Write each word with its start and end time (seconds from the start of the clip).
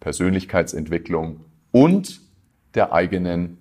Persönlichkeitsentwicklung 0.00 1.40
und 1.72 2.20
der 2.74 2.92
eigenen 2.92 3.58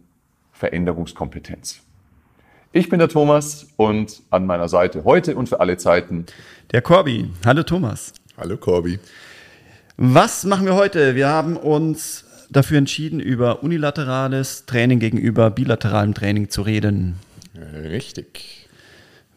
Veränderungskompetenz. 0.51 1.81
Ich 2.71 2.89
bin 2.89 2.99
der 2.99 3.07
Thomas 3.07 3.67
und 3.77 4.21
an 4.29 4.45
meiner 4.45 4.67
Seite 4.67 5.05
heute 5.05 5.35
und 5.35 5.47
für 5.47 5.59
alle 5.59 5.77
Zeiten 5.77 6.25
der 6.71 6.81
Corby. 6.81 7.29
Hallo 7.45 7.63
Thomas. 7.63 8.13
Hallo 8.37 8.57
Corby. 8.57 8.99
Was 9.97 10.43
machen 10.43 10.65
wir 10.65 10.75
heute? 10.75 11.15
Wir 11.15 11.29
haben 11.29 11.55
uns 11.55 12.25
dafür 12.49 12.77
entschieden, 12.77 13.21
über 13.21 13.63
unilaterales 13.63 14.65
Training 14.65 14.99
gegenüber 14.99 15.51
bilateralem 15.51 16.13
Training 16.13 16.49
zu 16.49 16.63
reden. 16.63 17.15
Richtig. 17.55 18.67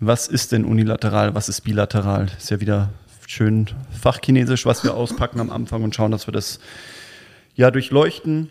Was 0.01 0.27
ist 0.27 0.53
denn 0.53 0.65
unilateral? 0.65 1.35
Was 1.35 1.49
ist 1.49 1.61
bilateral? 1.61 2.27
Ist 2.37 2.51
ja 2.51 2.61
wieder 2.61 2.91
schön 3.29 3.67
Fachchinesisch, 4.01 4.67
was 4.67 4.83
wir 4.83 4.95
auspacken 4.95 5.41
am 5.41 5.51
Anfang 5.51 5.85
und 5.85 5.95
schauen, 5.95 6.11
dass 6.11 6.27
wir 6.27 6.33
das 6.33 6.59
ja 7.55 7.71
durchleuchten. 7.71 8.51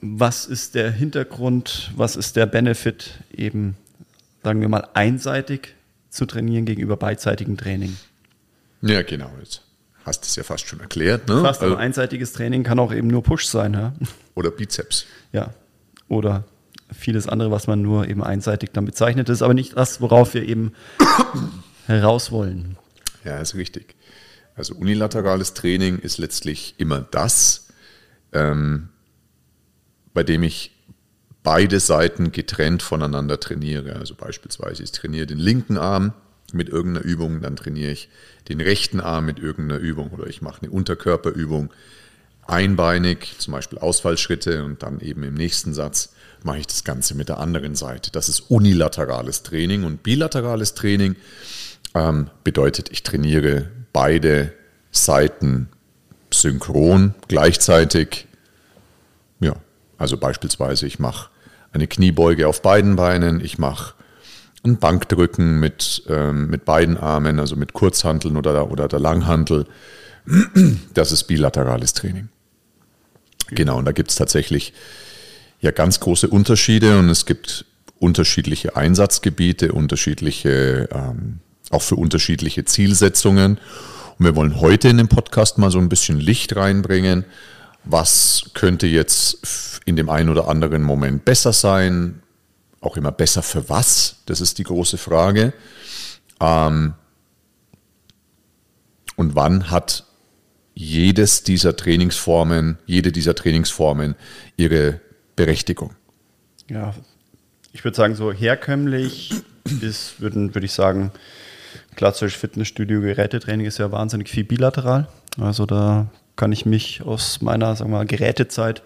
Was 0.00 0.46
ist 0.46 0.74
der 0.74 0.90
Hintergrund? 0.90 1.90
Was 1.96 2.16
ist 2.16 2.36
der 2.36 2.46
Benefit 2.46 3.20
eben 3.32 3.76
sagen 4.42 4.60
wir 4.60 4.68
mal, 4.68 4.88
einseitig 4.94 5.74
zu 6.08 6.26
trainieren 6.26 6.64
gegenüber 6.64 6.96
beidseitigem 6.96 7.56
Training. 7.56 7.96
Ja, 8.82 9.02
genau. 9.02 9.30
Jetzt 9.40 9.62
hast 10.04 10.22
du 10.22 10.26
es 10.26 10.36
ja 10.36 10.42
fast 10.42 10.66
schon 10.66 10.80
erklärt. 10.80 11.28
Ne? 11.28 11.42
Fast 11.42 11.62
also, 11.62 11.76
ein 11.76 11.80
einseitiges 11.80 12.32
Training 12.32 12.62
kann 12.62 12.78
auch 12.78 12.92
eben 12.92 13.08
nur 13.08 13.22
Push 13.22 13.46
sein. 13.46 13.74
Ja? 13.74 13.92
Oder 14.34 14.50
Bizeps. 14.50 15.06
Ja. 15.32 15.50
Oder 16.08 16.44
vieles 16.92 17.28
andere, 17.28 17.50
was 17.50 17.66
man 17.66 17.82
nur 17.82 18.08
eben 18.08 18.24
einseitig 18.24 18.70
dann 18.72 18.84
bezeichnet. 18.84 19.28
Das 19.28 19.38
ist 19.38 19.42
aber 19.42 19.54
nicht 19.54 19.76
das, 19.76 20.00
worauf 20.00 20.34
wir 20.34 20.48
eben 20.48 20.72
heraus 21.86 22.32
wollen. 22.32 22.76
Ja, 23.24 23.38
ist 23.38 23.54
richtig. 23.54 23.94
Also 24.54 24.74
unilaterales 24.74 25.54
Training 25.54 25.98
ist 25.98 26.18
letztlich 26.18 26.74
immer 26.78 27.00
das, 27.00 27.68
ähm, 28.32 28.88
bei 30.12 30.22
dem 30.22 30.42
ich 30.42 30.76
beide 31.42 31.80
Seiten 31.80 32.32
getrennt 32.32 32.82
voneinander 32.82 33.40
trainiere. 33.40 33.96
Also 33.96 34.14
beispielsweise 34.14 34.82
ich 34.82 34.92
trainiere 34.92 35.26
den 35.26 35.38
linken 35.38 35.78
Arm 35.78 36.12
mit 36.52 36.68
irgendeiner 36.68 37.04
Übung, 37.04 37.40
dann 37.40 37.56
trainiere 37.56 37.92
ich 37.92 38.08
den 38.48 38.60
rechten 38.60 39.00
Arm 39.00 39.26
mit 39.26 39.38
irgendeiner 39.38 39.80
Übung 39.80 40.10
oder 40.10 40.26
ich 40.26 40.42
mache 40.42 40.62
eine 40.62 40.70
Unterkörperübung 40.70 41.72
einbeinig, 42.46 43.36
zum 43.38 43.52
Beispiel 43.52 43.78
Ausfallschritte 43.78 44.64
und 44.64 44.82
dann 44.82 45.00
eben 45.00 45.22
im 45.22 45.34
nächsten 45.34 45.72
Satz 45.72 46.12
mache 46.42 46.58
ich 46.58 46.66
das 46.66 46.84
Ganze 46.84 47.14
mit 47.14 47.28
der 47.28 47.38
anderen 47.38 47.74
Seite. 47.74 48.10
Das 48.10 48.28
ist 48.28 48.50
unilaterales 48.50 49.42
Training 49.42 49.84
und 49.84 50.02
bilaterales 50.02 50.74
Training 50.74 51.16
ähm, 51.94 52.30
bedeutet, 52.44 52.90
ich 52.90 53.02
trainiere 53.02 53.68
beide 53.92 54.52
Seiten 54.90 55.68
synchron 56.32 57.14
gleichzeitig. 57.28 58.26
Ja, 59.40 59.56
also 59.98 60.16
beispielsweise, 60.16 60.86
ich 60.86 60.98
mache 60.98 61.30
eine 61.72 61.86
Kniebeuge 61.86 62.48
auf 62.48 62.62
beiden 62.62 62.96
Beinen, 62.96 63.40
ich 63.44 63.58
mache 63.58 63.94
ein 64.62 64.78
Bankdrücken 64.78 65.58
mit, 65.58 66.02
ähm, 66.08 66.48
mit 66.48 66.64
beiden 66.64 66.96
Armen, 66.96 67.40
also 67.40 67.56
mit 67.56 67.72
Kurzhanteln 67.72 68.36
oder, 68.36 68.70
oder 68.70 68.88
der 68.88 69.00
Langhantel. 69.00 69.66
Das 70.94 71.12
ist 71.12 71.24
bilaterales 71.24 71.94
Training. 71.94 72.28
Genau, 73.48 73.78
und 73.78 73.84
da 73.84 73.92
gibt 73.92 74.10
es 74.10 74.16
tatsächlich 74.16 74.72
ja 75.60 75.70
ganz 75.70 76.00
große 76.00 76.28
Unterschiede 76.28 76.98
und 76.98 77.08
es 77.08 77.26
gibt 77.26 77.64
unterschiedliche 77.98 78.76
Einsatzgebiete, 78.76 79.72
unterschiedliche, 79.72 80.88
ähm, 80.92 81.40
auch 81.70 81.82
für 81.82 81.96
unterschiedliche 81.96 82.64
Zielsetzungen. 82.64 83.58
Und 84.18 84.24
wir 84.26 84.36
wollen 84.36 84.60
heute 84.60 84.88
in 84.88 84.98
dem 84.98 85.08
Podcast 85.08 85.56
mal 85.56 85.70
so 85.70 85.78
ein 85.78 85.88
bisschen 85.88 86.20
Licht 86.20 86.54
reinbringen 86.54 87.24
was 87.84 88.50
könnte 88.54 88.86
jetzt 88.86 89.80
in 89.84 89.96
dem 89.96 90.08
einen 90.08 90.28
oder 90.28 90.48
anderen 90.48 90.82
Moment 90.82 91.24
besser 91.24 91.52
sein, 91.52 92.22
auch 92.80 92.96
immer 92.96 93.12
besser 93.12 93.42
für 93.42 93.68
was, 93.68 94.16
das 94.26 94.40
ist 94.40 94.58
die 94.58 94.64
große 94.64 94.98
Frage. 94.98 95.52
Ähm, 96.40 96.94
und 99.16 99.34
wann 99.34 99.70
hat 99.70 100.06
jedes 100.74 101.42
dieser 101.42 101.76
Trainingsformen, 101.76 102.78
jede 102.86 103.12
dieser 103.12 103.34
Trainingsformen 103.34 104.14
ihre 104.56 105.00
Berechtigung? 105.36 105.94
Ja, 106.68 106.94
ich 107.72 107.84
würde 107.84 107.96
sagen, 107.96 108.14
so 108.14 108.32
herkömmlich 108.32 109.34
ist, 109.80 110.20
würde 110.20 110.54
würd 110.54 110.64
ich 110.64 110.72
sagen, 110.72 111.12
klassisch 111.96 112.36
Fitnessstudio-Gerätetraining 112.36 113.66
ist 113.66 113.78
ja 113.78 113.92
wahnsinnig 113.92 114.28
viel 114.28 114.44
bilateral. 114.44 115.08
Also 115.38 115.66
da 115.66 116.06
kann 116.40 116.52
ich 116.52 116.64
mich 116.64 117.02
aus 117.02 117.42
meiner 117.42 117.76
sagen 117.76 117.90
wir 117.90 117.98
mal, 117.98 118.06
Gerätezeit 118.06 118.82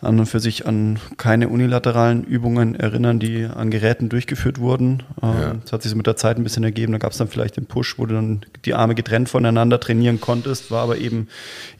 an 0.00 0.20
und 0.20 0.26
für 0.26 0.38
sich 0.38 0.66
an 0.66 1.00
keine 1.16 1.48
unilateralen 1.48 2.22
Übungen 2.22 2.76
erinnern, 2.76 3.18
die 3.18 3.44
an 3.44 3.70
Geräten 3.70 4.08
durchgeführt 4.08 4.60
wurden. 4.60 5.02
Ähm, 5.20 5.34
ja. 5.40 5.54
Das 5.64 5.72
hat 5.72 5.82
sich 5.82 5.90
so 5.90 5.96
mit 5.96 6.06
der 6.06 6.14
Zeit 6.14 6.36
ein 6.36 6.44
bisschen 6.44 6.62
ergeben. 6.62 6.92
Da 6.92 6.98
gab 6.98 7.10
es 7.10 7.18
dann 7.18 7.26
vielleicht 7.26 7.56
den 7.56 7.66
Push, 7.66 7.98
wo 7.98 8.06
du 8.06 8.14
dann 8.14 8.46
die 8.64 8.74
Arme 8.74 8.94
getrennt 8.94 9.28
voneinander 9.28 9.80
trainieren 9.80 10.20
konntest, 10.20 10.70
war 10.70 10.84
aber 10.84 10.98
eben 10.98 11.26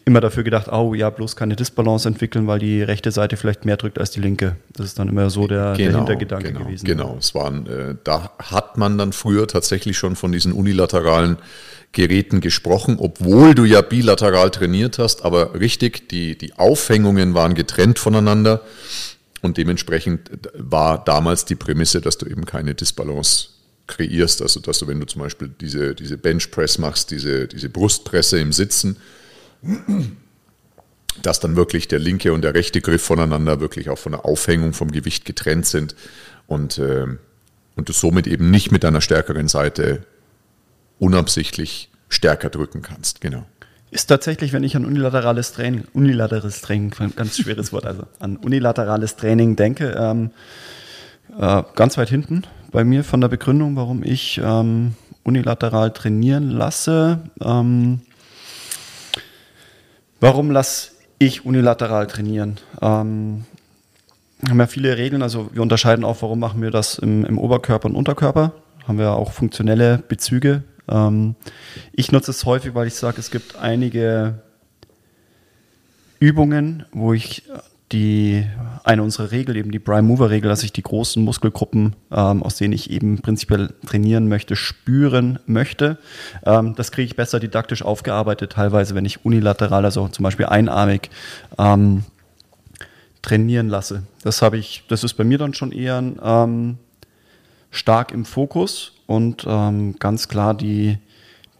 immer 0.06 0.20
dafür 0.20 0.44
gedacht, 0.44 0.68
oh 0.72 0.94
ja, 0.94 1.10
bloß 1.10 1.34
keine 1.34 1.56
Disbalance 1.56 2.08
entwickeln, 2.08 2.46
weil 2.46 2.60
die 2.60 2.80
rechte 2.80 3.10
Seite 3.10 3.36
vielleicht 3.36 3.64
mehr 3.64 3.76
drückt 3.76 3.98
als 3.98 4.12
die 4.12 4.20
linke. 4.20 4.56
Das 4.72 4.86
ist 4.86 4.98
dann 5.00 5.08
immer 5.08 5.30
so 5.30 5.48
der, 5.48 5.74
genau, 5.76 5.90
der 5.90 5.98
Hintergedanke 5.98 6.52
genau, 6.52 6.64
gewesen. 6.64 6.86
Genau, 6.86 7.16
es 7.18 7.34
waren, 7.34 7.66
äh, 7.66 7.96
da 8.04 8.30
hat 8.38 8.78
man 8.78 8.98
dann 8.98 9.12
früher 9.12 9.48
tatsächlich 9.48 9.98
schon 9.98 10.14
von 10.14 10.30
diesen 10.30 10.52
unilateralen 10.52 11.38
Geräten 11.90 12.40
gesprochen, 12.40 12.98
obwohl 13.00 13.56
du 13.56 13.64
ja 13.64 13.80
bilateral 13.80 14.50
trainiert 14.50 14.98
hast, 14.98 15.24
aber 15.24 15.58
richtig, 15.58 16.08
die, 16.08 16.38
die 16.38 16.52
Aufhängungen 16.54 17.34
waren 17.34 17.54
getrennt 17.54 17.98
voneinander 17.98 18.60
und 19.42 19.56
dementsprechend 19.56 20.30
war 20.54 21.02
damals 21.02 21.46
die 21.46 21.56
Prämisse, 21.56 22.00
dass 22.00 22.16
du 22.16 22.26
eben 22.26 22.46
keine 22.46 22.76
Disbalance 22.76 23.48
kreierst, 23.88 24.40
also 24.40 24.60
dass 24.60 24.78
du, 24.78 24.86
wenn 24.86 25.00
du 25.00 25.06
zum 25.06 25.22
Beispiel 25.22 25.50
diese, 25.60 25.96
diese 25.96 26.16
Benchpress 26.16 26.78
machst, 26.78 27.10
diese, 27.10 27.48
diese 27.48 27.70
Brustpresse 27.70 28.38
im 28.38 28.52
Sitzen, 28.52 28.98
dass 31.22 31.40
dann 31.40 31.56
wirklich 31.56 31.88
der 31.88 31.98
linke 31.98 32.32
und 32.32 32.42
der 32.42 32.54
rechte 32.54 32.80
Griff 32.80 33.02
voneinander 33.02 33.60
wirklich 33.60 33.88
auch 33.90 33.98
von 33.98 34.12
der 34.12 34.24
Aufhängung 34.24 34.72
vom 34.72 34.90
Gewicht 34.90 35.24
getrennt 35.24 35.66
sind 35.66 35.94
und, 36.46 36.78
äh, 36.78 37.06
und 37.74 37.88
du 37.88 37.92
somit 37.92 38.26
eben 38.26 38.50
nicht 38.50 38.72
mit 38.72 38.84
deiner 38.84 39.00
stärkeren 39.00 39.48
Seite 39.48 40.06
unabsichtlich 40.98 41.90
stärker 42.08 42.50
drücken 42.50 42.82
kannst. 42.82 43.20
Genau. 43.20 43.44
Ist 43.90 44.06
tatsächlich, 44.06 44.52
wenn 44.52 44.64
ich 44.64 44.76
an 44.76 44.84
unilaterales 44.84 45.52
Training, 45.52 45.84
unilaterales 45.92 46.60
Training, 46.60 46.92
ganz 47.14 47.36
schweres 47.38 47.72
Wort, 47.72 47.86
also 47.86 48.04
an 48.18 48.36
unilaterales 48.36 49.16
Training 49.16 49.56
denke, 49.56 49.96
ähm, 49.98 50.30
äh, 51.38 51.62
ganz 51.74 51.96
weit 51.96 52.08
hinten 52.08 52.42
bei 52.72 52.84
mir 52.84 53.04
von 53.04 53.20
der 53.20 53.28
Begründung, 53.28 53.76
warum 53.76 54.02
ich 54.02 54.40
ähm, 54.42 54.94
unilateral 55.22 55.92
trainieren 55.92 56.50
lasse. 56.50 57.20
Ähm, 57.40 58.00
warum 60.20 60.50
lasse 60.50 60.92
ich 61.18 61.44
unilateral 61.44 62.06
trainieren? 62.06 62.58
Ähm, 62.80 63.44
haben 64.48 64.60
ja 64.60 64.66
viele 64.66 64.96
Regeln, 64.98 65.22
also 65.22 65.50
wir 65.52 65.62
unterscheiden 65.62 66.04
auch, 66.04 66.20
warum 66.20 66.38
machen 66.38 66.60
wir 66.60 66.70
das 66.70 66.98
im, 66.98 67.24
im 67.24 67.38
Oberkörper 67.38 67.88
und 67.88 67.96
Unterkörper. 67.96 68.52
Haben 68.86 68.98
wir 68.98 69.12
auch 69.12 69.32
funktionelle 69.32 69.98
Bezüge 69.98 70.62
ähm, 70.88 71.34
ich 71.92 72.12
nutze 72.12 72.30
es 72.30 72.44
häufig, 72.44 72.74
weil 72.74 72.86
ich 72.86 72.94
sage, 72.94 73.18
es 73.18 73.30
gibt 73.30 73.56
einige 73.56 74.42
Übungen, 76.18 76.86
wo 76.92 77.12
ich 77.12 77.42
die 77.92 78.44
eine 78.82 79.02
unserer 79.02 79.30
Regel, 79.30 79.56
eben 79.56 79.70
die 79.70 79.78
Prime 79.78 80.02
Mover 80.02 80.30
Regel, 80.30 80.48
dass 80.48 80.64
ich 80.64 80.72
die 80.72 80.82
großen 80.82 81.22
Muskelgruppen, 81.22 81.94
ähm, 82.10 82.42
aus 82.42 82.56
denen 82.56 82.72
ich 82.72 82.90
eben 82.90 83.20
prinzipiell 83.20 83.74
trainieren 83.86 84.28
möchte, 84.28 84.56
spüren 84.56 85.38
möchte. 85.46 85.98
Ähm, 86.44 86.74
das 86.74 86.90
kriege 86.90 87.06
ich 87.06 87.16
besser 87.16 87.38
didaktisch 87.38 87.82
aufgearbeitet, 87.82 88.52
teilweise, 88.52 88.94
wenn 88.94 89.04
ich 89.04 89.24
unilateral, 89.24 89.84
also 89.84 90.08
zum 90.08 90.22
Beispiel 90.24 90.46
einarmig, 90.46 91.10
ähm, 91.58 92.02
trainieren 93.22 93.68
lasse. 93.68 94.02
Das 94.22 94.42
habe 94.42 94.58
ich, 94.58 94.84
das 94.88 95.04
ist 95.04 95.14
bei 95.14 95.24
mir 95.24 95.38
dann 95.38 95.54
schon 95.54 95.72
eher 95.72 96.02
ähm, 96.22 96.78
stark 97.70 98.12
im 98.12 98.24
Fokus 98.24 98.92
und 99.06 99.44
ähm, 99.48 99.96
ganz 99.98 100.28
klar 100.28 100.54
die, 100.54 100.98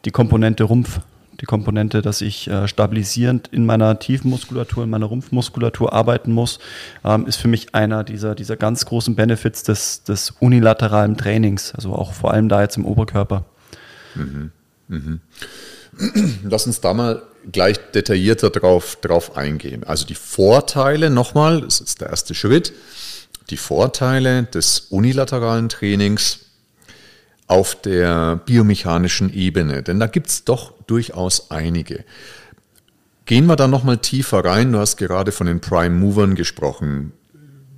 die 0.04 0.10
Komponente 0.10 0.64
Rumpf 0.64 1.00
die 1.40 1.46
Komponente, 1.46 2.02
dass 2.02 2.20
ich 2.20 2.48
äh, 2.48 2.66
stabilisierend 2.68 3.48
in 3.48 3.66
meiner 3.66 3.98
Tiefenmuskulatur, 3.98 4.84
in 4.84 4.90
meiner 4.90 5.06
Rumpfmuskulatur 5.06 5.92
arbeiten 5.92 6.32
muss, 6.32 6.58
ähm, 7.04 7.26
ist 7.26 7.36
für 7.36 7.48
mich 7.48 7.74
einer 7.74 8.04
dieser, 8.04 8.34
dieser 8.34 8.56
ganz 8.56 8.86
großen 8.86 9.14
Benefits 9.14 9.62
des, 9.62 10.02
des 10.02 10.32
unilateralen 10.40 11.16
Trainings, 11.16 11.74
also 11.74 11.92
auch 11.92 12.12
vor 12.12 12.32
allem 12.32 12.48
da 12.48 12.62
jetzt 12.62 12.76
im 12.76 12.84
Oberkörper. 12.84 13.44
Mhm. 14.14 14.50
Mhm. 14.88 15.20
Lass 16.44 16.66
uns 16.66 16.80
da 16.80 16.94
mal 16.94 17.22
gleich 17.50 17.78
detaillierter 17.94 18.50
drauf, 18.50 18.98
drauf 19.00 19.36
eingehen. 19.36 19.84
Also 19.84 20.06
die 20.06 20.14
Vorteile 20.14 21.10
nochmal, 21.10 21.62
das 21.62 21.80
ist 21.80 22.00
der 22.00 22.10
erste 22.10 22.34
Schritt, 22.34 22.72
die 23.50 23.56
Vorteile 23.56 24.44
des 24.44 24.80
unilateralen 24.90 25.68
Trainings 25.68 26.45
auf 27.46 27.80
der 27.80 28.36
biomechanischen 28.36 29.32
Ebene, 29.32 29.82
denn 29.82 30.00
da 30.00 30.06
gibt 30.06 30.28
es 30.28 30.44
doch 30.44 30.72
durchaus 30.86 31.50
einige. 31.50 32.04
Gehen 33.24 33.46
wir 33.46 33.56
da 33.56 33.66
nochmal 33.68 33.98
tiefer 33.98 34.44
rein. 34.44 34.72
Du 34.72 34.78
hast 34.78 34.96
gerade 34.96 35.32
von 35.32 35.46
den 35.46 35.60
Prime 35.60 35.94
Movern 35.94 36.34
gesprochen. 36.34 37.12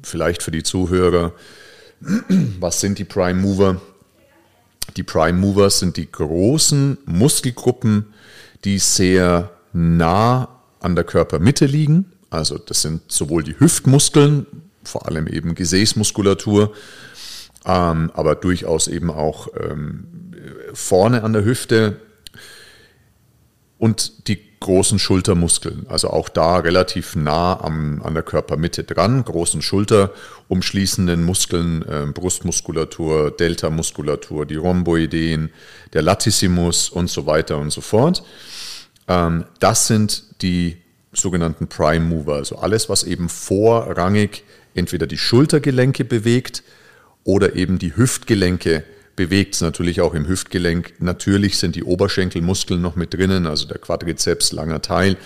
Vielleicht 0.03 0.43
für 0.43 0.51
die 0.51 0.63
Zuhörer, 0.63 1.33
was 2.61 2.81
sind 2.81 2.99
die 2.99 3.05
Prime 3.05 3.41
Mover? 3.41 3.81
Die 4.97 5.03
Prime 5.03 5.39
Movers 5.39 5.81
sind 5.81 5.97
die 5.97 6.11
großen 6.11 6.99
Muskelgruppen, 7.07 8.07
die 8.65 8.79
sehr 8.79 9.51
nah 9.73 10.49
an 10.81 10.95
der 10.95 11.05
Körpermitte 11.05 11.67
liegen. 11.67 12.13
Also 12.31 12.59
das 12.59 12.83
sind 12.83 13.11
sowohl 13.11 13.43
die 13.43 13.59
Hüftmuskeln, 13.59 14.47
vor 14.85 15.07
allem 15.07 15.27
eben 15.27 15.55
Gesäßmuskulatur, 15.55 16.73
ähm, 17.69 18.11
aber 18.15 18.35
durchaus 18.35 18.89
eben 18.89 19.11
auch 19.11 19.49
ähm, 19.61 20.07
vorne 20.73 21.23
an 21.23 21.35
der 21.35 21.45
Hüfte 21.45 22.01
und 23.77 24.27
die 24.27 24.49
großen 24.61 24.99
Schultermuskeln, 24.99 25.87
also 25.89 26.11
auch 26.11 26.29
da 26.29 26.57
relativ 26.57 27.15
nah 27.15 27.61
am, 27.61 28.03
an 28.03 28.15
der 28.15 28.25
Körpermitte 28.25 28.83
dran, 28.83 29.25
großen 29.25 29.63
Schulter 29.63 30.13
umschließenden 30.49 31.23
Muskeln, 31.23 31.83
äh, 31.83 32.07
Brustmuskulatur, 32.13 33.31
Deltamuskulatur, 33.31 34.47
die 34.47 34.57
Rhomboideen, 34.57 35.51
der 35.93 36.03
Latissimus 36.03 36.89
und 36.89 37.09
so 37.09 37.27
weiter 37.27 37.59
und 37.59 37.71
so 37.71 37.83
fort. 37.83 38.25
Ähm, 39.07 39.45
das 39.61 39.87
sind 39.87 40.25
die 40.43 40.79
sogenannten 41.13 41.69
Prime 41.69 42.05
Mover, 42.05 42.35
also 42.35 42.57
alles, 42.57 42.89
was 42.89 43.05
eben 43.05 43.29
vorrangig 43.29 44.43
entweder 44.75 45.07
die 45.07 45.19
Schultergelenke 45.19 46.05
bewegt 46.05 46.65
oder 47.29 47.57
eben 47.57 47.79
die 47.79 47.95
Hüftgelenke 47.95 48.85
bewegt 49.15 49.55
es 49.55 49.61
natürlich 49.61 50.01
auch 50.01 50.15
im 50.15 50.27
Hüftgelenk. 50.27 50.95
Natürlich 50.99 51.59
sind 51.59 51.77
die 51.77 51.85
Oberschenkelmuskeln 51.85 52.81
noch 52.81 52.97
mit 52.97 53.13
drinnen, 53.13 53.47
also 53.47 53.69
der 53.69 53.77
Quadrizeps, 53.77 54.53
langer 54.53 54.83
Teil. 54.83 55.17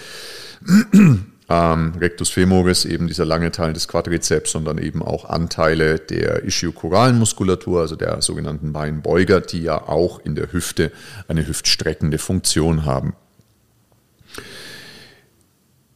Ähm, 1.48 1.94
Rectus 2.00 2.30
femoris, 2.30 2.84
eben 2.86 3.08
dieser 3.08 3.26
lange 3.26 3.50
Teil 3.50 3.72
des 3.74 3.86
Quadrizeps, 3.88 4.52
sondern 4.52 4.78
eben 4.78 5.02
auch 5.02 5.28
Anteile 5.28 5.98
der 5.98 6.44
ischiokoralen 6.44 7.18
Muskulatur, 7.18 7.80
also 7.80 7.96
der 7.96 8.22
sogenannten 8.22 8.72
Beinbeuger, 8.72 9.40
die 9.40 9.60
ja 9.60 9.76
auch 9.76 10.20
in 10.20 10.34
der 10.36 10.52
Hüfte 10.52 10.92
eine 11.26 11.46
hüftstreckende 11.46 12.16
Funktion 12.18 12.86
haben. 12.86 13.14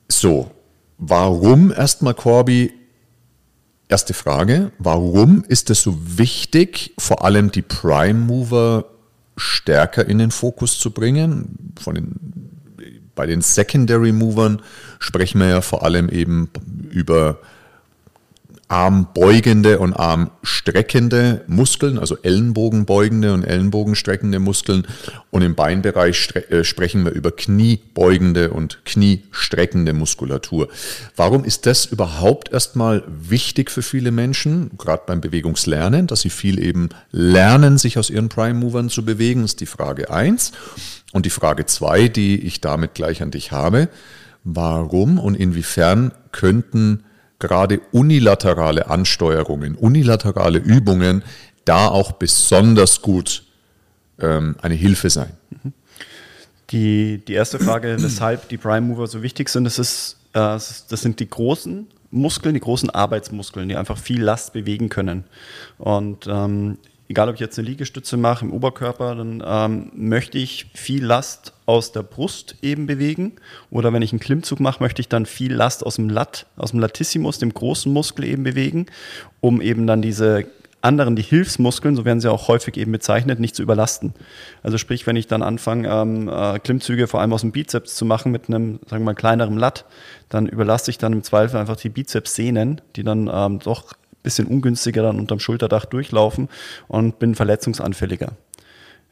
So, 0.09 0.51
warum 0.99 1.73
erstmal 1.73 2.15
Corby 2.15 2.75
Erste 3.89 4.15
Frage, 4.15 4.73
warum 4.79 5.45
ist 5.47 5.71
es 5.71 5.83
so 5.83 5.97
wichtig, 6.19 6.93
vor 6.99 7.25
allem 7.25 7.53
die 7.53 7.63
Prime 7.63 8.19
Mover 8.19 8.87
stärker 9.37 10.07
in 10.07 10.19
den 10.19 10.33
Fokus 10.33 10.79
zu 10.81 10.91
bringen? 10.91 11.73
Von 11.81 11.95
den, 11.95 12.15
bei 13.15 13.27
den 13.27 13.43
Secondary 13.43 14.11
Movern 14.11 14.61
sprechen 14.99 15.41
wir 15.41 15.49
ja 15.49 15.61
vor 15.61 15.85
allem 15.85 16.09
eben 16.09 16.51
über 16.91 17.39
armbeugende 18.69 19.79
und 19.79 19.93
armstreckende 19.93 21.45
Muskeln, 21.47 21.99
also 21.99 22.17
ellenbogenbeugende 22.23 23.33
und 23.33 23.45
ellenbogenstreckende 23.45 24.41
Muskeln. 24.41 24.87
Und 25.31 25.43
im 25.43 25.55
Beinbereich 25.55 26.35
äh, 26.51 26.65
sprechen 26.65 27.05
wir 27.05 27.13
über 27.13 27.31
kniebeugende 27.31 28.51
und 28.51 28.85
kniestreckende 28.85 29.93
Muskulatur. 29.93 30.69
Warum 31.15 31.45
ist 31.45 31.67
das 31.67 31.87
überhaupt 31.87 32.53
erstmal 32.53 33.05
wichtig 33.07 33.71
für 33.71 33.83
viele 33.83 34.11
Menschen, 34.11 34.71
gerade 34.77 35.05
beim 35.07 35.21
Bewegungslernen, 35.21 36.09
dass 36.09 36.23
sie 36.23 36.31
viel 36.31 36.59
eben 36.59 36.89
lernen, 37.13 37.79
sich 37.79 37.99
aus 37.99 38.11
ihren 38.11 38.29
Prime 38.29 38.59
Movern 38.59 38.89
zu 38.89 39.05
bewegen, 39.05 39.45
ist 39.45 39.61
die 39.61 39.67
Frage 39.67 40.11
eins. 40.11 40.51
Und 41.13 41.25
die 41.25 41.31
Frage 41.31 41.67
zwei, 41.67 42.09
die 42.09 42.41
ich 42.41 42.61
damit 42.61 42.95
gleich 42.95 43.23
an 43.23 43.31
dich 43.31 43.53
habe, 43.53 43.89
warum 44.43 45.21
und 45.21 45.37
inwiefern 45.37 46.13
könnten 46.33 47.05
gerade 47.39 47.81
unilaterale 47.93 48.89
Ansteuerungen, 48.89 49.75
unilaterale 49.75 50.59
Übungen 50.59 51.23
da 51.65 51.89
auch 51.89 52.13
besonders 52.13 53.03
gut 53.03 53.45
ähm, 54.21 54.57
eine 54.63 54.75
Hilfe 54.75 55.11
sein. 55.11 55.33
Die, 56.71 57.23
die 57.27 57.33
erste 57.35 57.59
Frage, 57.59 57.97
weshalb 58.01 58.49
die 58.49 58.57
Prime 58.57 58.87
Mover 58.87 59.07
so 59.07 59.23
wichtig 59.23 59.49
sind, 59.49 59.65
das, 59.65 59.79
ist, 59.79 60.17
äh, 60.33 60.39
das 60.39 60.89
sind 60.89 61.21
die 61.21 61.29
großen 61.29 61.87
Muskeln, 62.11 62.55
die 62.55 62.61
großen 62.61 62.91
Arbeitsmuskeln, 62.91 63.69
die 63.69 63.77
einfach 63.77 63.99
viel 63.99 64.23
Last 64.23 64.53
bewegen 64.53 64.89
können. 64.89 65.25
Und 65.79 66.27
ähm, 66.29 66.79
egal 67.09 67.29
ob 67.29 67.35
ich 67.35 67.41
jetzt 67.41 67.59
eine 67.59 67.69
Liegestütze 67.69 68.17
mache 68.17 68.45
im 68.45 68.53
Oberkörper, 68.53 69.15
dann 69.15 69.43
ähm, 69.47 69.91
möchte 69.95 70.39
ich 70.39 70.67
viel 70.75 71.05
Last 71.05 71.53
aus 71.67 71.93
der 71.93 72.03
Brust 72.03 72.57
eben 72.63 72.87
bewegen. 72.87 73.33
Oder 73.71 73.93
wenn 73.93 74.03
ich 74.03 74.13
einen 74.13 74.21
Klimmzug 74.21 74.61
mache, 74.61 74.83
möchte 74.83 75.01
ich 75.01 75.09
dann 75.09 75.27
viel 75.27 75.53
Last 75.53 75.85
aus 75.85 75.97
dem 75.97 76.09
Lat, 76.09 76.47
aus 76.57 76.71
dem 76.73 76.81
Latissimus, 76.81 77.39
dem 77.39 77.55
großen 77.55 77.93
Muskel 77.93 78.25
eben 78.25 78.43
bewegen, 78.43 78.87
um 79.41 79.61
eben 79.61 79.87
dann 79.87 80.03
diese 80.03 80.47
anderen, 80.83 81.17
die 81.17 81.23
Hilfsmuskeln, 81.23 81.97
so 81.97 82.05
werden 82.05 82.21
sie 82.21 82.31
auch 82.31 82.49
häufig 82.49 82.77
eben 82.77 82.93
bezeichnet, 82.93 83.41
nicht 83.41 83.57
zu 83.57 83.63
überlasten. 83.63 84.15
Also 84.63 84.79
sprich, 84.79 85.07
wenn 85.07 85.17
ich 85.17 85.27
dann 85.27 85.43
anfange, 85.43 85.89
ähm, 85.89 86.29
äh, 86.29 86.59
Klimmzüge 86.61 87.09
vor 87.09 87.21
allem 87.21 87.33
aus 87.33 87.41
dem 87.41 87.53
Bizeps 87.53 87.97
zu 87.97 88.05
machen 88.05 88.31
mit 88.31 88.49
einem, 88.49 88.79
sagen 88.87 89.03
wir 89.03 89.07
mal, 89.07 89.15
kleineren 89.15 89.59
Lat, 89.59 89.85
dann 90.29 90.47
überlasse 90.47 90.91
ich 90.91 90.99
dann 90.99 91.13
im 91.13 91.23
Zweifel 91.23 91.59
einfach 91.59 91.77
die 91.77 91.89
Bizepssehnen, 91.89 92.81
die 92.95 93.03
dann 93.03 93.29
ähm, 93.33 93.59
doch 93.59 93.95
bisschen 94.27 94.47
ungünstiger 94.47 95.03
dann 95.03 95.19
unterm 95.19 95.39
Schulterdach 95.39 95.87
durchlaufen 95.87 96.49
und 96.89 97.19
bin 97.21 97.35
verletzungsanfälliger. 97.37 98.33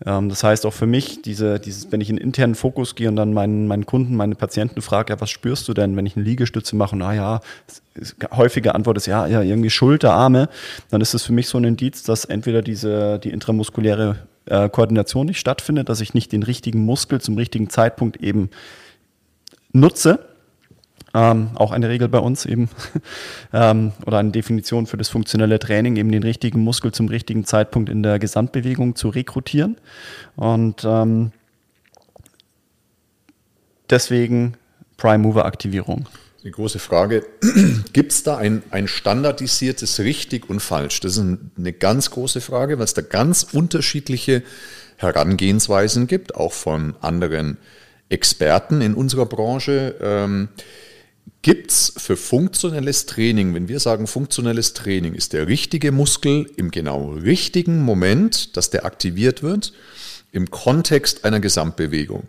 Ähm, 0.05 0.29
das 0.29 0.43
heißt 0.43 0.67
auch 0.67 0.73
für 0.73 0.87
mich, 0.87 1.23
diese, 1.23 1.61
dieses, 1.61 1.93
wenn 1.93 2.01
ich 2.01 2.11
in 2.11 2.19
internen 2.19 2.57
Fokus 2.57 2.97
gehe 2.97 3.09
und 3.09 3.17
dann 3.17 3.33
meinen, 3.33 3.69
meinen 3.69 3.87
Kunden, 3.87 4.17
meine 4.17 4.35
Patienten 4.35 4.83
frage, 4.83 5.13
ja, 5.13 5.21
was 5.21 5.31
spürst 5.31 5.69
du 5.69 5.75
denn, 5.75 5.97
wenn 5.97 6.05
ich 6.05 6.17
eine 6.17 6.25
Liegestütze 6.25 6.75
mache? 6.75 6.97
Na 6.97 7.15
ja, 7.15 7.41
häufige 8.33 8.75
Antwort 8.75 8.97
ist 8.97 9.07
ja, 9.07 9.27
ja, 9.27 9.41
irgendwie 9.41 9.71
Schulter, 9.71 10.13
Arme. 10.13 10.49
Dann 10.91 11.01
ist 11.01 11.15
es 11.15 11.23
für 11.23 11.33
mich 11.33 11.47
so 11.47 11.59
ein 11.59 11.65
Indiz, 11.65 12.03
dass 12.03 12.25
entweder 12.25 12.61
diese, 12.61 13.21
die 13.21 13.31
intramuskuläre 13.31 14.17
äh, 14.47 14.69
Koordination 14.69 15.27
nicht 15.27 15.39
stattfindet, 15.39 15.89
dass 15.89 16.01
ich 16.01 16.13
nicht 16.13 16.33
den 16.33 16.43
richtigen 16.43 16.81
Muskel 16.81 17.21
zum 17.21 17.37
richtigen 17.37 17.71
Zeitpunkt 17.71 18.17
eben 18.17 18.51
nutze 19.73 20.34
ähm, 21.15 21.51
auch 21.55 21.71
eine 21.71 21.89
Regel 21.89 22.09
bei 22.09 22.19
uns 22.19 22.45
eben, 22.45 22.69
ähm, 23.53 23.93
oder 24.05 24.19
eine 24.19 24.33
Definition 24.33 24.87
für 24.87 24.97
das 24.97 25.09
funktionelle 25.09 25.59
Training, 25.59 25.97
eben 25.97 26.11
den 26.11 26.25
richtigen 26.25 26.61
Muskel 26.61 26.93
zum 26.93 27.09
richtigen 27.09 27.45
Zeitpunkt 27.45 27.89
in 27.89 28.03
der 28.03 28.19
Gesamtbewegung 28.19 28.97
zu 28.97 29.09
rekrutieren. 29.09 29.77
Und 30.35 30.85
ähm, 30.85 31.31
deswegen 33.89 34.55
Prime 34.97 35.19
Mover 35.19 35.45
Aktivierung. 35.45 36.07
Die 36.43 36.51
große 36.51 36.79
Frage, 36.79 37.25
gibt 37.93 38.13
es 38.13 38.23
da 38.23 38.37
ein, 38.37 38.63
ein 38.71 38.89
standardisiertes 38.89 40.01
richtig 40.01 40.51
und 40.51 40.61
falsch? 40.61 41.01
Das 41.01 41.17
ist 41.17 41.25
eine 41.57 41.73
ganz 41.73 42.11
große 42.11 42.41
Frage, 42.41 42.79
weil 42.79 42.85
es 42.85 42.93
da 42.93 43.03
ganz 43.03 43.45
unterschiedliche 43.45 44.43
Herangehensweisen 44.97 46.07
gibt, 46.07 46.35
auch 46.35 46.53
von 46.53 46.97
anderen 47.01 47.57
Experten 48.09 48.81
in 48.81 48.95
unserer 48.95 49.27
Branche. 49.27 49.95
Gibt 51.45 51.73
es 51.73 51.93
für 51.99 52.17
funktionelles 52.17 53.05
Training, 53.05 53.53
wenn 53.53 53.69
wir 53.69 53.79
sagen 53.79 54.07
funktionelles 54.07 54.73
Training, 54.73 55.13
ist 55.13 55.35
der 55.35 55.47
richtige 55.47 55.93
Muskel 55.93 56.51
im 56.57 56.71
genau 56.71 57.11
richtigen 57.11 57.83
Moment, 57.83 58.57
dass 58.57 58.71
der 58.71 58.87
aktiviert 58.87 59.43
wird, 59.43 59.75
im 60.33 60.51
Kontext 60.51 61.27
einer 61.27 61.41
Gesamtbewegung? 61.41 62.29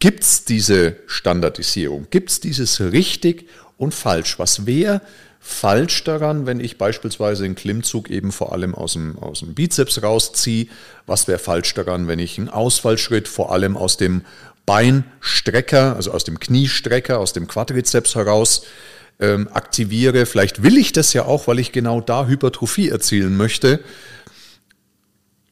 Gibt 0.00 0.24
es 0.24 0.44
diese 0.46 0.96
Standardisierung? 1.06 2.08
Gibt 2.10 2.28
es 2.30 2.40
dieses 2.40 2.80
richtig 2.80 3.48
und 3.76 3.94
falsch? 3.94 4.36
Was 4.40 4.66
wäre 4.66 5.00
falsch 5.38 6.02
daran, 6.02 6.46
wenn 6.46 6.58
ich 6.58 6.76
beispielsweise 6.76 7.44
einen 7.44 7.54
Klimmzug 7.54 8.10
eben 8.10 8.32
vor 8.32 8.52
allem 8.52 8.74
aus 8.74 8.94
dem, 8.94 9.16
aus 9.16 9.38
dem 9.38 9.54
Bizeps 9.54 10.02
rausziehe? 10.02 10.66
Was 11.06 11.28
wäre 11.28 11.38
falsch 11.38 11.72
daran, 11.74 12.08
wenn 12.08 12.18
ich 12.18 12.36
einen 12.36 12.48
Ausfallschritt 12.48 13.28
vor 13.28 13.52
allem 13.52 13.76
aus 13.76 13.96
dem 13.96 14.22
Beinstrecker, 14.66 15.96
also 15.96 16.10
aus 16.12 16.24
dem 16.24 16.40
Kniestrecker, 16.40 17.18
aus 17.18 17.32
dem 17.32 17.46
Quadrizeps 17.46 18.16
heraus 18.16 18.66
ähm, 19.20 19.48
aktiviere. 19.52 20.26
Vielleicht 20.26 20.62
will 20.62 20.76
ich 20.76 20.92
das 20.92 21.12
ja 21.12 21.24
auch, 21.24 21.46
weil 21.46 21.58
ich 21.58 21.72
genau 21.72 22.00
da 22.00 22.26
Hypertrophie 22.26 22.88
erzielen 22.88 23.36
möchte. 23.36 23.80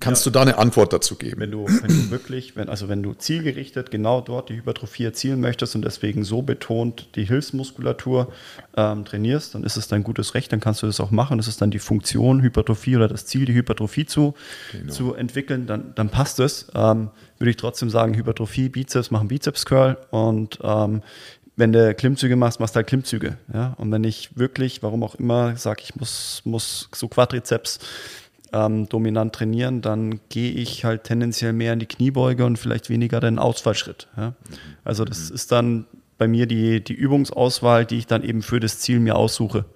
Kannst 0.00 0.26
ja. 0.26 0.30
du 0.30 0.34
da 0.34 0.42
eine 0.42 0.58
Antwort 0.58 0.92
dazu 0.92 1.14
geben? 1.14 1.40
Wenn 1.40 1.50
du, 1.50 1.66
wenn 1.66 1.88
du 1.88 2.10
wirklich, 2.10 2.56
wenn, 2.56 2.68
also 2.68 2.88
wenn 2.88 3.02
du 3.02 3.14
zielgerichtet 3.14 3.90
genau 3.90 4.20
dort 4.20 4.50
die 4.50 4.56
Hypertrophie 4.56 5.04
erzielen 5.04 5.40
möchtest 5.40 5.76
und 5.76 5.82
deswegen 5.82 6.24
so 6.24 6.42
betont 6.42 7.08
die 7.14 7.24
Hilfsmuskulatur 7.24 8.30
ähm, 8.76 9.04
trainierst, 9.04 9.54
dann 9.54 9.64
ist 9.64 9.76
es 9.76 9.88
dein 9.88 10.02
gutes 10.02 10.34
Recht, 10.34 10.52
dann 10.52 10.60
kannst 10.60 10.82
du 10.82 10.86
das 10.86 11.00
auch 11.00 11.10
machen. 11.10 11.38
Das 11.38 11.48
ist 11.48 11.62
dann 11.62 11.70
die 11.70 11.78
Funktion 11.78 12.42
Hypertrophie 12.42 12.96
oder 12.96 13.08
das 13.08 13.24
Ziel, 13.24 13.46
die 13.46 13.54
Hypertrophie 13.54 14.04
zu, 14.04 14.34
genau. 14.72 14.92
zu 14.92 15.14
entwickeln, 15.14 15.66
dann, 15.66 15.94
dann 15.94 16.10
passt 16.10 16.38
es. 16.40 16.66
Ähm, 16.74 17.10
würde 17.44 17.50
ich 17.50 17.56
trotzdem 17.58 17.90
sagen, 17.90 18.14
Hypertrophie, 18.14 18.70
Bizeps 18.70 19.10
machen 19.10 19.28
Bizeps-Curl 19.28 19.98
und 20.10 20.58
ähm, 20.62 21.02
wenn 21.56 21.72
du 21.72 21.94
Klimmzüge 21.94 22.36
machst, 22.36 22.58
machst 22.58 22.74
du 22.74 22.76
halt 22.76 22.86
Klimmzüge. 22.86 23.36
Ja? 23.52 23.74
Und 23.76 23.92
wenn 23.92 24.02
ich 24.02 24.38
wirklich, 24.38 24.82
warum 24.82 25.02
auch 25.02 25.14
immer, 25.16 25.54
sage, 25.56 25.82
ich 25.84 25.94
muss, 25.94 26.40
muss 26.44 26.88
so 26.94 27.06
Quadrizeps 27.06 27.80
ähm, 28.54 28.88
dominant 28.88 29.34
trainieren, 29.34 29.82
dann 29.82 30.20
gehe 30.30 30.52
ich 30.52 30.86
halt 30.86 31.04
tendenziell 31.04 31.52
mehr 31.52 31.74
in 31.74 31.80
die 31.80 31.86
Kniebeuge 31.86 32.46
und 32.46 32.58
vielleicht 32.58 32.88
weniger 32.88 33.20
den 33.20 33.38
Ausfallschritt. 33.38 34.08
Ja? 34.16 34.32
Also 34.82 35.04
das 35.04 35.28
mhm. 35.28 35.34
ist 35.34 35.52
dann 35.52 35.84
bei 36.16 36.26
mir 36.26 36.46
die, 36.46 36.82
die 36.82 36.94
Übungsauswahl, 36.94 37.84
die 37.84 37.98
ich 37.98 38.06
dann 38.06 38.24
eben 38.24 38.40
für 38.40 38.58
das 38.58 38.78
Ziel 38.78 39.00
mir 39.00 39.16
aussuche. 39.16 39.66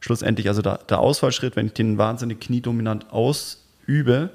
Schlussendlich, 0.00 0.48
also 0.48 0.60
der, 0.60 0.80
der 0.88 1.00
Ausfallschritt, 1.00 1.56
wenn 1.56 1.66
ich 1.66 1.72
den 1.72 1.96
wahnsinnig 1.96 2.40
kniedominant 2.40 3.10
ausübe, 3.12 4.30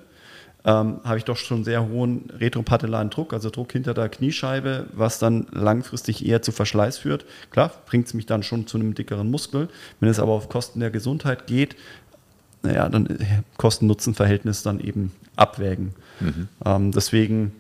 ähm, 0.66 1.00
habe 1.04 1.18
ich 1.18 1.26
doch 1.26 1.38
schon 1.38 1.64
sehr 1.64 1.88
hohen 1.88 2.30
retropatellaren 2.30 3.10
Druck, 3.10 3.34
also 3.34 3.50
Druck 3.50 3.72
hinter 3.74 3.94
der 3.94 4.10
Kniescheibe, 4.10 4.88
was 4.94 5.20
dann 5.20 5.48
langfristig 5.52 6.26
eher 6.26 6.42
zu 6.42 6.52
Verschleiß 6.52 6.98
führt. 6.98 7.26
Klar, 7.52 7.72
bringt 7.86 8.08
es 8.08 8.14
mich 8.14 8.26
dann 8.26 8.44
schon 8.44 8.66
zu 8.66 8.78
einem 8.78 8.96
dickeren 8.96 9.30
Muskel. 9.30 9.68
Wenn 10.00 10.10
es 10.10 10.20
aber 10.20 10.32
auf 10.32 10.50
Kosten 10.50 10.80
der 10.80 10.92
Gesundheit 10.92 11.48
geht, 11.48 11.76
naja, 12.62 12.88
dann 12.88 13.08
äh, 13.08 13.42
Kosten-Nutzen-Verhältnis 13.58 14.64
dann 14.64 14.80
eben 14.80 15.12
abwägen. 15.36 15.94
Mhm. 16.22 16.48
Ähm, 16.66 16.92
deswegen 16.92 17.52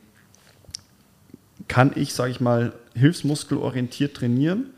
kann 1.67 1.91
ich, 1.95 2.13
sage 2.13 2.31
ich 2.31 2.39
mal, 2.39 2.73
hilfsmuskelorientiert 2.95 4.15
trainieren. 4.15 4.72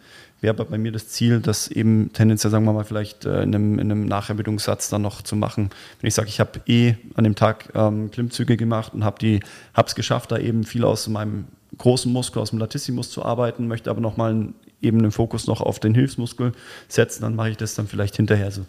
Wäre 0.45 0.63
bei 0.63 0.77
mir 0.77 0.91
das 0.91 1.07
Ziel, 1.07 1.39
das 1.39 1.67
eben 1.69 2.13
tendenziell, 2.13 2.51
sagen 2.51 2.65
wir 2.65 2.73
mal, 2.73 2.83
vielleicht 2.83 3.25
äh, 3.25 3.41
in, 3.41 3.55
einem, 3.55 3.79
in 3.79 3.91
einem 3.91 4.05
Nacherbildungssatz 4.05 4.89
dann 4.89 5.01
noch 5.01 5.23
zu 5.23 5.35
machen. 5.35 5.71
Wenn 5.99 6.07
ich 6.07 6.13
sage, 6.13 6.27
ich 6.27 6.39
habe 6.39 6.61
eh 6.67 6.93
an 7.15 7.23
dem 7.23 7.33
Tag 7.33 7.71
ähm, 7.73 8.11
Klimmzüge 8.11 8.55
gemacht 8.55 8.93
und 8.93 9.03
habe 9.03 9.41
es 9.73 9.95
geschafft, 9.95 10.31
da 10.31 10.37
eben 10.37 10.63
viel 10.63 10.83
aus 10.83 11.07
meinem 11.07 11.45
großen 11.79 12.13
Muskel, 12.13 12.43
aus 12.43 12.51
dem 12.51 12.59
Latissimus 12.59 13.09
zu 13.09 13.25
arbeiten, 13.25 13.67
möchte 13.67 13.89
aber 13.89 14.01
nochmal 14.01 14.49
eben 14.83 15.01
den 15.01 15.11
Fokus 15.11 15.47
noch 15.47 15.61
auf 15.61 15.79
den 15.79 15.95
Hilfsmuskel 15.95 16.51
setzen, 16.89 17.23
dann 17.23 17.35
mache 17.35 17.49
ich 17.49 17.57
das 17.57 17.73
dann 17.73 17.87
vielleicht 17.87 18.15
hinterher 18.15 18.51
so 18.51 18.67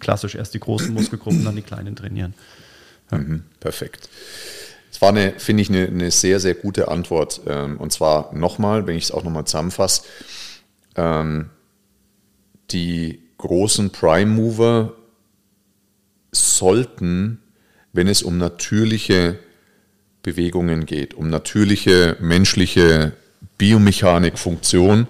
klassisch 0.00 0.34
erst 0.34 0.54
die 0.54 0.60
großen 0.60 0.94
Muskelgruppen, 0.94 1.44
dann 1.44 1.56
die 1.56 1.60
kleinen 1.60 1.94
trainieren. 1.94 2.32
Ja. 3.10 3.18
Mhm, 3.18 3.42
perfekt. 3.60 4.08
Es 4.90 5.02
war 5.02 5.10
eine, 5.10 5.32
finde 5.38 5.62
ich, 5.62 5.68
eine, 5.68 5.86
eine, 5.86 6.10
sehr, 6.10 6.40
sehr 6.40 6.54
gute 6.54 6.88
Antwort. 6.88 7.40
Ähm, 7.46 7.78
und 7.78 7.92
zwar 7.92 8.34
nochmal, 8.34 8.86
wenn 8.86 8.96
ich 8.96 9.04
es 9.04 9.10
auch 9.10 9.24
nochmal 9.24 9.46
zusammenfasse, 9.46 10.02
ähm, 10.96 11.50
die 12.70 13.20
großen 13.38 13.90
Prime 13.90 14.30
Mover 14.30 14.94
sollten, 16.30 17.40
wenn 17.92 18.08
es 18.08 18.22
um 18.22 18.38
natürliche 18.38 19.38
Bewegungen 20.22 20.86
geht, 20.86 21.14
um 21.14 21.28
natürliche 21.28 22.16
menschliche 22.20 23.12
Biomechanik, 23.58 24.38
Funktion, 24.38 25.06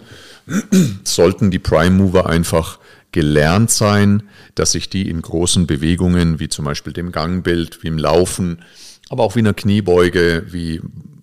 sollten 1.04 1.50
die 1.50 1.58
Prime 1.58 1.96
Mover 1.96 2.28
einfach 2.28 2.78
gelernt 3.12 3.70
sein, 3.70 4.24
dass 4.54 4.72
sich 4.72 4.88
die 4.88 5.08
in 5.08 5.20
großen 5.20 5.66
Bewegungen, 5.66 6.40
wie 6.40 6.48
zum 6.48 6.64
Beispiel 6.64 6.92
dem 6.92 7.12
Gangbild, 7.12 7.82
wie 7.82 7.88
im 7.88 7.98
Laufen, 7.98 8.64
aber 9.10 9.22
auch 9.22 9.36
wie 9.36 9.40
einer 9.40 9.54
Kniebeuge, 9.54 10.46
wie 10.50 10.80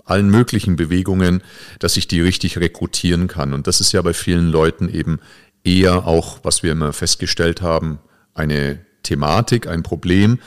allen 0.09 0.29
möglichen 0.29 0.75
Bewegungen, 0.75 1.41
dass 1.79 1.97
ich 1.97 2.07
die 2.07 2.21
richtig 2.21 2.57
rekrutieren 2.57 3.27
kann. 3.27 3.53
Und 3.53 3.67
das 3.67 3.81
ist 3.81 3.91
ja 3.91 4.01
bei 4.01 4.13
vielen 4.13 4.49
Leuten 4.49 4.89
eben 4.89 5.19
eher 5.63 6.07
auch, 6.07 6.39
was 6.43 6.63
wir 6.63 6.71
immer 6.71 6.93
festgestellt 6.93 7.61
haben, 7.61 7.99
eine 8.33 8.79
Thematik, 9.03 9.67
ein 9.67 9.83
Problem, 9.83 10.39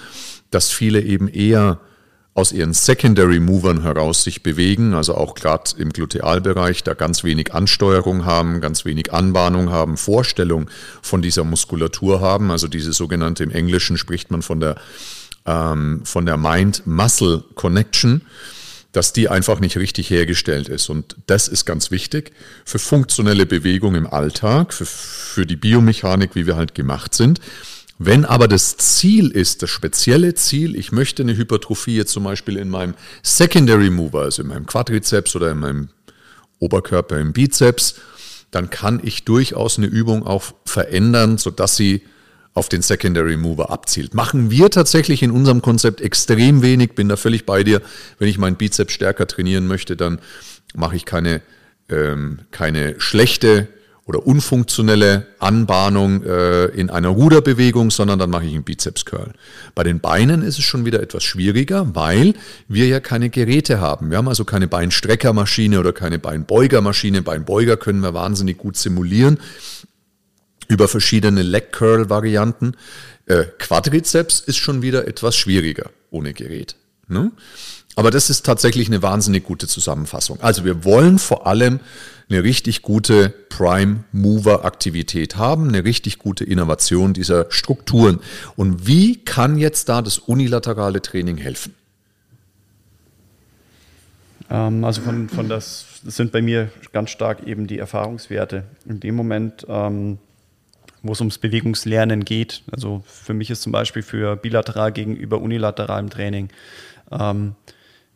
dass 0.51 0.71
viele 0.71 1.01
eben 1.01 1.29
eher 1.29 1.81
aus 2.35 2.53
ihren 2.53 2.73
Secondary 2.73 3.41
Movern 3.41 3.83
heraus 3.83 4.25
sich 4.25 4.43
bewegen, 4.43 4.95
also 4.95 5.15
auch 5.15 5.35
gerade 5.35 5.71
im 5.77 5.91
Glutealbereich, 5.91 6.83
da 6.83 6.95
ganz 6.95 7.25
wenig 7.25 7.53
Ansteuerung 7.53 8.25
haben, 8.25 8.63
ganz 8.63 8.87
wenig 8.87 9.13
Anbahnung 9.13 9.71
haben, 9.71 9.99
Vorstellung 9.99 10.71
von 11.03 11.21
dieser 11.21 11.45
Muskulatur 11.45 12.21
haben, 12.21 12.51
also 12.51 12.69
diese 12.69 12.95
sogenannte, 12.95 13.45
im 13.45 13.51
Englischen 13.51 13.99
spricht 13.99 14.31
man 14.31 14.41
von 14.41 14.61
der, 14.61 14.77
ähm, 15.45 16.01
von 16.05 16.25
der 16.25 16.39
Mind-Muscle 16.39 17.45
Connection, 17.55 18.23
dass 18.93 19.13
die 19.13 19.29
einfach 19.29 19.59
nicht 19.59 19.79
richtig 19.79 20.11
hergestellt 20.11 20.69
ist. 20.69 20.91
Und 20.91 21.17
das 21.27 21.49
ist 21.49 21.65
ganz 21.65 21.91
wichtig 21.91 22.33
für 22.65 22.79
funktionelle 22.79 23.47
Bewegung 23.47 23.95
im 23.95 24.07
Alltag, 24.07 24.75
für, 24.75 24.87
für 24.87 25.47
die 25.47 25.57
Biomechanik, 25.57 26.35
wie 26.35 26.47
wir 26.47 26.57
halt 26.57 26.75
gemacht 26.75 27.15
sind. 27.15 27.41
Wenn 27.99 28.25
aber 28.25 28.49
das 28.49 28.77
Ziel 28.77 29.31
ist, 29.31 29.63
das 29.63 29.71
spezielle 29.71 30.35
Ziel, 30.35 30.77
ich 30.77 30.93
möchte 30.93 31.23
eine 31.23 31.37
Hypertrophie 31.37 31.97
jetzt 31.97 32.13
zum 32.13 32.25
Beispiel 32.25 32.57
in 32.57 32.69
meinem 32.69 32.95
Secondary 33.23 33.91
Mover, 33.91 34.23
also 34.23 34.43
in 34.43 34.49
meinem 34.49 34.67
Quadrizeps 34.67 35.37
oder 35.37 35.53
in 35.53 35.59
meinem 35.59 35.89
Oberkörper 36.59 37.19
im 37.19 37.33
Bizeps, 37.33 37.97
dann 38.51 38.71
kann 38.71 39.01
ich 39.03 39.25
durchaus 39.25 39.79
eine 39.79 39.87
Übung 39.87 40.27
auch 40.27 40.53
verändern, 40.67 41.39
sodass 41.39 41.77
sie 41.77 42.03
auf 42.55 42.69
den 42.69 42.83
Secondary 42.83 43.37
Mover 43.37 43.71
abzielt. 43.71 44.15
Machen 44.15 44.51
wir 44.51 44.71
tatsächlich 44.71 45.23
in 45.23 45.31
unserem 45.31 45.63
Konzept 45.63 46.01
extrem 46.01 46.63
wenig, 46.63 46.95
bin 46.95 47.09
da 47.09 47.17
völlig 47.17 47.47
bei 47.47 47.65
dir. 47.65 47.81
Wenn 48.19 48.29
ich 48.29 48.39
meinen 48.39 48.57
Bizeps 48.57 48.93
stärker 48.93 49.27
trainieren 49.27 49.67
möchte, 49.67 49.97
dann 49.97 50.19
mache 50.75 50.97
ich 50.97 51.05
keine, 51.05 51.41
ähm, 51.89 52.41
keine 52.51 53.01
schlechte 53.01 53.69
oder 54.05 54.27
unfunktionelle 54.27 55.29
Anbahnung 55.39 56.25
äh, 56.25 56.67
in 56.67 56.91
einer 56.91 57.09
Ruderbewegung, 57.09 57.91
sondern 57.91 58.19
dann 58.19 58.31
mache 58.31 58.45
ich 58.45 58.53
einen 58.53 58.65
Bizeps 58.65 59.05
Curl. 59.05 59.33
Bei 59.75 59.85
den 59.85 60.01
Beinen 60.01 60.43
ist 60.43 60.59
es 60.59 60.65
schon 60.65 60.85
wieder 60.85 61.01
etwas 61.01 61.23
schwieriger, 61.23 61.95
weil 61.95 62.35
wir 62.69 62.89
ja 62.89 62.99
keine 62.99 63.31
Geräte 63.31 63.81
haben. 63.81 64.11
Wir 64.11 64.19
haben 64.19 64.29
also 64.29 64.45
keine 64.45 64.67
Beinstreckermaschine 64.67 65.79
oder 65.79 65.93
keine 65.93 66.19
Beinbeugermaschine. 66.19 67.23
Beinbeuger 67.23 67.77
können 67.77 68.01
wir 68.01 68.13
wahnsinnig 68.13 68.59
gut 68.59 68.77
simulieren 68.77 69.39
über 70.73 70.89
verschiedene 70.89 71.43
Leg 71.43 71.71
Curl 71.71 72.09
Varianten. 72.09 72.73
Äh, 73.27 73.45
Quadrizeps 73.59 74.41
ist 74.41 74.57
schon 74.57 74.81
wieder 74.81 75.07
etwas 75.07 75.37
schwieriger 75.37 75.91
ohne 76.11 76.33
Gerät. 76.33 76.77
Ne? 77.09 77.31
Aber 77.95 78.11
das 78.11 78.31
ist 78.31 78.47
tatsächlich 78.47 78.89
eine 78.89 79.03
wahnsinnig 79.03 79.45
gute 79.45 79.69
Zusammenfassung. 79.69 80.41
Also 80.41 80.65
wir 80.65 80.85
wollen 80.85 81.19
vor 81.19 81.47
allem 81.47 81.81
eine 82.31 82.43
richtig 82.43 82.81
gute 82.81 83.29
Prime 83.51 84.05
Mover 84.13 84.65
Aktivität 84.65 85.37
haben, 85.37 85.69
eine 85.69 85.85
richtig 85.85 86.19
gute 86.19 86.45
Innovation 86.45 87.13
dieser 87.13 87.47
Strukturen. 87.51 88.21
Und 88.57 88.87
wie 88.87 89.17
kann 89.17 89.59
jetzt 89.59 89.91
da 89.91 90.01
das 90.01 90.19
unilaterale 90.19 91.03
Training 91.03 91.37
helfen? 91.37 91.75
Ähm, 94.49 94.85
also 94.85 95.03
von, 95.03 95.29
von 95.29 95.51
das, 95.51 95.85
sind 96.05 96.33
bei 96.33 96.41
mir 96.41 96.71
ganz 96.93 97.11
stark 97.11 97.47
eben 97.47 97.67
die 97.67 97.79
Erfahrungswerte. 97.79 98.65
In 98.89 99.01
dem 99.01 99.15
Moment, 99.15 99.67
ähm, 99.69 100.19
wo 101.03 101.13
es 101.13 101.21
ums 101.21 101.39
Bewegungslernen 101.39 102.25
geht, 102.25 102.63
also 102.71 103.03
für 103.07 103.35
mich 103.35 103.51
ist 103.51 103.63
zum 103.63 103.73
Beispiel 103.73 104.03
für 104.03 104.37
bilateral 104.37 104.93
gegenüber 104.93 105.41
unilateralem 105.41 106.11
Training, 106.11 106.49
ähm, 107.11 107.55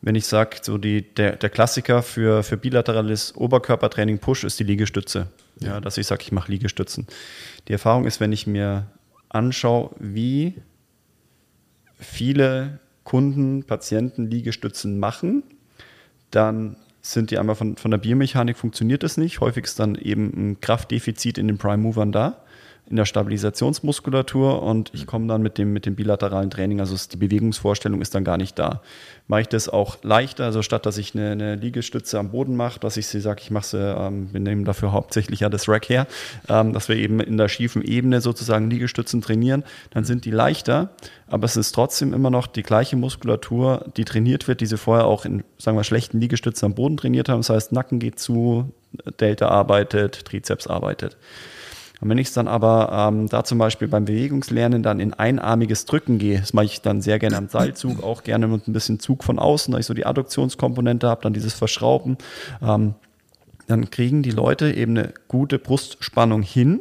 wenn 0.02 0.14
ich 0.14 0.26
sage, 0.26 0.58
so 0.62 0.78
die, 0.78 1.02
der, 1.02 1.36
der 1.36 1.50
Klassiker 1.50 2.02
für, 2.02 2.42
für 2.42 2.56
bilaterales 2.56 3.34
Oberkörpertraining 3.34 4.18
Push 4.18 4.44
ist 4.44 4.60
die 4.60 4.64
Liegestütze. 4.64 5.28
Ja, 5.58 5.68
ja 5.68 5.80
dass 5.80 5.98
ich 5.98 6.06
sage, 6.06 6.22
ich 6.22 6.32
mache 6.32 6.52
Liegestützen. 6.52 7.06
Die 7.66 7.72
Erfahrung 7.72 8.06
ist, 8.06 8.20
wenn 8.20 8.30
ich 8.30 8.46
mir 8.46 8.86
anschaue, 9.28 9.90
wie 9.98 10.54
viele 11.98 12.78
Kunden, 13.02 13.64
Patienten 13.64 14.30
Liegestützen 14.30 14.98
machen, 14.98 15.42
dann 16.30 16.76
sind 17.00 17.30
die 17.30 17.38
einmal 17.38 17.56
von, 17.56 17.76
von 17.76 17.90
der 17.90 17.98
Biomechanik 17.98 18.56
funktioniert 18.56 19.02
das 19.02 19.16
nicht. 19.16 19.40
Häufig 19.40 19.64
ist 19.64 19.80
dann 19.80 19.94
eben 19.94 20.32
ein 20.34 20.60
Kraftdefizit 20.60 21.38
in 21.38 21.48
den 21.48 21.58
Prime 21.58 21.78
Movern 21.78 22.12
da 22.12 22.44
in 22.88 22.96
der 22.96 23.04
Stabilisationsmuskulatur 23.04 24.62
und 24.62 24.92
ich 24.94 25.06
komme 25.06 25.26
dann 25.26 25.42
mit 25.42 25.58
dem, 25.58 25.72
mit 25.72 25.86
dem 25.86 25.96
bilateralen 25.96 26.50
Training, 26.50 26.78
also 26.78 26.94
die 27.10 27.16
Bewegungsvorstellung 27.16 28.00
ist 28.00 28.14
dann 28.14 28.22
gar 28.22 28.36
nicht 28.36 28.58
da. 28.60 28.80
Mache 29.26 29.40
ich 29.40 29.48
das 29.48 29.68
auch 29.68 29.96
leichter, 30.04 30.44
also 30.44 30.62
statt 30.62 30.86
dass 30.86 30.96
ich 30.96 31.12
eine, 31.14 31.32
eine 31.32 31.56
Liegestütze 31.56 32.16
am 32.16 32.30
Boden 32.30 32.54
mache, 32.54 32.78
dass 32.78 32.96
ich 32.96 33.08
sie 33.08 33.20
sage, 33.20 33.40
ich 33.42 33.50
mache 33.50 33.66
sie, 33.66 33.78
ähm, 33.78 34.28
wir 34.32 34.38
nehmen 34.38 34.64
dafür 34.64 34.92
hauptsächlich 34.92 35.40
ja 35.40 35.48
das 35.48 35.68
Rack 35.68 35.88
her, 35.88 36.06
ähm, 36.48 36.72
dass 36.72 36.88
wir 36.88 36.94
eben 36.94 37.18
in 37.18 37.36
der 37.36 37.48
schiefen 37.48 37.82
Ebene 37.82 38.20
sozusagen 38.20 38.70
Liegestützen 38.70 39.20
trainieren, 39.20 39.64
dann 39.90 40.04
sind 40.04 40.24
die 40.24 40.30
leichter, 40.30 40.90
aber 41.26 41.44
es 41.44 41.56
ist 41.56 41.72
trotzdem 41.72 42.14
immer 42.14 42.30
noch 42.30 42.46
die 42.46 42.62
gleiche 42.62 42.94
Muskulatur, 42.94 43.84
die 43.96 44.04
trainiert 44.04 44.46
wird, 44.46 44.60
die 44.60 44.66
sie 44.66 44.78
vorher 44.78 45.06
auch 45.06 45.24
in, 45.24 45.42
sagen 45.58 45.76
wir, 45.76 45.82
schlechten 45.82 46.20
Liegestützen 46.20 46.66
am 46.66 46.74
Boden 46.74 46.96
trainiert 46.96 47.28
haben. 47.28 47.40
Das 47.40 47.50
heißt, 47.50 47.72
Nacken 47.72 47.98
geht 47.98 48.20
zu, 48.20 48.72
Delta 49.18 49.48
arbeitet, 49.48 50.24
Trizeps 50.24 50.68
arbeitet. 50.68 51.16
Und 52.00 52.10
wenn 52.10 52.18
ich 52.18 52.28
es 52.28 52.34
dann 52.34 52.46
aber 52.46 52.90
ähm, 52.92 53.28
da 53.28 53.44
zum 53.44 53.58
Beispiel 53.58 53.88
beim 53.88 54.04
Bewegungslernen 54.04 54.82
dann 54.82 55.00
in 55.00 55.14
einarmiges 55.14 55.86
Drücken 55.86 56.18
gehe, 56.18 56.40
das 56.40 56.52
mache 56.52 56.66
ich 56.66 56.82
dann 56.82 57.00
sehr 57.00 57.18
gerne 57.18 57.36
am 57.36 57.48
Seilzug, 57.48 58.02
auch 58.02 58.22
gerne 58.22 58.48
mit 58.48 58.68
ein 58.68 58.72
bisschen 58.72 59.00
Zug 59.00 59.24
von 59.24 59.38
außen, 59.38 59.72
da 59.72 59.78
ich 59.78 59.86
so 59.86 59.94
die 59.94 60.04
Adduktionskomponente 60.04 61.08
habe, 61.08 61.22
dann 61.22 61.32
dieses 61.32 61.54
Verschrauben, 61.54 62.18
ähm, 62.62 62.94
dann 63.66 63.90
kriegen 63.90 64.22
die 64.22 64.30
Leute 64.30 64.72
eben 64.72 64.96
eine 64.96 65.14
gute 65.26 65.58
Brustspannung 65.58 66.42
hin 66.42 66.80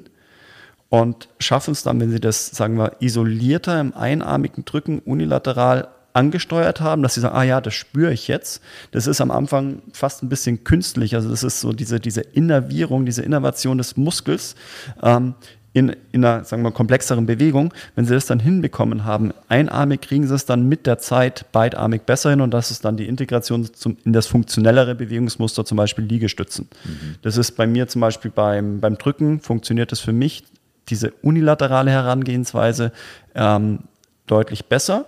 und 0.89 1.29
schaffen 1.39 1.71
es 1.71 1.83
dann, 1.83 1.99
wenn 1.99 2.11
sie 2.11 2.19
das, 2.19 2.47
sagen 2.47 2.77
wir, 2.77 2.93
isolierter 2.99 3.79
im 3.79 3.93
einarmigen 3.93 4.65
Drücken 4.65 4.99
unilateral 4.99 5.87
angesteuert 6.15 6.79
haben, 6.81 7.03
dass 7.03 7.15
sie 7.15 7.21
sagen, 7.21 7.35
ah 7.35 7.43
ja, 7.43 7.61
das 7.61 7.73
spüre 7.73 8.13
ich 8.13 8.27
jetzt. 8.27 8.61
Das 8.91 9.05
ist 9.05 9.19
am 9.19 9.31
Anfang 9.31 9.81
fast 9.91 10.23
ein 10.23 10.29
bisschen 10.29 10.63
künstlich. 10.63 11.15
Also 11.15 11.29
das 11.29 11.43
ist 11.43 11.59
so 11.59 11.73
diese, 11.73 11.99
diese 11.99 12.21
Innervierung, 12.21 13.05
diese 13.05 13.21
Innovation 13.21 13.77
des 13.77 13.97
Muskels 13.97 14.55
ähm, 15.03 15.35
in, 15.73 15.93
in 16.13 16.23
einer, 16.23 16.45
sagen 16.45 16.63
wir, 16.63 16.71
komplexeren 16.71 17.25
Bewegung. 17.25 17.73
Wenn 17.95 18.05
sie 18.05 18.13
das 18.13 18.25
dann 18.27 18.39
hinbekommen 18.39 19.03
haben, 19.03 19.33
einarmig 19.49 19.99
kriegen 19.99 20.25
sie 20.25 20.33
es 20.33 20.45
dann 20.45 20.69
mit 20.69 20.87
der 20.87 20.99
Zeit 20.99 21.51
beidarmig 21.51 22.03
besser 22.03 22.29
hin 22.29 22.39
und 22.39 22.51
das 22.51 22.71
ist 22.71 22.85
dann 22.85 22.95
die 22.95 23.07
Integration 23.07 23.65
zum, 23.73 23.97
in 24.05 24.13
das 24.13 24.25
funktionellere 24.25 24.95
Bewegungsmuster, 24.95 25.65
zum 25.65 25.75
Beispiel 25.75 26.05
Liegestützen. 26.05 26.69
Mhm. 26.85 27.15
Das 27.23 27.35
ist 27.35 27.57
bei 27.57 27.67
mir 27.67 27.89
zum 27.89 27.99
Beispiel 27.99 28.31
beim, 28.31 28.79
beim 28.79 28.97
Drücken, 28.97 29.41
funktioniert 29.41 29.91
das 29.91 29.99
für 29.99 30.13
mich, 30.13 30.45
diese 30.87 31.11
unilaterale 31.23 31.91
Herangehensweise 31.91 32.93
ähm, 33.33 33.79
deutlich 34.27 34.67
besser 34.67 35.05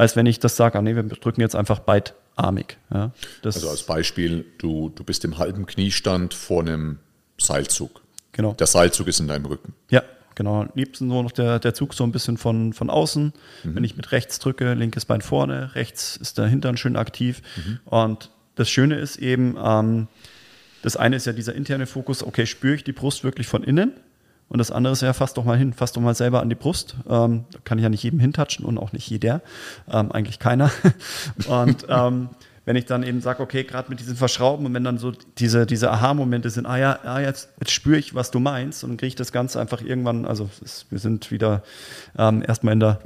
als 0.00 0.16
wenn 0.16 0.24
ich 0.24 0.38
das 0.38 0.56
sage, 0.56 0.78
ah, 0.78 0.82
nee, 0.82 0.96
wir 0.96 1.02
drücken 1.02 1.42
jetzt 1.42 1.54
einfach 1.54 1.80
beidarmig. 1.80 2.78
Ja, 2.92 3.12
also 3.44 3.68
als 3.68 3.82
Beispiel, 3.82 4.46
du, 4.56 4.88
du 4.88 5.04
bist 5.04 5.26
im 5.26 5.36
halben 5.36 5.66
Kniestand 5.66 6.32
vor 6.32 6.62
einem 6.62 7.00
Seilzug. 7.38 8.00
Genau. 8.32 8.54
Der 8.54 8.66
Seilzug 8.66 9.08
ist 9.08 9.20
in 9.20 9.28
deinem 9.28 9.44
Rücken. 9.44 9.74
Ja, 9.90 10.02
genau. 10.34 10.62
Am 10.62 10.70
liebsten 10.74 11.06
nur 11.06 11.22
noch 11.22 11.32
der, 11.32 11.58
der 11.58 11.74
Zug 11.74 11.92
so 11.92 12.04
ein 12.04 12.12
bisschen 12.12 12.38
von, 12.38 12.72
von 12.72 12.88
außen. 12.88 13.34
Mhm. 13.62 13.74
Wenn 13.74 13.84
ich 13.84 13.96
mit 13.96 14.10
rechts 14.12 14.38
drücke, 14.38 14.72
linkes 14.72 15.04
Bein 15.04 15.20
vorne, 15.20 15.74
rechts 15.74 16.16
ist 16.16 16.38
der 16.38 16.46
Hintern 16.46 16.78
schön 16.78 16.96
aktiv. 16.96 17.42
Mhm. 17.56 17.80
Und 17.84 18.30
das 18.54 18.70
Schöne 18.70 18.96
ist 18.96 19.18
eben, 19.18 19.58
ähm, 19.62 20.08
das 20.80 20.96
eine 20.96 21.16
ist 21.16 21.26
ja 21.26 21.34
dieser 21.34 21.54
interne 21.54 21.86
Fokus, 21.86 22.22
okay, 22.22 22.46
spüre 22.46 22.74
ich 22.74 22.84
die 22.84 22.92
Brust 22.92 23.22
wirklich 23.22 23.48
von 23.48 23.62
innen? 23.62 23.92
Und 24.50 24.58
das 24.58 24.72
andere 24.72 24.92
ist 24.92 25.00
ja, 25.00 25.12
fass 25.12 25.32
doch 25.32 25.44
mal 25.44 25.56
hin, 25.56 25.72
fass 25.72 25.92
doch 25.92 26.02
mal 26.02 26.14
selber 26.14 26.42
an 26.42 26.48
die 26.48 26.56
Brust. 26.56 26.96
Ähm, 27.08 27.44
kann 27.64 27.78
ich 27.78 27.84
ja 27.84 27.88
nicht 27.88 28.02
jedem 28.02 28.18
hintatschen 28.18 28.66
und 28.66 28.78
auch 28.78 28.92
nicht 28.92 29.08
jeder, 29.08 29.42
ähm, 29.90 30.10
eigentlich 30.10 30.40
keiner. 30.40 30.72
und 31.48 31.86
ähm, 31.88 32.28
wenn 32.64 32.76
ich 32.76 32.84
dann 32.84 33.04
eben 33.04 33.20
sage, 33.20 33.42
okay, 33.42 33.62
gerade 33.62 33.88
mit 33.88 34.00
diesen 34.00 34.16
Verschrauben 34.16 34.66
und 34.66 34.74
wenn 34.74 34.84
dann 34.84 34.98
so 34.98 35.12
diese, 35.38 35.66
diese 35.66 35.90
Aha-Momente 35.90 36.50
sind, 36.50 36.66
ah 36.66 36.78
ja, 36.78 36.98
ah, 37.04 37.20
jetzt, 37.20 37.48
jetzt 37.60 37.70
spüre 37.70 37.96
ich, 37.96 38.14
was 38.14 38.32
du 38.32 38.40
meinst 38.40 38.82
und 38.82 38.96
kriege 38.96 39.08
ich 39.08 39.14
das 39.14 39.32
Ganze 39.32 39.60
einfach 39.60 39.82
irgendwann, 39.82 40.24
also 40.24 40.50
ist, 40.62 40.86
wir 40.90 40.98
sind 40.98 41.30
wieder 41.30 41.62
ähm, 42.18 42.42
erstmal 42.46 42.74
in 42.74 42.80
der 42.80 43.00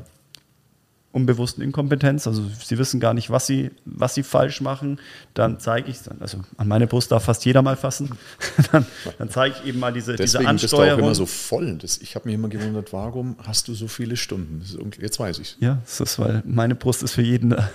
unbewussten 1.15 1.63
Inkompetenz. 1.63 2.27
Also 2.27 2.43
sie 2.63 2.77
wissen 2.77 2.99
gar 2.99 3.15
nicht, 3.15 3.31
was 3.31 3.47
sie, 3.47 3.71
was 3.85 4.15
sie 4.15 4.25
falsch 4.25 4.61
machen. 4.61 4.99
Dann 5.33 5.61
zeige 5.61 5.89
ich 5.89 5.97
es 5.97 6.03
dann. 6.03 6.21
Also 6.21 6.41
an 6.57 6.67
meine 6.69 6.87
Brust 6.87 7.13
darf 7.13 7.25
fast 7.25 7.45
jeder 7.45 7.63
mal 7.63 7.77
fassen. 7.77 8.11
dann, 8.73 8.85
dann 9.19 9.31
zeige 9.31 9.55
ich 9.59 9.69
eben 9.69 9.79
mal 9.79 9.93
diese, 9.93 10.17
Deswegen 10.17 10.41
diese 10.41 10.49
Ansteuerung. 10.49 10.59
bist 10.59 10.73
du 10.73 10.95
auch 10.95 11.07
immer 11.07 11.15
so 11.15 11.27
voll. 11.27 11.79
Das, 11.79 11.99
ich 11.99 12.17
habe 12.17 12.27
mich 12.27 12.35
immer 12.35 12.49
gewundert, 12.49 12.93
warum 12.93 13.37
hast 13.47 13.69
du 13.69 13.75
so 13.75 13.87
viele 13.87 14.17
Stunden? 14.17 14.61
Ist, 14.61 14.77
jetzt 15.01 15.21
weiß 15.21 15.39
ich 15.39 15.53
es. 15.53 15.57
Ja, 15.61 15.79
das 15.85 16.01
ist, 16.01 16.19
weil 16.19 16.43
meine 16.45 16.75
Brust 16.75 17.03
ist 17.03 17.13
für 17.13 17.23
jeden 17.23 17.51
da. 17.51 17.71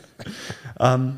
ähm, 0.80 1.16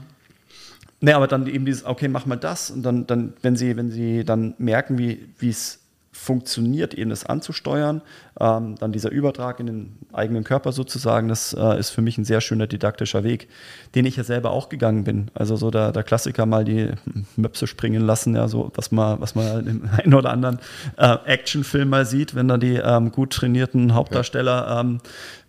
Ne, 1.04 1.16
aber 1.16 1.26
dann 1.26 1.48
eben 1.48 1.66
dieses, 1.66 1.84
okay, 1.84 2.06
mach 2.06 2.26
mal 2.26 2.36
das. 2.36 2.70
Und 2.70 2.84
dann, 2.84 3.08
dann 3.08 3.32
wenn 3.42 3.56
sie, 3.56 3.76
wenn 3.76 3.90
sie 3.90 4.22
dann 4.24 4.54
merken, 4.58 4.98
wie 4.98 5.18
es 5.40 5.81
funktioniert, 6.12 6.92
eben 6.92 7.10
das 7.10 7.24
anzusteuern. 7.24 8.02
Ähm, 8.38 8.76
dann 8.78 8.92
dieser 8.92 9.10
Übertrag 9.10 9.60
in 9.60 9.66
den 9.66 9.98
eigenen 10.12 10.44
Körper 10.44 10.72
sozusagen, 10.72 11.28
das 11.28 11.54
äh, 11.54 11.78
ist 11.78 11.90
für 11.90 12.02
mich 12.02 12.18
ein 12.18 12.24
sehr 12.24 12.40
schöner 12.42 12.66
didaktischer 12.66 13.24
Weg, 13.24 13.48
den 13.94 14.04
ich 14.04 14.16
ja 14.16 14.24
selber 14.24 14.50
auch 14.50 14.68
gegangen 14.68 15.04
bin. 15.04 15.30
Also 15.34 15.56
so 15.56 15.70
der, 15.70 15.90
der 15.90 16.02
Klassiker 16.02 16.44
mal 16.44 16.64
die 16.64 16.90
Möpse 17.36 17.66
springen 17.66 18.02
lassen, 18.02 18.36
ja, 18.36 18.46
so 18.46 18.70
was 18.74 18.92
man, 18.92 19.20
was 19.20 19.34
man 19.34 19.66
im 19.66 19.88
einen 19.96 20.14
oder 20.14 20.30
anderen 20.30 20.60
äh, 20.98 21.16
Actionfilm 21.24 21.88
mal 21.88 22.04
sieht, 22.04 22.34
wenn 22.34 22.46
da 22.46 22.58
die 22.58 22.76
ähm, 22.76 23.10
gut 23.10 23.32
trainierten 23.32 23.94
Hauptdarsteller 23.94 24.80
ähm, 24.80 25.00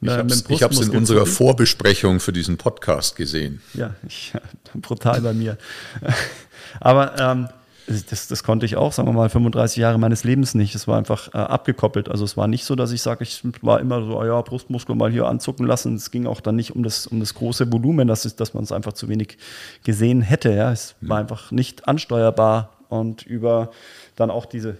ich 0.01 0.61
habe 0.63 0.73
es 0.73 0.81
in 0.81 0.89
unserer 0.89 1.25
Vorbesprechung 1.25 2.19
für 2.19 2.33
diesen 2.33 2.57
Podcast 2.57 3.15
gesehen. 3.15 3.61
Ja, 3.73 3.95
ich, 4.07 4.33
brutal 4.75 5.21
bei 5.21 5.33
mir. 5.33 5.57
Aber 6.79 7.17
ähm, 7.19 7.47
das, 7.87 8.27
das 8.27 8.43
konnte 8.43 8.65
ich 8.65 8.75
auch, 8.75 8.93
sagen 8.93 9.09
wir 9.09 9.13
mal, 9.13 9.29
35 9.29 9.77
Jahre 9.77 9.97
meines 9.97 10.23
Lebens 10.23 10.55
nicht. 10.55 10.73
Es 10.75 10.87
war 10.87 10.97
einfach 10.97 11.33
äh, 11.33 11.37
abgekoppelt. 11.37 12.09
Also 12.09 12.23
es 12.23 12.37
war 12.37 12.47
nicht 12.47 12.65
so, 12.65 12.75
dass 12.75 12.91
ich 12.91 13.01
sage, 13.01 13.23
ich 13.23 13.41
war 13.61 13.79
immer 13.79 14.03
so, 14.05 14.19
oh 14.19 14.25
ja, 14.25 14.41
Brustmuskel 14.41 14.95
mal 14.95 15.11
hier 15.11 15.27
anzucken 15.27 15.65
lassen. 15.65 15.95
Es 15.95 16.11
ging 16.11 16.25
auch 16.25 16.41
dann 16.41 16.55
nicht 16.55 16.75
um 16.75 16.83
das, 16.83 17.07
um 17.07 17.19
das 17.19 17.33
große 17.33 17.71
Volumen, 17.71 18.07
dass, 18.07 18.25
es, 18.25 18.35
dass 18.35 18.53
man 18.53 18.63
es 18.63 18.71
einfach 18.71 18.93
zu 18.93 19.09
wenig 19.09 19.37
gesehen 19.83 20.21
hätte. 20.21 20.53
Ja. 20.53 20.71
Es 20.71 20.95
mhm. 21.01 21.09
war 21.09 21.17
einfach 21.19 21.51
nicht 21.51 21.87
ansteuerbar 21.87 22.77
und 22.89 23.23
über 23.23 23.71
dann 24.15 24.31
auch 24.31 24.45
diese 24.45 24.77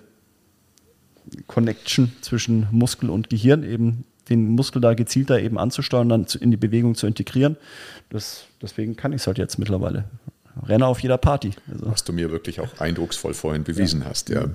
Connection 1.48 2.13
zwischen 2.22 2.68
Muskel 2.72 3.10
und 3.10 3.30
Gehirn 3.30 3.63
eben 3.63 4.06
den 4.30 4.50
Muskel 4.50 4.82
da 4.82 4.94
gezielter 4.94 5.39
eben 5.39 5.58
anzusteuern, 5.58 6.08
dann 6.10 6.26
in 6.39 6.52
die 6.52 6.58
Bewegung 6.58 6.96
zu 6.96 7.08
integrieren. 7.08 7.58
Das, 8.10 8.46
deswegen 8.62 8.96
kann 8.96 9.12
ich 9.12 9.22
es 9.22 9.28
halt 9.28 9.38
jetzt 9.38 9.60
mittlerweile. 9.60 10.06
Renne 10.68 10.88
auf 10.88 11.00
jeder 11.00 11.18
Party. 11.18 11.52
Also. 11.72 11.88
Was 11.88 12.04
du 12.04 12.13
mir 12.13 12.32
wirklich 12.32 12.60
auch 12.60 12.80
eindrucksvoll 12.80 13.34
vorhin 13.34 13.63
bewiesen 13.63 14.02
ja. 14.02 14.10
hast, 14.10 14.30
ja. 14.30 14.46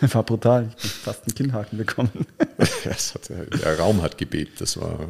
War 0.00 0.22
brutal. 0.22 0.70
Ich 0.76 0.84
habe 0.84 0.94
fast 0.94 1.24
einen 1.26 1.34
Kinnhaken 1.34 1.78
bekommen. 1.78 2.26
hat, 2.58 3.30
der 3.64 3.78
Raum 3.78 4.02
hat 4.02 4.18
gebebt. 4.18 4.60
Das 4.60 4.80
war. 4.80 5.08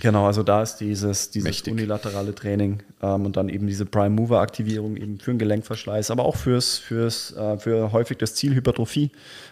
Genau, 0.00 0.26
also 0.26 0.42
da 0.42 0.62
ist 0.62 0.76
dieses, 0.76 1.30
dieses 1.30 1.60
unilaterale 1.62 2.34
Training 2.34 2.82
ähm, 3.02 3.26
und 3.26 3.36
dann 3.36 3.50
eben 3.50 3.66
diese 3.66 3.84
Prime 3.84 4.08
Mover 4.08 4.40
Aktivierung 4.40 4.96
eben 4.96 5.20
für 5.20 5.32
den 5.32 5.38
Gelenkverschleiß, 5.38 6.10
aber 6.10 6.24
auch 6.24 6.36
fürs, 6.36 6.78
fürs, 6.78 7.36
äh, 7.36 7.58
für 7.58 7.92
häufig 7.92 8.16
das 8.16 8.34
Ziel 8.34 8.54
Hypertrophie. 8.54 9.10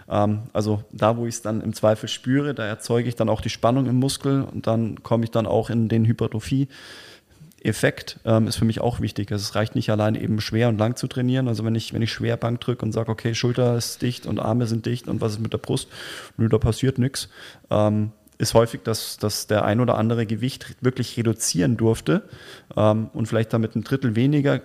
Ähm, 0.08 0.44
also 0.54 0.82
da, 0.92 1.18
wo 1.18 1.26
ich 1.26 1.34
es 1.34 1.42
dann 1.42 1.60
im 1.60 1.74
Zweifel 1.74 2.08
spüre, 2.08 2.54
da 2.54 2.64
erzeuge 2.64 3.06
ich 3.06 3.16
dann 3.16 3.28
auch 3.28 3.42
die 3.42 3.50
Spannung 3.50 3.84
im 3.84 3.96
Muskel 3.96 4.42
und 4.42 4.66
dann 4.66 5.02
komme 5.02 5.24
ich 5.24 5.30
dann 5.30 5.46
auch 5.46 5.68
in 5.68 5.90
den 5.90 6.06
Hypertrophie. 6.06 6.68
Effekt 7.62 8.18
ähm, 8.24 8.46
ist 8.46 8.56
für 8.56 8.64
mich 8.64 8.80
auch 8.80 9.00
wichtig. 9.00 9.30
Also 9.32 9.42
es 9.42 9.54
reicht 9.54 9.74
nicht 9.74 9.90
allein 9.90 10.14
eben 10.14 10.40
schwer 10.40 10.68
und 10.68 10.78
lang 10.78 10.96
zu 10.96 11.06
trainieren. 11.06 11.48
Also 11.48 11.64
wenn 11.64 11.74
ich, 11.74 11.92
wenn 11.92 12.02
ich 12.02 12.12
schwer 12.12 12.36
Bank 12.36 12.60
drücke 12.60 12.84
und 12.84 12.92
sage, 12.92 13.10
okay, 13.10 13.34
Schulter 13.34 13.76
ist 13.76 14.00
dicht 14.02 14.26
und 14.26 14.38
Arme 14.38 14.66
sind 14.66 14.86
dicht 14.86 15.08
und 15.08 15.20
was 15.20 15.32
ist 15.32 15.40
mit 15.40 15.52
der 15.52 15.58
Brust? 15.58 15.88
Nö, 16.36 16.48
da 16.48 16.58
passiert 16.58 16.98
nichts. 16.98 17.28
Ähm, 17.70 18.12
ist 18.38 18.54
häufig, 18.54 18.80
dass, 18.82 19.18
dass 19.18 19.46
der 19.46 19.64
ein 19.64 19.80
oder 19.80 19.98
andere 19.98 20.24
Gewicht 20.24 20.76
wirklich 20.80 21.18
reduzieren 21.18 21.76
durfte 21.76 22.22
ähm, 22.74 23.10
und 23.12 23.26
vielleicht 23.26 23.52
damit 23.52 23.76
ein 23.76 23.84
Drittel 23.84 24.16
weniger 24.16 24.62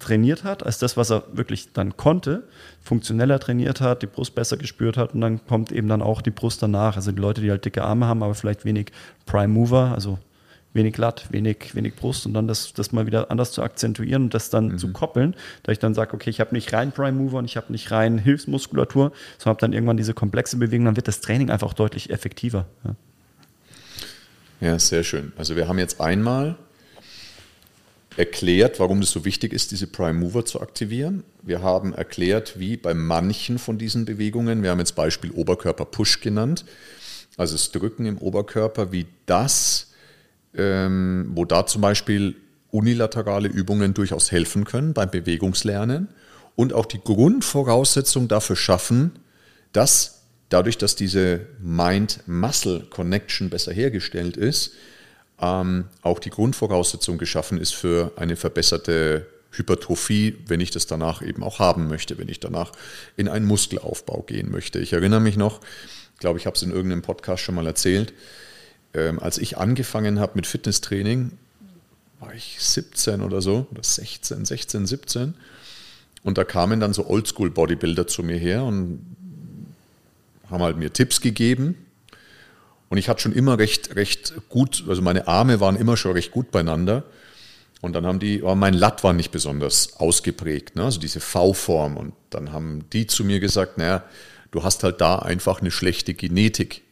trainiert 0.00 0.42
hat, 0.42 0.66
als 0.66 0.78
das, 0.78 0.96
was 0.96 1.10
er 1.10 1.22
wirklich 1.32 1.72
dann 1.72 1.96
konnte, 1.96 2.42
funktioneller 2.82 3.38
trainiert 3.38 3.80
hat, 3.80 4.02
die 4.02 4.08
Brust 4.08 4.34
besser 4.34 4.56
gespürt 4.56 4.96
hat 4.96 5.14
und 5.14 5.20
dann 5.20 5.46
kommt 5.46 5.70
eben 5.70 5.86
dann 5.86 6.02
auch 6.02 6.20
die 6.20 6.32
Brust 6.32 6.60
danach. 6.62 6.96
Also 6.96 7.12
die 7.12 7.20
Leute, 7.20 7.40
die 7.40 7.50
halt 7.50 7.64
dicke 7.64 7.84
Arme 7.84 8.06
haben, 8.06 8.24
aber 8.24 8.34
vielleicht 8.34 8.64
wenig 8.64 8.90
Prime 9.24 9.48
Mover, 9.48 9.92
also 9.94 10.18
wenig 10.74 10.92
glatt, 10.92 11.26
wenig, 11.30 11.74
wenig 11.74 11.94
Brust 11.94 12.26
und 12.26 12.34
dann 12.34 12.46
das, 12.46 12.72
das 12.74 12.92
mal 12.92 13.06
wieder 13.06 13.30
anders 13.30 13.52
zu 13.52 13.62
akzentuieren 13.62 14.24
und 14.24 14.34
das 14.34 14.50
dann 14.50 14.68
mhm. 14.68 14.78
zu 14.78 14.92
koppeln, 14.92 15.34
da 15.62 15.72
ich 15.72 15.78
dann 15.78 15.94
sage, 15.94 16.12
okay, 16.14 16.28
ich 16.30 16.40
habe 16.40 16.54
nicht 16.54 16.72
rein 16.72 16.92
Prime 16.92 17.12
Mover 17.12 17.38
und 17.38 17.44
ich 17.46 17.56
habe 17.56 17.72
nicht 17.72 17.90
rein 17.90 18.18
Hilfsmuskulatur, 18.18 19.12
sondern 19.38 19.50
habe 19.50 19.60
dann 19.60 19.72
irgendwann 19.72 19.96
diese 19.96 20.14
komplexe 20.14 20.56
Bewegung, 20.56 20.84
dann 20.84 20.96
wird 20.96 21.08
das 21.08 21.20
Training 21.20 21.50
einfach 21.50 21.68
auch 21.68 21.74
deutlich 21.74 22.10
effektiver. 22.10 22.66
Ja. 22.84 24.68
ja, 24.68 24.78
sehr 24.78 25.04
schön. 25.04 25.32
Also 25.38 25.56
wir 25.56 25.68
haben 25.68 25.78
jetzt 25.78 26.00
einmal 26.00 26.56
erklärt, 28.16 28.80
warum 28.80 29.00
es 29.00 29.10
so 29.10 29.24
wichtig 29.24 29.52
ist, 29.52 29.70
diese 29.70 29.86
Prime 29.86 30.14
Mover 30.14 30.44
zu 30.44 30.60
aktivieren. 30.60 31.24
Wir 31.42 31.62
haben 31.62 31.92
erklärt, 31.92 32.58
wie 32.58 32.76
bei 32.76 32.94
manchen 32.94 33.58
von 33.58 33.78
diesen 33.78 34.04
Bewegungen, 34.04 34.62
wir 34.62 34.70
haben 34.70 34.78
jetzt 34.78 34.94
Beispiel 34.94 35.30
Oberkörper 35.30 35.84
Push 35.84 36.20
genannt, 36.20 36.64
also 37.36 37.54
das 37.54 37.72
Drücken 37.72 38.06
im 38.06 38.18
Oberkörper, 38.18 38.92
wie 38.92 39.06
das 39.26 39.93
ähm, 40.56 41.30
wo 41.34 41.44
da 41.44 41.66
zum 41.66 41.82
Beispiel 41.82 42.36
unilaterale 42.70 43.48
Übungen 43.48 43.94
durchaus 43.94 44.32
helfen 44.32 44.64
können 44.64 44.94
beim 44.94 45.10
Bewegungslernen 45.10 46.08
und 46.56 46.72
auch 46.72 46.86
die 46.86 47.00
Grundvoraussetzung 47.00 48.28
dafür 48.28 48.56
schaffen, 48.56 49.12
dass 49.72 50.22
dadurch, 50.48 50.78
dass 50.78 50.96
diese 50.96 51.46
Mind-Muscle-Connection 51.60 53.50
besser 53.50 53.72
hergestellt 53.72 54.36
ist, 54.36 54.72
ähm, 55.40 55.86
auch 56.02 56.18
die 56.18 56.30
Grundvoraussetzung 56.30 57.18
geschaffen 57.18 57.58
ist 57.58 57.74
für 57.74 58.12
eine 58.16 58.36
verbesserte 58.36 59.26
Hypertrophie, 59.50 60.36
wenn 60.46 60.60
ich 60.60 60.70
das 60.70 60.86
danach 60.86 61.22
eben 61.22 61.42
auch 61.42 61.58
haben 61.58 61.88
möchte, 61.88 62.18
wenn 62.18 62.28
ich 62.28 62.40
danach 62.40 62.72
in 63.16 63.28
einen 63.28 63.46
Muskelaufbau 63.46 64.22
gehen 64.22 64.50
möchte. 64.50 64.78
Ich 64.78 64.92
erinnere 64.92 65.20
mich 65.20 65.36
noch, 65.36 65.60
ich 66.14 66.20
glaube, 66.20 66.38
ich 66.38 66.46
habe 66.46 66.56
es 66.56 66.62
in 66.62 66.70
irgendeinem 66.70 67.02
Podcast 67.02 67.42
schon 67.42 67.54
mal 67.54 67.66
erzählt, 67.66 68.12
ähm, 68.94 69.18
als 69.18 69.38
ich 69.38 69.58
angefangen 69.58 70.20
habe 70.20 70.32
mit 70.36 70.46
Fitnesstraining, 70.46 71.32
war 72.20 72.34
ich 72.34 72.56
17 72.58 73.20
oder 73.20 73.42
so, 73.42 73.66
oder 73.70 73.82
16, 73.82 74.44
16, 74.44 74.86
17. 74.86 75.34
Und 76.22 76.38
da 76.38 76.44
kamen 76.44 76.80
dann 76.80 76.94
so 76.94 77.06
Oldschool-Bodybuilder 77.06 78.06
zu 78.06 78.22
mir 78.22 78.38
her 78.38 78.64
und 78.64 79.04
haben 80.50 80.62
halt 80.62 80.76
mir 80.78 80.92
Tipps 80.92 81.20
gegeben. 81.20 81.76
Und 82.88 82.98
ich 82.98 83.08
hatte 83.08 83.20
schon 83.20 83.32
immer 83.32 83.58
recht, 83.58 83.96
recht 83.96 84.34
gut, 84.48 84.84
also 84.88 85.02
meine 85.02 85.26
Arme 85.26 85.60
waren 85.60 85.76
immer 85.76 85.96
schon 85.96 86.12
recht 86.12 86.30
gut 86.30 86.50
beieinander. 86.50 87.04
Und 87.80 87.92
dann 87.92 88.06
haben 88.06 88.18
die, 88.18 88.40
aber 88.40 88.54
mein 88.54 88.72
Latt 88.72 89.04
war 89.04 89.12
nicht 89.12 89.30
besonders 89.30 89.96
ausgeprägt, 89.96 90.76
ne? 90.76 90.84
also 90.84 90.98
diese 90.98 91.20
V-Form. 91.20 91.98
Und 91.98 92.14
dann 92.30 92.52
haben 92.52 92.84
die 92.92 93.06
zu 93.06 93.24
mir 93.24 93.40
gesagt, 93.40 93.76
naja, 93.76 94.04
du 94.52 94.62
hast 94.62 94.84
halt 94.84 95.02
da 95.02 95.18
einfach 95.18 95.60
eine 95.60 95.70
schlechte 95.70 96.14
Genetik. 96.14 96.82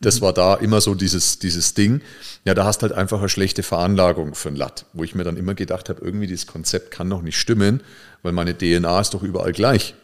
Das 0.00 0.22
war 0.22 0.32
da 0.32 0.54
immer 0.54 0.80
so 0.80 0.94
dieses, 0.94 1.38
dieses 1.38 1.74
Ding. 1.74 2.00
Ja, 2.44 2.54
da 2.54 2.64
hast 2.64 2.82
halt 2.82 2.92
einfach 2.92 3.18
eine 3.18 3.28
schlechte 3.28 3.62
Veranlagung 3.62 4.34
für 4.34 4.48
ein 4.48 4.56
Latt, 4.56 4.86
wo 4.94 5.04
ich 5.04 5.14
mir 5.14 5.24
dann 5.24 5.36
immer 5.36 5.54
gedacht 5.54 5.88
habe, 5.90 6.00
irgendwie 6.02 6.26
dieses 6.26 6.46
Konzept 6.46 6.90
kann 6.90 7.10
doch 7.10 7.20
nicht 7.20 7.38
stimmen, 7.38 7.82
weil 8.22 8.32
meine 8.32 8.56
DNA 8.56 9.00
ist 9.00 9.12
doch 9.12 9.22
überall 9.22 9.52
gleich. 9.52 9.94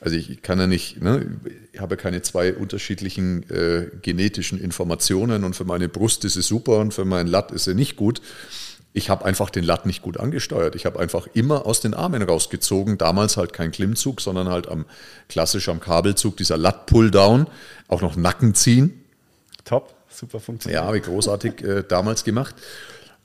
Also 0.00 0.16
ich 0.16 0.40
kann 0.42 0.58
ja 0.58 0.66
nicht, 0.66 1.02
ne, 1.02 1.38
ich 1.72 1.80
habe 1.80 1.96
keine 1.96 2.22
zwei 2.22 2.54
unterschiedlichen 2.54 3.48
äh, 3.50 3.88
genetischen 4.00 4.58
Informationen 4.60 5.44
und 5.44 5.54
für 5.54 5.64
meine 5.64 5.88
Brust 5.88 6.24
ist 6.24 6.36
es 6.36 6.46
super 6.46 6.78
und 6.78 6.94
für 6.94 7.04
mein 7.04 7.26
Latt 7.26 7.50
ist 7.50 7.66
es 7.66 7.74
nicht 7.74 7.96
gut 7.96 8.22
ich 8.92 9.08
habe 9.08 9.24
einfach 9.24 9.50
den 9.50 9.64
Latt 9.64 9.86
nicht 9.86 10.02
gut 10.02 10.18
angesteuert. 10.18 10.74
Ich 10.74 10.84
habe 10.84 10.98
einfach 10.98 11.28
immer 11.32 11.64
aus 11.66 11.80
den 11.80 11.94
Armen 11.94 12.22
rausgezogen. 12.22 12.98
Damals 12.98 13.36
halt 13.36 13.52
kein 13.52 13.70
Klimmzug, 13.70 14.20
sondern 14.20 14.48
halt 14.48 14.68
am 14.68 14.84
klassisch 15.28 15.68
am 15.68 15.78
Kabelzug 15.78 16.36
dieser 16.36 16.56
Latt-Pull-Down, 16.56 17.46
auch 17.86 18.02
noch 18.02 18.16
Nacken 18.16 18.54
ziehen. 18.54 18.99
Top, 19.64 19.94
super 20.08 20.40
funktioniert. 20.40 20.80
Ja, 20.80 20.86
habe 20.86 20.98
ich 20.98 21.04
großartig 21.04 21.62
äh, 21.62 21.84
damals 21.86 22.24
gemacht. 22.24 22.54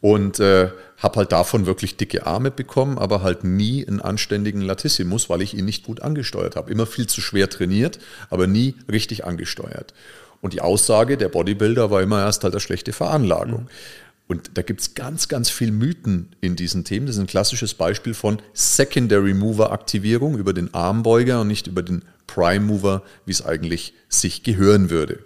Und 0.02 0.40
äh, 0.40 0.70
habe 0.98 1.16
halt 1.16 1.32
davon 1.32 1.66
wirklich 1.66 1.98
dicke 1.98 2.28
Arme 2.28 2.52
bekommen, 2.52 3.00
aber 3.00 3.24
halt 3.24 3.44
nie 3.44 3.88
einen 3.88 4.02
anständigen 4.02 4.62
Latissimus, 4.62 5.30
weil 5.30 5.42
ich 5.42 5.58
ihn 5.58 5.66
nicht 5.66 5.84
gut 5.84 6.02
angesteuert 6.02 6.56
habe. 6.56 6.70
Immer 6.70 6.86
viel 6.86 7.08
zu 7.08 7.22
schwer 7.22 7.50
trainiert, 7.50 7.98
aber 8.30 8.46
nie 8.46 8.76
richtig 8.92 9.26
angesteuert. 9.26 9.94
Und 10.42 10.54
die 10.54 10.62
Aussage 10.62 11.18
der 11.18 11.30
Bodybuilder 11.30 11.90
war 11.90 12.04
immer 12.04 12.20
erst 12.20 12.44
halt 12.44 12.54
eine 12.54 12.60
schlechte 12.60 12.94
Veranlagung. 12.94 13.62
Mhm. 13.62 13.68
Und 14.28 14.58
da 14.58 14.64
gibt 14.64 14.82
es 14.82 14.96
ganz, 14.96 15.28
ganz 15.28 15.50
viel 15.50 15.72
Mythen 15.72 16.36
in 16.42 16.56
diesen 16.56 16.84
Themen. 16.84 17.06
Das 17.06 17.16
ist 17.16 17.22
ein 17.22 17.28
klassisches 17.28 17.76
Beispiel 17.76 18.14
von 18.14 18.42
Secondary 18.54 19.34
Mover 19.34 19.72
Aktivierung 19.72 20.38
über 20.38 20.54
den 20.54 20.74
Armbeuger 20.74 21.42
und 21.42 21.48
nicht 21.48 21.68
über 21.68 21.84
den 21.84 22.04
Prime 22.26 22.66
Mover, 22.66 23.04
wie 23.26 23.32
es 23.32 23.46
eigentlich 23.46 23.94
sich 24.10 24.42
gehören 24.44 24.90
würde. 24.90 25.20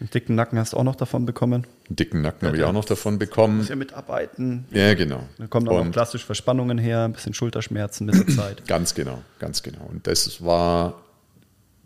Einen 0.00 0.10
dicken 0.10 0.34
Nacken 0.34 0.58
hast 0.58 0.72
du 0.72 0.78
auch 0.78 0.84
noch 0.84 0.96
davon 0.96 1.26
bekommen. 1.26 1.66
Einen 1.88 1.96
dicken 1.96 2.22
Nacken 2.22 2.40
ja, 2.40 2.48
habe 2.48 2.56
ich 2.56 2.64
auch 2.64 2.72
noch 2.72 2.86
davon 2.86 3.18
bekommen. 3.18 3.58
Muss 3.58 3.68
ja 3.68 3.76
mitarbeiten. 3.76 4.64
Ja, 4.70 4.94
genau. 4.94 5.28
Da 5.36 5.46
kommen 5.46 5.68
auch 5.68 5.90
klassisch 5.90 6.24
Verspannungen 6.24 6.78
her, 6.78 7.04
ein 7.04 7.12
bisschen 7.12 7.34
Schulterschmerzen 7.34 8.06
mit 8.06 8.14
der 8.28 8.34
Zeit. 8.34 8.66
Ganz 8.66 8.94
genau, 8.94 9.22
ganz 9.38 9.62
genau. 9.62 9.84
Und 9.90 10.06
das 10.06 10.42
war 10.42 11.02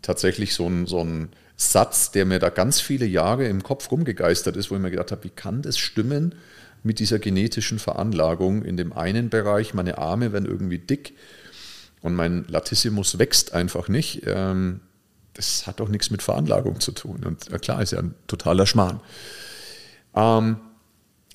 tatsächlich 0.01 0.53
so 0.53 0.65
ein, 0.67 0.85
so 0.85 1.03
ein 1.03 1.29
Satz, 1.57 2.11
der 2.11 2.25
mir 2.25 2.39
da 2.39 2.49
ganz 2.49 2.79
viele 2.79 3.05
Jahre 3.05 3.47
im 3.47 3.63
Kopf 3.63 3.91
rumgegeistert 3.91 4.55
ist, 4.55 4.71
wo 4.71 4.75
ich 4.75 4.81
mir 4.81 4.91
gedacht 4.91 5.11
habe, 5.11 5.25
wie 5.25 5.29
kann 5.29 5.61
das 5.61 5.77
stimmen 5.77 6.35
mit 6.83 6.99
dieser 6.99 7.19
genetischen 7.19 7.79
Veranlagung? 7.79 8.63
In 8.63 8.77
dem 8.77 8.93
einen 8.93 9.29
Bereich, 9.29 9.73
meine 9.73 9.97
Arme 9.97 10.31
werden 10.31 10.45
irgendwie 10.45 10.79
dick 10.79 11.15
und 12.01 12.15
mein 12.15 12.45
Latissimus 12.47 13.19
wächst 13.19 13.53
einfach 13.53 13.89
nicht. 13.89 14.23
Ähm, 14.25 14.79
das 15.35 15.67
hat 15.67 15.79
doch 15.79 15.89
nichts 15.89 16.09
mit 16.09 16.23
Veranlagung 16.23 16.79
zu 16.79 16.91
tun. 16.91 17.23
Und 17.25 17.61
klar, 17.61 17.81
ist 17.81 17.91
ja 17.91 17.99
ein 17.99 18.15
totaler 18.27 18.65
Schmarrn. 18.65 19.01
Ähm, 20.15 20.57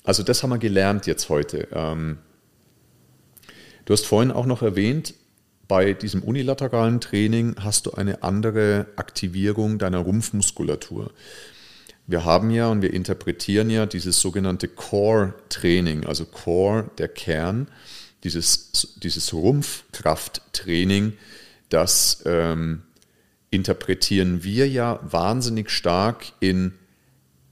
also 0.03 0.23
das 0.23 0.43
haben 0.43 0.49
wir 0.49 0.57
gelernt 0.57 1.07
jetzt 1.07 1.29
heute. 1.29 1.67
Ähm, 1.71 2.17
du 3.85 3.93
hast 3.93 4.05
vorhin 4.05 4.31
auch 4.31 4.45
noch 4.45 4.61
erwähnt, 4.61 5.13
bei 5.67 5.93
diesem 5.93 6.21
unilateralen 6.21 6.99
Training 6.99 7.55
hast 7.59 7.85
du 7.85 7.91
eine 7.91 8.23
andere 8.23 8.87
Aktivierung 8.97 9.77
deiner 9.77 9.99
Rumpfmuskulatur. 9.99 11.11
Wir 12.07 12.25
haben 12.25 12.51
ja 12.51 12.67
und 12.67 12.81
wir 12.81 12.93
interpretieren 12.93 13.69
ja 13.69 13.85
dieses 13.85 14.19
sogenannte 14.19 14.67
Core-Training, 14.67 16.05
also 16.05 16.25
Core, 16.25 16.89
der 16.97 17.07
Kern, 17.07 17.69
dieses, 18.25 18.97
dieses 19.01 19.31
Rumpfkrafttraining, 19.31 21.13
das 21.69 22.23
ähm, 22.25 22.81
interpretieren 23.51 24.43
wir 24.43 24.67
ja 24.67 24.99
wahnsinnig 25.03 25.69
stark 25.69 26.25
in 26.39 26.73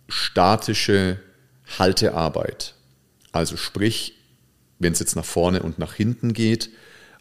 statische 0.08 1.20
Haltearbeit. 1.78 2.74
Also 3.32 3.58
sprich, 3.58 4.16
wenn 4.80 4.94
es 4.94 5.00
jetzt 5.00 5.16
nach 5.16 5.26
vorne 5.26 5.62
und 5.62 5.78
nach 5.78 5.94
hinten 5.94 6.34
geht, 6.34 6.72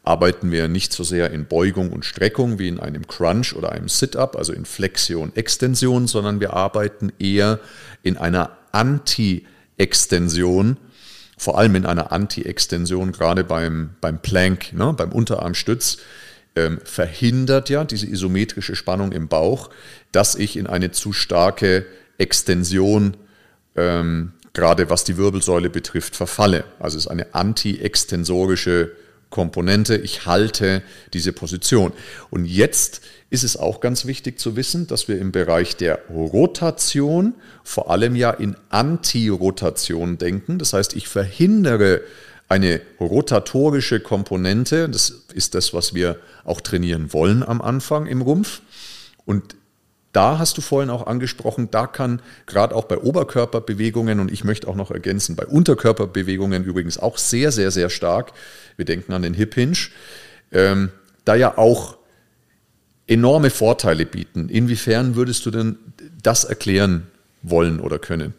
arbeiten 0.04 0.50
wir 0.50 0.68
nicht 0.68 0.92
so 0.92 1.04
sehr 1.04 1.30
in 1.32 1.44
Beugung 1.46 1.92
und 1.92 2.06
Streckung 2.06 2.58
wie 2.58 2.68
in 2.68 2.80
einem 2.80 3.06
Crunch 3.06 3.54
oder 3.54 3.72
einem 3.72 3.88
Sit-up, 3.88 4.36
also 4.36 4.54
in 4.54 4.64
Flexion, 4.64 5.36
Extension, 5.36 6.06
sondern 6.06 6.40
wir 6.40 6.54
arbeiten 6.54 7.12
eher 7.18 7.60
in 8.02 8.16
einer 8.16 8.56
Anti-Extension, 8.72 10.78
vor 11.36 11.58
allem 11.58 11.74
in 11.74 11.84
einer 11.84 12.10
Anti-Extension, 12.10 13.12
gerade 13.12 13.44
beim, 13.44 13.96
beim 14.00 14.22
Plank, 14.22 14.72
ne, 14.72 14.94
beim 14.96 15.12
Unterarmstütz, 15.12 15.98
ähm, 16.58 16.80
verhindert 16.84 17.70
ja 17.70 17.84
diese 17.84 18.06
isometrische 18.06 18.74
Spannung 18.74 19.12
im 19.12 19.28
Bauch, 19.28 19.70
dass 20.12 20.34
ich 20.34 20.56
in 20.56 20.66
eine 20.66 20.90
zu 20.90 21.12
starke 21.12 21.86
Extension 22.18 23.16
ähm, 23.76 24.32
gerade 24.52 24.90
was 24.90 25.04
die 25.04 25.16
Wirbelsäule 25.16 25.70
betrifft, 25.70 26.16
verfalle. 26.16 26.64
Also 26.80 26.98
es 26.98 27.04
ist 27.04 27.10
eine 27.10 27.32
anti-extensorische 27.34 28.90
Komponente, 29.30 29.96
ich 29.96 30.26
halte 30.26 30.82
diese 31.12 31.32
Position. 31.32 31.92
Und 32.30 32.44
jetzt 32.44 33.02
ist 33.30 33.44
es 33.44 33.56
auch 33.56 33.80
ganz 33.80 34.06
wichtig 34.06 34.40
zu 34.40 34.56
wissen, 34.56 34.86
dass 34.86 35.06
wir 35.06 35.18
im 35.18 35.30
Bereich 35.32 35.76
der 35.76 36.00
Rotation 36.08 37.34
vor 37.62 37.90
allem 37.90 38.16
ja 38.16 38.30
in 38.30 38.56
Antirotation 38.70 40.18
denken. 40.18 40.58
Das 40.58 40.72
heißt, 40.72 40.96
ich 40.96 41.06
verhindere 41.06 42.00
eine 42.48 42.80
rotatorische 42.98 44.00
Komponente. 44.00 44.88
Das 44.88 45.10
ist 45.34 45.54
das, 45.54 45.74
was 45.74 45.94
wir 45.94 46.18
auch 46.44 46.60
trainieren 46.60 47.12
wollen 47.12 47.42
am 47.42 47.60
Anfang 47.60 48.06
im 48.06 48.22
Rumpf. 48.22 48.62
Und 49.24 49.56
da 50.12 50.38
hast 50.38 50.56
du 50.56 50.62
vorhin 50.62 50.90
auch 50.90 51.06
angesprochen, 51.06 51.70
da 51.70 51.86
kann 51.86 52.22
gerade 52.46 52.74
auch 52.74 52.86
bei 52.86 52.96
Oberkörperbewegungen 52.98 54.20
und 54.20 54.32
ich 54.32 54.42
möchte 54.42 54.66
auch 54.66 54.74
noch 54.74 54.90
ergänzen, 54.90 55.36
bei 55.36 55.46
Unterkörperbewegungen 55.46 56.64
übrigens 56.64 56.98
auch 56.98 57.18
sehr, 57.18 57.52
sehr, 57.52 57.70
sehr 57.70 57.90
stark, 57.90 58.32
wir 58.76 58.86
denken 58.86 59.12
an 59.12 59.22
den 59.22 59.34
Hip 59.34 59.54
Hinge, 59.54 59.76
ähm, 60.50 60.90
da 61.26 61.34
ja 61.34 61.58
auch 61.58 61.98
enorme 63.06 63.50
Vorteile 63.50 64.06
bieten. 64.06 64.48
Inwiefern 64.48 65.14
würdest 65.14 65.44
du 65.44 65.50
denn 65.50 65.78
das 66.22 66.44
erklären 66.44 67.06
wollen 67.42 67.78
oder 67.78 67.98
können? 67.98 68.34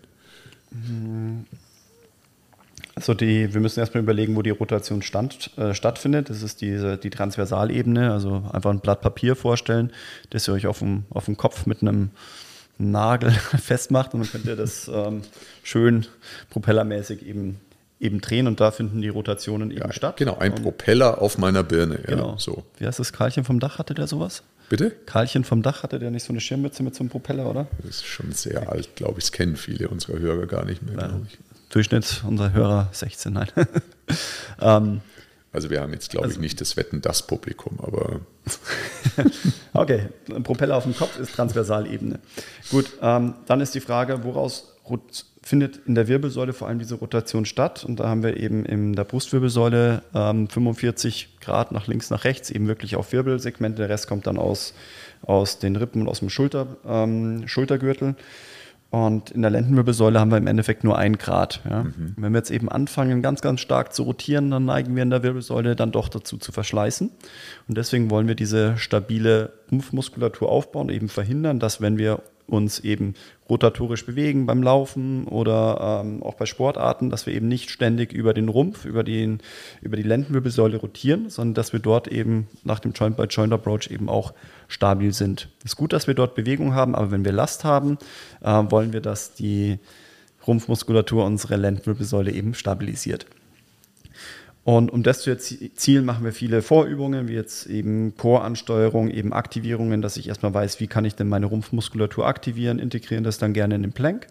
Also 3.00 3.14
die, 3.14 3.54
wir 3.54 3.62
müssen 3.62 3.80
erstmal 3.80 4.04
überlegen, 4.04 4.36
wo 4.36 4.42
die 4.42 4.50
Rotation 4.50 5.02
stand, 5.02 5.58
äh, 5.58 5.74
stattfindet. 5.74 6.30
Das 6.30 6.42
ist 6.42 6.60
diese, 6.60 6.98
die 6.98 7.10
Transversalebene, 7.10 8.12
also 8.12 8.44
einfach 8.52 8.72
ein 8.72 8.82
Blatt 8.82 9.02
Papier 9.02 9.36
vorstellen, 9.38 9.92
das 10.32 10.48
ihr 10.48 10.54
euch 10.54 10.68
auf 10.68 10.80
dem, 10.80 11.06
auf 11.10 11.26
dem 11.26 11.38
Kopf 11.38 11.66
mit 11.66 11.82
einem 11.82 12.12
Nagel 12.78 13.32
festmacht 13.62 14.14
und 14.14 14.22
dann 14.22 14.32
könnt 14.32 14.46
ihr 14.46 14.56
das 14.56 14.90
ähm, 14.94 15.22
schön 15.64 16.08
propellermäßig 16.50 17.26
eben, 17.26 17.60
eben 18.00 18.22
drehen 18.22 18.48
und 18.48 18.60
da 18.60 18.72
finden 18.72 19.02
die 19.02 19.10
Rotationen 19.10 19.72
eben 19.72 19.82
ja, 19.82 19.94
statt. 19.94 20.18
Genau, 20.18 20.38
ein 20.38 20.56
Propeller 20.56 21.22
auf 21.22 21.38
meiner 21.38 21.64
Birne. 21.64 22.00
Genau. 22.06 22.36
so. 22.38 22.64
Wie 22.80 22.86
heißt 22.86 23.00
das? 23.00 23.14
Karlchen 23.14 23.46
vom 23.46 23.60
Dach 23.60 23.78
hatte 23.80 23.94
der 23.94 24.08
sowas? 24.08 24.44
Bitte? 24.70 24.92
Karlchen 24.92 25.44
vom 25.44 25.64
Dach 25.64 25.84
hatte 25.84 26.00
der 26.00 26.12
nicht 26.12 26.24
so 26.24 26.32
eine 26.32 26.40
Schirmmütze 26.40 26.84
mit 26.84 26.96
so 26.96 27.02
einem 27.02 27.10
Propeller, 27.10 27.50
oder? 27.50 27.68
Das 27.80 27.98
ist 27.98 28.06
schon 28.06 28.32
sehr 28.34 28.70
alt, 28.70 28.96
glaube 28.96 29.20
ich. 29.20 29.26
Das 29.26 29.32
kennen 29.32 29.56
viele 29.56 29.90
unserer 29.90 30.20
Hörer 30.20 30.46
gar 30.46 30.66
nicht 30.66 30.84
mehr, 30.84 30.96
glaube 30.96 31.26
ich. 31.28 31.40
Durchschnitt 31.70 32.24
unserer 32.28 32.52
Hörer 32.52 32.90
16, 32.92 33.34
nein. 33.34 33.48
ähm, 34.62 35.02
also 35.52 35.70
wir 35.70 35.82
haben 35.82 35.94
jetzt, 35.94 36.12
glaube 36.12 36.26
also, 36.26 36.38
ich, 36.38 36.42
nicht 36.42 36.62
das 36.62 36.78
Wetten 36.78 37.02
das 37.02 37.26
Publikum, 37.26 37.80
aber. 37.82 38.22
okay, 39.74 40.10
ein 40.34 40.44
Propeller 40.44 40.76
auf 40.78 40.84
dem 40.84 40.96
Kopf 40.96 41.18
ist 41.20 41.34
Transversalebene. 41.34 42.20
Gut, 42.70 42.92
ähm, 43.02 43.34
dann 43.48 43.62
ist 43.62 43.74
die 43.74 43.80
Frage, 43.80 44.24
woraus 44.24 44.76
findet 45.42 45.80
in 45.88 45.96
der 45.96 46.08
Wirbelsäule 46.08 46.54
vor 46.54 46.68
allem 46.68 46.80
diese 46.80 46.96
Rotation 46.96 47.46
statt? 47.46 47.84
Und 47.84 48.00
da 48.00 48.08
haben 48.08 48.24
wir 48.24 48.38
eben 48.38 48.66
in 48.66 48.94
der 48.94 49.04
Brustwirbelsäule 49.04 50.04
ähm, 50.14 50.48
45 50.48 51.40
Grad 51.42 51.72
nach 51.72 51.88
links, 51.88 52.10
nach 52.10 52.24
rechts, 52.24 52.52
eben 52.52 52.68
wirklich 52.68 52.96
auf 52.96 53.12
Wirbelsegmente. 53.12 53.78
Der 53.78 53.90
Rest 53.90 54.08
kommt 54.08 54.28
dann 54.28 54.38
aus, 54.38 54.74
aus 55.24 55.60
den 55.60 55.76
Rippen 55.76 56.02
und 56.02 56.10
aus 56.10 56.20
dem 56.20 56.30
Schulter, 56.30 56.78
ähm, 56.86 57.48
Schultergürtel. 57.48 58.16
Und 58.92 59.30
in 59.30 59.44
der 59.44 59.52
Lendenwirbelsäule 59.52 60.20
haben 60.20 60.32
wir 60.32 60.38
im 60.38 60.48
Endeffekt 60.48 60.84
nur 60.84 60.98
ein 60.98 61.18
Grad. 61.18 61.62
Ja. 61.70 61.84
Mhm. 61.84 62.16
Wenn 62.18 62.34
wir 62.34 62.40
jetzt 62.40 62.50
eben 62.50 62.70
anfangen, 62.70 63.22
ganz, 63.22 63.42
ganz 63.42 63.60
stark 63.60 63.94
zu 63.94 64.04
rotieren, 64.04 64.50
dann 64.50 64.66
neigen 64.66 64.96
wir 64.96 65.04
in 65.04 65.12
der 65.12 65.22
Wirbelsäule 65.22 65.76
dann 65.76 65.92
doch 65.92 66.10
dazu 66.10 66.38
zu 66.38 66.52
verschleißen. 66.52 67.12
Und 67.68 67.78
deswegen 67.78 68.10
wollen 68.10 68.28
wir 68.28 68.34
diese 68.36 68.78
stabile 68.78 69.54
Rumpfmuskulatur 69.72 70.50
aufbauen, 70.50 70.90
eben 70.90 71.08
verhindern, 71.08 71.60
dass 71.60 71.82
wenn 71.82 72.00
wir 72.00 72.24
uns 72.50 72.80
eben 72.80 73.14
rotatorisch 73.50 74.06
bewegen 74.06 74.46
beim 74.46 74.62
Laufen 74.62 75.26
oder 75.26 76.02
ähm, 76.04 76.22
auch 76.24 76.36
bei 76.36 76.46
Sportarten, 76.46 77.10
dass 77.10 77.26
wir 77.26 77.34
eben 77.34 77.48
nicht 77.48 77.70
ständig 77.70 78.14
über 78.14 78.34
den 78.34 78.50
Rumpf, 78.50 78.86
über, 78.86 79.04
den, 79.04 79.40
über 79.82 79.98
die 79.98 80.04
Lendenwirbelsäule 80.04 80.78
rotieren, 80.78 81.30
sondern 81.30 81.56
dass 81.56 81.74
wir 81.74 81.80
dort 81.80 82.08
eben 82.08 82.48
nach 82.64 82.80
dem 82.80 82.92
Joint-by-Joint-Approach 82.92 83.90
eben 83.92 84.10
auch 84.10 84.34
stabil 84.68 85.14
sind. 85.14 85.50
Es 85.60 85.72
ist 85.72 85.78
gut, 85.78 85.94
dass 85.94 86.08
wir 86.08 86.14
dort 86.14 86.36
Bewegung 86.36 86.74
haben, 86.74 86.96
aber 86.96 87.12
wenn 87.12 87.26
wir 87.26 87.32
Last 87.32 87.64
haben, 87.64 87.98
äh, 88.42 88.64
wollen 88.70 88.94
wir, 88.94 89.02
dass 89.02 89.34
die 89.34 89.80
Rumpfmuskulatur 90.46 91.26
unsere 91.26 91.56
Lendenwirbelsäule 91.58 92.32
eben 92.32 92.54
stabilisiert. 92.54 93.26
Und 94.70 94.92
um 94.92 95.02
das 95.02 95.22
zu 95.24 95.32
erzielen, 95.32 96.06
machen 96.06 96.24
wir 96.24 96.32
viele 96.32 96.62
Vorübungen, 96.62 97.28
wie 97.28 97.34
jetzt 97.34 97.66
eben 97.66 98.16
Core-Ansteuerung, 98.16 99.10
eben 99.10 99.34
Aktivierungen, 99.34 100.04
dass 100.04 100.16
ich 100.16 100.28
erstmal 100.28 100.54
weiß, 100.54 100.80
wie 100.80 100.86
kann 100.86 101.06
ich 101.06 101.16
denn 101.16 101.28
meine 101.28 101.48
Rumpfmuskulatur 101.48 102.28
aktivieren, 102.28 102.78
integrieren 102.78 103.24
das 103.24 103.40
dann 103.40 103.54
gerne 103.54 103.74
in 103.74 103.82
den 103.82 103.94
Plank. 103.94 104.28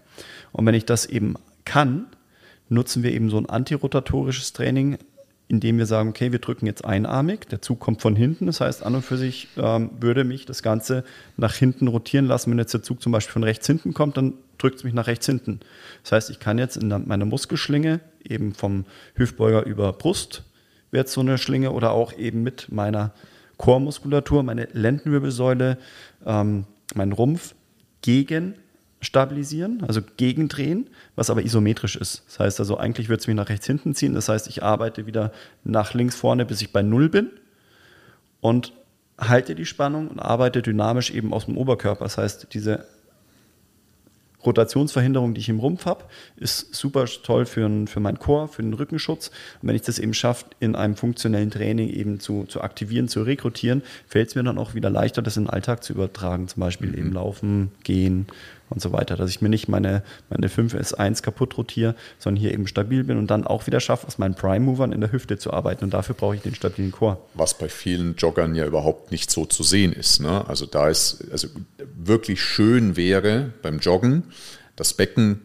Und 0.53 0.64
wenn 0.64 0.77
ich 0.77 0.85
das 0.85 1.07
eben 1.07 1.35
kann, 1.64 2.07
nutzen 2.68 3.03
wir 3.03 3.11
eben 3.11 3.31
so 3.31 3.37
ein 3.37 3.46
antirotatorisches 3.46 4.53
Training, 4.53 4.98
indem 5.48 5.77
wir 5.77 5.87
sagen, 5.87 6.11
okay, 6.11 6.31
wir 6.31 6.38
drücken 6.38 6.66
jetzt 6.66 6.85
einarmig, 6.85 7.48
der 7.48 7.61
Zug 7.61 7.81
kommt 7.81 8.01
von 8.01 8.14
hinten, 8.14 8.46
das 8.46 8.61
heißt, 8.61 8.85
an 8.85 8.94
und 8.94 9.05
für 9.05 9.16
sich 9.16 9.48
ähm, 9.57 9.90
würde 9.98 10.22
mich 10.22 10.46
das 10.46 10.62
Ganze 10.62 11.03
nach 11.37 11.55
hinten 11.55 11.88
rotieren 11.88 12.27
lassen. 12.27 12.53
Wenn 12.53 12.59
jetzt 12.59 12.74
der 12.74 12.85
Zug 12.85 13.03
zum 13.03 13.11
Beispiel 13.11 13.33
von 13.33 13.42
rechts 13.42 13.66
hinten 13.66 13.92
kommt, 13.92 14.16
dann 14.16 14.35
drückt 14.59 14.77
es 14.77 14.85
mich 14.85 14.94
nach 14.94 15.09
rechts 15.09 15.27
hinten. 15.27 15.59
Das 16.05 16.12
heißt, 16.12 16.31
ich 16.31 16.38
kann 16.38 16.59
jetzt 16.59 16.77
in 16.77 16.88
meiner 17.07 17.24
Muskelschlinge 17.24 17.98
eben 18.29 18.55
vom 18.55 18.85
Hüftbeuger 19.14 19.64
über 19.64 19.93
Brust 19.93 20.45
wird 20.91 21.09
so 21.09 21.21
eine 21.21 21.38
Schlinge 21.38 21.73
oder 21.73 21.93
auch 21.93 22.12
eben 22.12 22.43
mit 22.43 22.71
meiner 22.71 23.12
Chormuskulatur, 23.59 24.43
meine 24.43 24.69
Lendenwirbelsäule, 24.73 25.79
ähm, 26.25 26.64
meinen 26.95 27.12
Rumpf 27.12 27.55
gegen 28.01 28.55
stabilisieren, 29.01 29.85
also 29.87 30.01
gegendrehen, 30.17 30.91
was 31.14 31.31
aber 31.31 31.43
isometrisch 31.43 31.97
ist. 31.97 32.25
Das 32.27 32.41
heißt 32.41 32.61
also, 32.61 32.79
eigentlich 32.79 33.09
wird 33.09 33.21
es 33.21 33.27
mich 33.27 33.37
nach 33.37 33.49
rechts 33.49 33.67
hinten 33.67 33.95
ziehen. 33.95 34.14
Das 34.14 34.29
heißt, 34.29 34.49
ich 34.49 34.62
arbeite 34.62 35.07
wieder 35.07 35.33
nach 35.62 35.95
links 35.95 36.17
vorne, 36.17 36.45
bis 36.45 36.62
ich 36.62 36.73
bei 36.73 36.83
Null 36.83 37.09
bin 37.09 37.31
und 38.41 38.73
halte 39.19 39.55
die 39.55 39.67
Spannung 39.67 40.09
und 40.09 40.19
arbeite 40.21 40.62
dynamisch 40.62 41.11
eben 41.11 41.33
aus 41.33 41.47
dem 41.47 41.57
Oberkörper. 41.57 42.05
Das 42.05 42.19
heißt, 42.19 42.49
diese 42.53 42.87
Rotationsverhinderung, 44.44 45.35
die 45.35 45.40
ich 45.40 45.48
im 45.48 45.59
Rumpf 45.59 45.85
habe, 45.85 46.05
ist 46.37 46.74
super 46.74 47.07
toll 47.07 47.44
für, 47.46 47.68
für 47.87 48.01
meinen 48.01 48.18
Chor, 48.18 48.48
für 48.48 48.62
den 48.62 48.72
Rückenschutz. 48.72 49.31
Und 49.61 49.68
wenn 49.68 49.77
ich 49.77 49.83
das 49.83 49.98
eben 49.98 50.14
schaffe, 50.14 50.46
in 50.61 50.77
einem 50.77 50.94
funktionellen 50.94 51.51
Training 51.51 51.88
eben 51.88 52.20
zu, 52.20 52.44
zu 52.44 52.61
aktivieren, 52.61 53.09
zu 53.09 53.22
rekrutieren, 53.22 53.83
fällt 54.07 54.29
es 54.29 54.35
mir 54.35 54.44
dann 54.44 54.59
auch 54.59 54.74
wieder 54.74 54.90
leichter, 54.90 55.22
das 55.22 55.37
in 55.37 55.44
den 55.44 55.51
Alltag 55.51 55.83
zu 55.83 55.92
übertragen. 55.92 56.48
Zum 56.48 56.61
Beispiel 56.61 56.90
mhm. 56.90 56.98
eben 56.98 57.12
Laufen, 57.12 57.72
Gehen, 57.83 58.27
und 58.70 58.81
so 58.81 58.92
weiter. 58.92 59.16
Dass 59.16 59.31
ich 59.31 59.40
mir 59.40 59.48
nicht 59.48 59.68
meine, 59.68 60.02
meine 60.31 60.48
5S1 60.48 61.22
kaputt 61.22 61.57
rotiere, 61.57 61.94
sondern 62.18 62.40
hier 62.40 62.52
eben 62.52 62.66
stabil 62.66 63.04
bin 63.04 63.18
und 63.18 63.31
dann 63.31 63.46
auch 63.46 63.66
wieder 63.66 63.81
schaffe, 63.81 64.07
aus 64.07 64.18
meinen 64.18 64.35
Prime-Movern 64.35 64.92
in 64.92 65.00
der 65.00 65.12
Hüfte 65.12 65.38
zu 65.38 65.52
arbeiten. 65.52 65.85
Und 65.85 65.94
dafür 65.94 66.14
brauche 66.14 66.37
ich 66.37 66.42
den 66.42 66.54
stabilen 66.54 66.92
Core. 66.92 67.18
Was 67.35 67.57
bei 67.57 67.68
vielen 67.68 68.16
Joggern 68.16 68.54
ja 68.54 68.66
überhaupt 68.66 69.11
nicht 69.11 69.31
so 69.31 69.44
zu 69.44 69.62
sehen 69.62 69.92
ist. 69.92 70.20
Ne? 70.20 70.46
Also 70.48 70.66
da 70.66 70.88
ist, 70.88 71.24
also 71.31 71.48
wirklich 71.96 72.42
schön 72.42 72.96
wäre 72.96 73.52
beim 73.62 73.78
Joggen, 73.78 74.24
das 74.76 74.94
Becken 74.94 75.42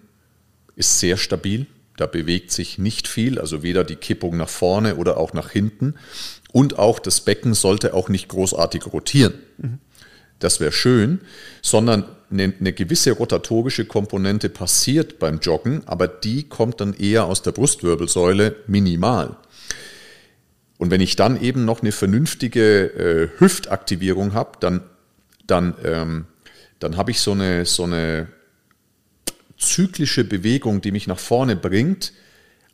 ist 0.76 1.00
sehr 1.00 1.18
stabil. 1.18 1.66
Da 1.98 2.08
bewegt 2.08 2.52
sich 2.52 2.80
nicht 2.80 3.08
viel, 3.08 3.40
also 3.40 3.62
weder 3.62 3.84
die 3.84 3.96
Kippung 3.96 4.36
nach 4.38 4.50
vorne 4.50 4.96
oder 4.96 5.18
auch 5.18 5.34
nach 5.34 5.52
hinten. 5.52 5.96
Und 6.52 6.80
auch 6.80 7.00
das 7.00 7.22
Becken 7.22 7.54
sollte 7.54 7.94
auch 7.94 8.10
nicht 8.10 8.30
großartig 8.30 8.88
rotieren. 8.92 9.34
Mhm. 9.58 9.80
Das 10.40 10.60
wäre 10.60 10.72
schön, 10.72 11.22
sondern 11.62 12.06
eine, 12.34 12.54
eine 12.60 12.74
gewisse 12.74 13.12
rotatorische 13.12 13.86
Komponente 13.86 14.50
passiert 14.50 15.20
beim 15.20 15.40
Joggen, 15.40 15.84
aber 15.86 16.08
die 16.08 16.44
kommt 16.44 16.82
dann 16.82 16.94
eher 16.94 17.26
aus 17.26 17.42
der 17.42 17.52
Brustwirbelsäule 17.52 18.56
minimal. 18.68 19.38
Und 20.78 20.92
wenn 20.92 21.02
ich 21.02 21.16
dann 21.16 21.42
eben 21.42 21.66
noch 21.66 21.82
eine 21.82 21.92
vernünftige 21.92 22.86
äh, 22.86 23.40
Hüftaktivierung 23.40 24.34
habe, 24.34 24.58
dann, 24.60 24.82
dann, 25.48 25.76
ähm, 25.84 26.26
dann 26.80 26.98
habe 26.98 27.12
ich 27.12 27.22
so 27.22 27.32
eine, 27.32 27.66
so 27.66 27.84
eine 27.84 28.28
zyklische 29.58 30.24
Bewegung, 30.24 30.82
die 30.82 30.92
mich 30.92 31.08
nach 31.08 31.20
vorne 31.20 31.56
bringt, 31.56 32.12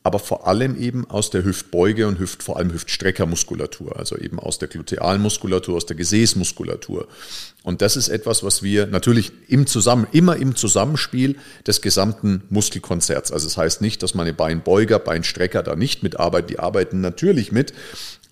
aber 0.03 0.19
vor 0.19 0.47
allem 0.47 0.79
eben 0.79 1.09
aus 1.09 1.29
der 1.29 1.43
Hüftbeuge 1.43 2.07
und 2.07 2.19
Hüft, 2.19 2.41
vor 2.41 2.57
allem 2.57 2.71
Hüftstreckermuskulatur, 2.71 3.97
also 3.97 4.17
eben 4.17 4.39
aus 4.39 4.57
der 4.57 4.69
Glutealmuskulatur, 4.69 5.75
aus 5.75 5.85
der 5.85 5.97
Gesäßmuskulatur. 5.97 7.07
Und 7.63 7.81
das 7.81 7.97
ist 7.97 8.07
etwas, 8.07 8.43
was 8.43 8.63
wir 8.63 8.87
natürlich 8.87 9.33
im 9.47 9.67
Zusammen, 9.67 10.07
immer 10.13 10.37
im 10.37 10.55
Zusammenspiel 10.55 11.35
des 11.67 11.81
gesamten 11.81 12.43
Muskelkonzerts. 12.49 13.31
Also 13.31 13.47
es 13.47 13.53
das 13.53 13.61
heißt 13.61 13.81
nicht, 13.81 14.01
dass 14.01 14.15
meine 14.15 14.33
Beinbeuger, 14.33 14.99
Beinstrecker 14.99 15.63
da 15.63 15.75
nicht 15.75 16.01
mitarbeiten, 16.01 16.47
die 16.47 16.59
arbeiten 16.59 17.01
natürlich 17.01 17.51
mit, 17.51 17.73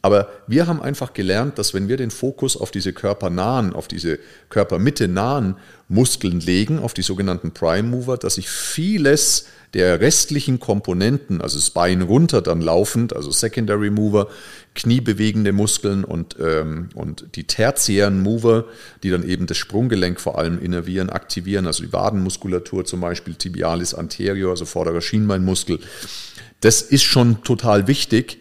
aber 0.01 0.29
wir 0.47 0.67
haben 0.67 0.81
einfach 0.81 1.13
gelernt, 1.13 1.57
dass 1.57 1.73
wenn 1.73 1.89
wir 1.89 1.97
den 1.97 2.11
Fokus 2.11 2.55
auf 2.55 2.71
diese 2.71 2.93
körpernahen, 2.93 3.73
auf 3.73 3.87
diese 3.89 4.19
Körpermitte 4.49 5.07
nahen 5.07 5.57
Muskeln 5.89 6.39
legen, 6.39 6.79
auf 6.79 6.93
die 6.93 7.01
sogenannten 7.01 7.51
Prime 7.51 7.89
Mover, 7.89 8.17
dass 8.17 8.35
sich 8.35 8.49
vieles 8.49 9.47
der 9.73 9.99
restlichen 9.99 10.59
Komponenten, 10.59 11.41
also 11.41 11.57
das 11.57 11.71
Bein 11.71 12.01
runter 12.01 12.41
dann 12.41 12.61
laufend, 12.61 13.15
also 13.15 13.31
Secondary 13.31 13.89
Mover, 13.89 14.27
kniebewegende 14.75 15.51
Muskeln 15.51 16.03
und, 16.03 16.37
ähm, 16.39 16.89
und 16.95 17.35
die 17.35 17.43
tertiären 17.43 18.21
Mover, 18.21 18.65
die 19.03 19.09
dann 19.09 19.27
eben 19.27 19.45
das 19.45 19.57
Sprunggelenk 19.57 20.19
vor 20.19 20.37
allem 20.37 20.59
innervieren, 20.59 21.09
aktivieren, 21.09 21.67
also 21.67 21.83
die 21.83 21.93
Wadenmuskulatur 21.93 22.85
zum 22.85 23.01
Beispiel, 23.01 23.35
Tibialis 23.35 23.93
anterior, 23.93 24.51
also 24.51 24.65
vorderer 24.65 25.01
Schienbeinmuskel. 25.01 25.79
Das 26.61 26.81
ist 26.81 27.03
schon 27.03 27.43
total 27.43 27.87
wichtig 27.87 28.39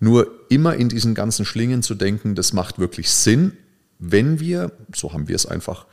nur 0.00 0.30
immer 0.48 0.74
in 0.74 0.88
diesen 0.88 1.14
ganzen 1.14 1.44
Schlingen 1.44 1.82
zu 1.82 1.94
denken, 1.94 2.34
das 2.34 2.52
macht 2.52 2.78
wirklich 2.78 3.10
Sinn, 3.10 3.52
wenn 3.98 4.40
wir, 4.40 4.72
so 4.94 5.12
haben 5.12 5.28
wir 5.28 5.36
es 5.36 5.46
einfach 5.46 5.86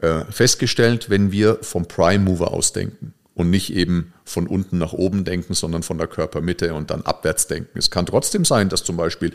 äh, 0.00 0.24
festgestellt, 0.30 1.08
wenn 1.08 1.32
wir 1.32 1.58
vom 1.62 1.88
Prime 1.88 2.24
Mover 2.24 2.52
ausdenken 2.52 3.14
und 3.38 3.50
nicht 3.50 3.72
eben 3.72 4.12
von 4.24 4.48
unten 4.48 4.78
nach 4.78 4.92
oben 4.92 5.24
denken, 5.24 5.54
sondern 5.54 5.84
von 5.84 5.96
der 5.96 6.08
Körpermitte 6.08 6.74
und 6.74 6.90
dann 6.90 7.02
abwärts 7.02 7.46
denken. 7.46 7.78
Es 7.78 7.88
kann 7.88 8.04
trotzdem 8.04 8.44
sein, 8.44 8.68
dass 8.68 8.82
zum 8.82 8.96
Beispiel 8.96 9.32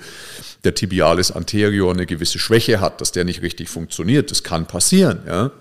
der 0.65 0.75
Tibialis 0.75 1.31
anterior 1.31 1.93
eine 1.93 2.05
gewisse 2.05 2.37
Schwäche 2.37 2.81
hat, 2.81 2.99
dass 2.99 3.13
der 3.13 3.23
nicht 3.23 3.41
richtig 3.41 3.69
funktioniert. 3.69 4.29
Das 4.29 4.43
kann 4.43 4.67
passieren, 4.67 5.21
ja. 5.25 5.51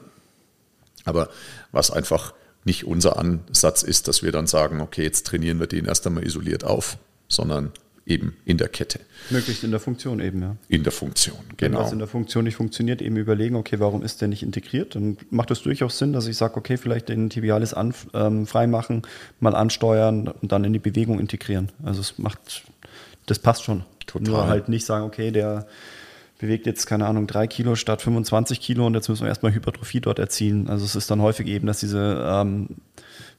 Aber 1.04 1.30
was 1.70 1.92
einfach 1.92 2.34
nicht 2.64 2.84
unser 2.84 3.16
Ansatz 3.16 3.84
ist, 3.84 4.08
dass 4.08 4.24
wir 4.24 4.32
dann 4.32 4.48
sagen, 4.48 4.80
okay, 4.80 5.04
jetzt 5.04 5.24
trainieren 5.28 5.60
wir 5.60 5.68
den 5.68 5.84
erst 5.84 6.04
einmal 6.04 6.26
isoliert 6.26 6.64
auf, 6.64 6.98
sondern 7.28 7.70
eben 8.06 8.36
in 8.44 8.58
der 8.58 8.68
Kette. 8.68 9.00
Möglichst 9.30 9.64
in 9.64 9.70
der 9.70 9.80
Funktion 9.80 10.20
eben, 10.20 10.42
ja. 10.42 10.56
In 10.68 10.82
der 10.82 10.92
Funktion, 10.92 11.38
genau. 11.56 11.78
Wenn 11.78 11.84
das 11.84 11.92
in 11.92 11.98
der 11.98 12.08
Funktion 12.08 12.44
nicht 12.44 12.56
funktioniert, 12.56 13.00
eben 13.00 13.16
überlegen, 13.16 13.56
okay, 13.56 13.78
warum 13.78 14.02
ist 14.02 14.20
der 14.20 14.28
nicht 14.28 14.42
integriert? 14.42 14.94
Dann 14.94 15.16
macht 15.30 15.50
es 15.50 15.62
durchaus 15.62 15.98
Sinn, 15.98 16.12
dass 16.12 16.26
ich 16.26 16.36
sage, 16.36 16.56
okay, 16.56 16.76
vielleicht 16.76 17.08
den 17.08 17.30
Tibialis 17.30 17.74
an, 17.74 17.94
ähm, 18.14 18.46
freimachen, 18.46 19.02
mal 19.40 19.54
ansteuern 19.54 20.28
und 20.28 20.52
dann 20.52 20.64
in 20.64 20.72
die 20.72 20.78
Bewegung 20.78 21.20
integrieren. 21.20 21.70
Also 21.82 22.00
es 22.00 22.18
macht, 22.18 22.64
das 23.26 23.38
passt 23.38 23.64
schon. 23.64 23.84
Total. 24.06 24.28
Nur 24.28 24.46
halt 24.48 24.68
nicht 24.68 24.84
sagen, 24.84 25.04
okay, 25.04 25.30
der 25.30 25.66
bewegt 26.38 26.66
jetzt, 26.66 26.86
keine 26.86 27.06
Ahnung, 27.06 27.28
drei 27.28 27.46
Kilo 27.46 27.76
statt 27.76 28.02
25 28.02 28.60
Kilo 28.60 28.84
und 28.84 28.94
jetzt 28.94 29.08
müssen 29.08 29.22
wir 29.22 29.28
erstmal 29.28 29.54
Hypertrophie 29.54 30.00
dort 30.00 30.18
erzielen. 30.18 30.68
Also 30.68 30.84
es 30.84 30.96
ist 30.96 31.08
dann 31.08 31.22
häufig 31.22 31.46
eben, 31.46 31.68
dass 31.68 31.78
diese 31.78 32.24
ähm, 32.28 32.68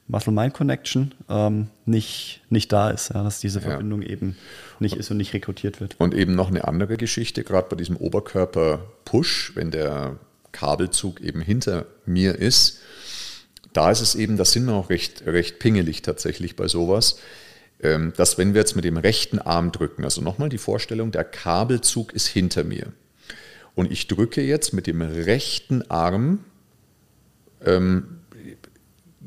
Muscle-Mind-Connection 0.08 1.14
ähm, 1.28 1.68
nicht, 1.86 2.42
nicht 2.50 2.72
da 2.72 2.90
ist, 2.90 3.12
ja, 3.14 3.22
dass 3.22 3.40
diese 3.40 3.60
Verbindung 3.60 4.02
ja. 4.02 4.08
eben 4.08 4.36
nicht 4.78 4.96
ist 4.96 5.10
und 5.10 5.16
nicht 5.16 5.32
rekrutiert 5.32 5.80
wird. 5.80 5.96
Und 5.98 6.14
eben 6.14 6.34
noch 6.34 6.48
eine 6.48 6.68
andere 6.68 6.96
Geschichte, 6.96 7.42
gerade 7.42 7.68
bei 7.70 7.76
diesem 7.76 7.96
Oberkörper-Push, 7.96 9.52
wenn 9.54 9.70
der 9.70 10.18
Kabelzug 10.52 11.20
eben 11.20 11.40
hinter 11.40 11.86
mir 12.04 12.34
ist, 12.34 12.80
da 13.72 13.90
ist 13.90 14.00
es 14.00 14.14
eben, 14.14 14.36
da 14.36 14.44
sind 14.44 14.66
wir 14.66 14.74
auch 14.74 14.90
recht, 14.90 15.26
recht 15.26 15.58
pingelig 15.58 16.02
tatsächlich 16.02 16.54
bei 16.54 16.68
sowas, 16.68 17.18
ähm, 17.82 18.12
dass 18.16 18.38
wenn 18.38 18.54
wir 18.54 18.60
jetzt 18.60 18.76
mit 18.76 18.84
dem 18.84 18.96
rechten 18.96 19.38
Arm 19.38 19.72
drücken, 19.72 20.04
also 20.04 20.20
nochmal 20.20 20.48
die 20.48 20.58
Vorstellung, 20.58 21.12
der 21.12 21.24
Kabelzug 21.24 22.12
ist 22.12 22.26
hinter 22.26 22.62
mir 22.62 22.92
und 23.74 23.90
ich 23.90 24.06
drücke 24.06 24.42
jetzt 24.42 24.72
mit 24.72 24.86
dem 24.86 25.02
rechten 25.02 25.82
Arm 25.90 26.44
ähm, 27.64 28.20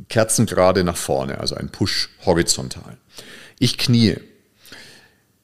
kerzengerade 0.09 0.83
nach 0.83 0.97
vorne, 0.97 1.39
also 1.39 1.55
ein 1.55 1.69
Push 1.69 2.09
horizontal. 2.25 2.97
Ich 3.59 3.77
knie. 3.77 4.15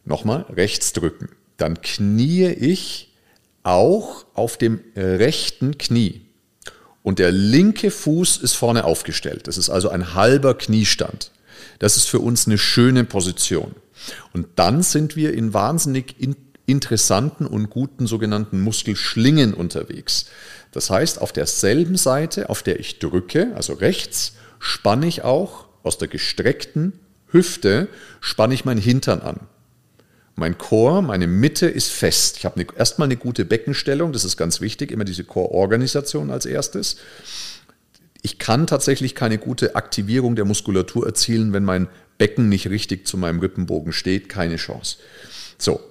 Nochmal, 0.06 0.45
rechts 0.49 0.93
drücken. 0.93 1.30
Dann 1.58 1.82
knie 1.82 2.47
ich 2.47 3.13
auch 3.63 4.26
auf 4.34 4.58
dem 4.58 4.82
rechten 4.95 5.78
Knie. 5.78 6.21
Und 7.02 7.19
der 7.19 7.32
linke 7.32 7.91
Fuß 7.91 8.38
ist 8.38 8.54
vorne 8.54 8.86
aufgestellt. 8.86 9.47
Das 9.47 9.58
ist 9.58 9.69
also 9.69 9.89
ein 9.89 10.13
halber 10.13 10.58
Kniestand. 10.58 11.32
Das 11.80 11.97
ist 11.97 12.08
für 12.08 12.19
uns 12.19 12.47
eine 12.47 12.58
schöne 12.58 13.04
Position. 13.04 13.76
Und 14.34 14.47
dann 14.56 14.84
sind 14.84 15.15
wir 15.15 15.34
in 15.34 15.54
wahnsinnig 15.54 16.15
in 16.19 16.36
interessanten 16.65 17.45
und 17.45 17.69
guten 17.69 18.08
sogenannten 18.08 18.62
Muskelschlingen 18.62 19.54
unterwegs. 19.54 20.28
Das 20.71 20.89
heißt, 20.89 21.19
auf 21.19 21.34
derselben 21.34 21.97
Seite, 21.97 22.49
auf 22.49 22.63
der 22.63 22.80
ich 22.80 22.99
drücke, 22.99 23.52
also 23.56 23.73
rechts, 23.73 24.34
spanne 24.63 25.08
ich 25.08 25.23
auch 25.23 25.65
aus 25.84 25.97
der 25.97 26.08
gestreckten 26.08 26.93
Hüfte, 27.28 27.89
spanne 28.21 28.54
ich 28.54 28.63
meinen 28.63 28.80
Hintern 28.80 29.19
an. 29.19 29.41
Mein 30.36 30.58
Chor, 30.58 31.02
meine 31.02 31.28
Mitte 31.28 31.67
ist 31.67 31.91
fest. 31.91 32.38
Ich 32.38 32.45
habe 32.45 32.56
eine, 32.56 32.65
erstmal 32.78 33.08
eine 33.08 33.17
gute 33.17 33.43
Beckenstellung, 33.43 34.13
das 34.13 34.23
ist 34.23 34.38
ganz 34.38 34.62
wichtig, 34.62 34.91
immer 34.91 35.04
diese 35.04 35.26
Chororganisation 35.26 36.32
als 36.32 36.45
erstes. 36.45 36.95
Ich 38.21 38.39
kann 38.39 38.65
tatsächlich 38.65 39.15
keine 39.15 39.38
gute 39.38 39.76
Aktivierung 39.76 40.38
der 40.38 40.45
Muskulatur 40.45 41.06
erzielen, 41.06 41.52
wenn 41.52 41.65
mein 41.65 41.89
Becken 42.17 42.47
nicht 42.47 42.69
richtig 42.69 43.06
zu 43.06 43.17
meinem 43.17 43.41
Rippenbogen 43.41 43.91
steht, 43.91 44.30
keine 44.30 44.56
Chance. 44.56 44.97
So, 45.58 45.82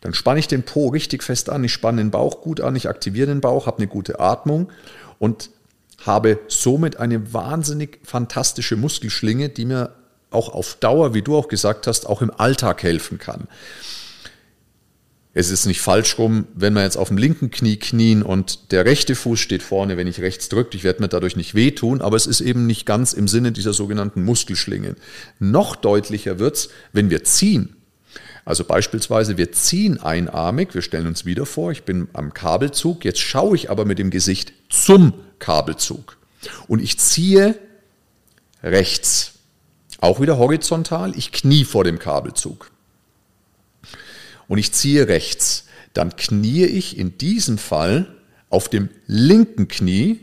dann 0.00 0.14
spanne 0.14 0.40
ich 0.40 0.48
den 0.48 0.62
Po 0.62 0.88
richtig 0.88 1.22
fest 1.22 1.50
an, 1.50 1.62
ich 1.64 1.72
spanne 1.72 2.00
den 2.00 2.10
Bauch 2.10 2.40
gut 2.40 2.62
an, 2.62 2.76
ich 2.76 2.88
aktiviere 2.88 3.26
den 3.26 3.42
Bauch, 3.42 3.66
habe 3.66 3.76
eine 3.76 3.88
gute 3.88 4.20
Atmung 4.20 4.72
und 5.18 5.50
habe 6.06 6.40
somit 6.48 6.96
eine 6.96 7.32
wahnsinnig 7.32 8.00
fantastische 8.04 8.76
Muskelschlinge, 8.76 9.48
die 9.48 9.64
mir 9.64 9.94
auch 10.30 10.48
auf 10.48 10.76
Dauer, 10.76 11.14
wie 11.14 11.22
du 11.22 11.36
auch 11.36 11.48
gesagt 11.48 11.86
hast, 11.86 12.06
auch 12.06 12.22
im 12.22 12.30
Alltag 12.30 12.82
helfen 12.82 13.18
kann. 13.18 13.48
Es 15.34 15.50
ist 15.50 15.64
nicht 15.64 15.80
falsch 15.80 16.18
rum, 16.18 16.46
wenn 16.54 16.74
wir 16.74 16.82
jetzt 16.82 16.98
auf 16.98 17.08
dem 17.08 17.16
linken 17.16 17.50
Knie 17.50 17.76
knien 17.76 18.22
und 18.22 18.70
der 18.70 18.84
rechte 18.84 19.14
Fuß 19.14 19.40
steht 19.40 19.62
vorne, 19.62 19.96
wenn 19.96 20.06
ich 20.06 20.20
rechts 20.20 20.50
drücke, 20.50 20.76
ich 20.76 20.84
werde 20.84 21.00
mir 21.00 21.08
dadurch 21.08 21.36
nicht 21.36 21.54
wehtun, 21.54 22.02
aber 22.02 22.16
es 22.16 22.26
ist 22.26 22.42
eben 22.42 22.66
nicht 22.66 22.84
ganz 22.84 23.14
im 23.14 23.28
Sinne 23.28 23.50
dieser 23.50 23.72
sogenannten 23.72 24.24
Muskelschlingen. 24.24 24.96
Noch 25.38 25.74
deutlicher 25.74 26.38
wird 26.38 26.56
es, 26.56 26.68
wenn 26.92 27.08
wir 27.08 27.24
ziehen. 27.24 27.76
Also 28.44 28.64
beispielsweise, 28.64 29.38
wir 29.38 29.52
ziehen 29.52 29.98
einarmig, 30.00 30.74
wir 30.74 30.82
stellen 30.82 31.06
uns 31.06 31.24
wieder 31.24 31.46
vor, 31.46 31.72
ich 31.72 31.84
bin 31.84 32.08
am 32.12 32.34
Kabelzug, 32.34 33.04
jetzt 33.04 33.20
schaue 33.20 33.56
ich 33.56 33.70
aber 33.70 33.86
mit 33.86 33.98
dem 33.98 34.10
Gesicht 34.10 34.52
zum 34.68 35.14
Kabelzug 35.42 36.16
und 36.68 36.80
ich 36.80 36.98
ziehe 36.98 37.58
rechts. 38.62 39.32
Auch 40.00 40.20
wieder 40.20 40.38
horizontal, 40.38 41.16
ich 41.16 41.32
knie 41.32 41.64
vor 41.64 41.84
dem 41.84 41.98
Kabelzug. 41.98 42.70
Und 44.48 44.58
ich 44.58 44.72
ziehe 44.72 45.08
rechts. 45.08 45.66
Dann 45.94 46.16
kniee 46.16 46.64
ich 46.64 46.96
in 46.96 47.18
diesem 47.18 47.58
Fall 47.58 48.16
auf 48.50 48.68
dem 48.68 48.88
linken 49.06 49.68
Knie 49.68 50.20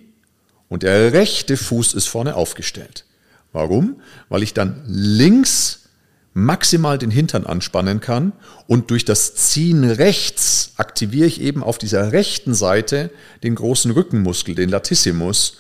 und 0.68 0.84
der 0.84 1.14
rechte 1.14 1.58
Fuß 1.58 1.94
ist 1.94 2.08
vorne 2.08 2.36
aufgestellt. 2.36 3.06
Warum? 3.52 4.02
Weil 4.30 4.44
ich 4.44 4.54
dann 4.54 4.84
links 4.88 5.79
maximal 6.46 6.98
den 6.98 7.12
Hintern 7.12 7.46
anspannen 7.46 8.00
kann 8.00 8.34
und 8.68 8.92
durch 8.92 9.06
das 9.06 9.36
Ziehen 9.36 9.84
rechts 9.84 10.74
aktiviere 10.78 11.28
ich 11.28 11.42
eben 11.42 11.64
auf 11.64 11.78
dieser 11.78 12.12
rechten 12.12 12.54
Seite 12.54 13.12
den 13.44 13.56
großen 13.56 13.92
Rückenmuskel, 13.92 14.56
den 14.56 14.70
Latissimus. 14.70 15.58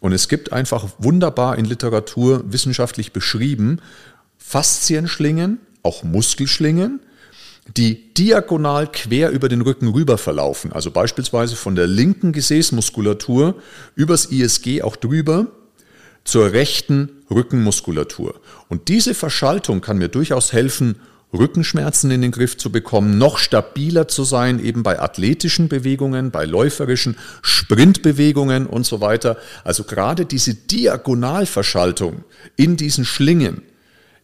Und 0.00 0.12
es 0.12 0.28
gibt 0.28 0.52
einfach 0.52 0.88
wunderbar 0.98 1.58
in 1.58 1.64
Literatur 1.64 2.44
wissenschaftlich 2.46 3.12
beschrieben 3.12 3.80
Faszienschlingen, 4.38 5.58
auch 5.82 6.04
Muskelschlingen, 6.04 7.00
die 7.76 8.14
diagonal 8.14 8.90
quer 8.90 9.30
über 9.30 9.48
den 9.48 9.60
Rücken 9.60 9.88
rüber 9.88 10.18
verlaufen. 10.18 10.72
Also 10.72 10.90
beispielsweise 10.90 11.56
von 11.56 11.74
der 11.74 11.86
linken 11.86 12.32
Gesäßmuskulatur 12.32 13.60
übers 13.96 14.26
ISG 14.26 14.82
auch 14.82 14.96
drüber 14.96 15.48
zur 16.26 16.52
rechten 16.52 17.10
Rückenmuskulatur. 17.30 18.40
Und 18.68 18.88
diese 18.88 19.14
Verschaltung 19.14 19.80
kann 19.80 19.98
mir 19.98 20.08
durchaus 20.08 20.52
helfen, 20.52 20.96
Rückenschmerzen 21.32 22.10
in 22.10 22.22
den 22.22 22.30
Griff 22.30 22.56
zu 22.56 22.70
bekommen, 22.70 23.18
noch 23.18 23.38
stabiler 23.38 24.08
zu 24.08 24.24
sein, 24.24 24.62
eben 24.62 24.82
bei 24.82 25.00
athletischen 25.00 25.68
Bewegungen, 25.68 26.30
bei 26.30 26.44
läuferischen 26.44 27.16
Sprintbewegungen 27.42 28.66
und 28.66 28.86
so 28.86 29.00
weiter. 29.00 29.36
Also 29.64 29.84
gerade 29.84 30.24
diese 30.24 30.54
Diagonalverschaltung 30.54 32.24
in 32.56 32.76
diesen 32.76 33.04
Schlingen 33.04 33.62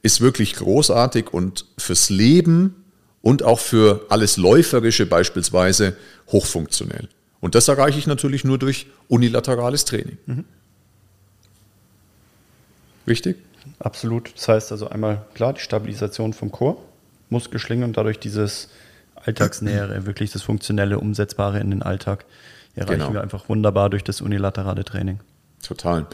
ist 0.02 0.20
wirklich 0.20 0.54
großartig 0.54 1.32
und 1.32 1.66
fürs 1.78 2.10
Leben 2.10 2.76
und 3.20 3.42
auch 3.42 3.60
für 3.60 4.06
alles 4.08 4.36
Läuferische 4.36 5.06
beispielsweise 5.06 5.96
hochfunktionell. 6.28 7.08
Und 7.40 7.54
das 7.54 7.68
erreiche 7.68 7.98
ich 7.98 8.06
natürlich 8.06 8.44
nur 8.44 8.58
durch 8.58 8.86
unilaterales 9.08 9.84
Training. 9.84 10.18
Mhm. 10.26 10.44
Richtig? 13.06 13.36
Absolut. 13.78 14.32
Das 14.34 14.48
heißt 14.48 14.72
also 14.72 14.88
einmal 14.88 15.24
klar 15.34 15.52
die 15.52 15.60
Stabilisation 15.60 16.32
vom 16.32 16.50
Chor, 16.50 16.82
Muskelschlinge 17.30 17.84
und 17.84 17.96
dadurch 17.96 18.18
dieses 18.18 18.68
Alltagsnähere, 19.14 20.06
wirklich 20.06 20.32
das 20.32 20.42
Funktionelle, 20.42 20.98
Umsetzbare 20.98 21.60
in 21.60 21.70
den 21.70 21.82
Alltag 21.82 22.24
erreichen 22.74 23.00
genau. 23.00 23.12
wir 23.12 23.20
einfach 23.20 23.48
wunderbar 23.48 23.90
durch 23.90 24.04
das 24.04 24.20
unilaterale 24.20 24.84
Training. 24.84 25.20
Total. 25.62 26.06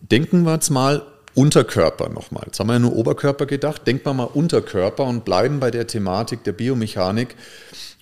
Denken 0.00 0.44
wir 0.44 0.54
jetzt 0.54 0.70
mal 0.70 1.02
Unterkörper 1.34 2.08
nochmal. 2.10 2.44
Jetzt 2.46 2.60
haben 2.60 2.68
wir 2.68 2.74
ja 2.74 2.78
nur 2.78 2.94
Oberkörper 2.94 3.46
gedacht. 3.46 3.86
Denken 3.86 4.04
wir 4.06 4.14
mal 4.14 4.24
Unterkörper 4.24 5.04
und 5.04 5.24
bleiben 5.24 5.58
bei 5.58 5.70
der 5.70 5.86
Thematik 5.86 6.44
der 6.44 6.52
Biomechanik. 6.52 7.34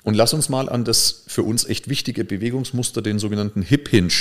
Und 0.05 0.15
lass 0.15 0.35
uns 0.35 0.49
mal 0.49 0.69
an 0.69 0.85
das 0.85 1.25
für 1.29 1.45
uns 1.45 1.65
echt 1.65 1.89
wichtige 1.89 2.25
Bewegungsmuster, 2.25 3.03
den 3.03 3.19
sogenannten 3.19 3.63
Hip 3.63 3.89
Hinge, 3.89 4.13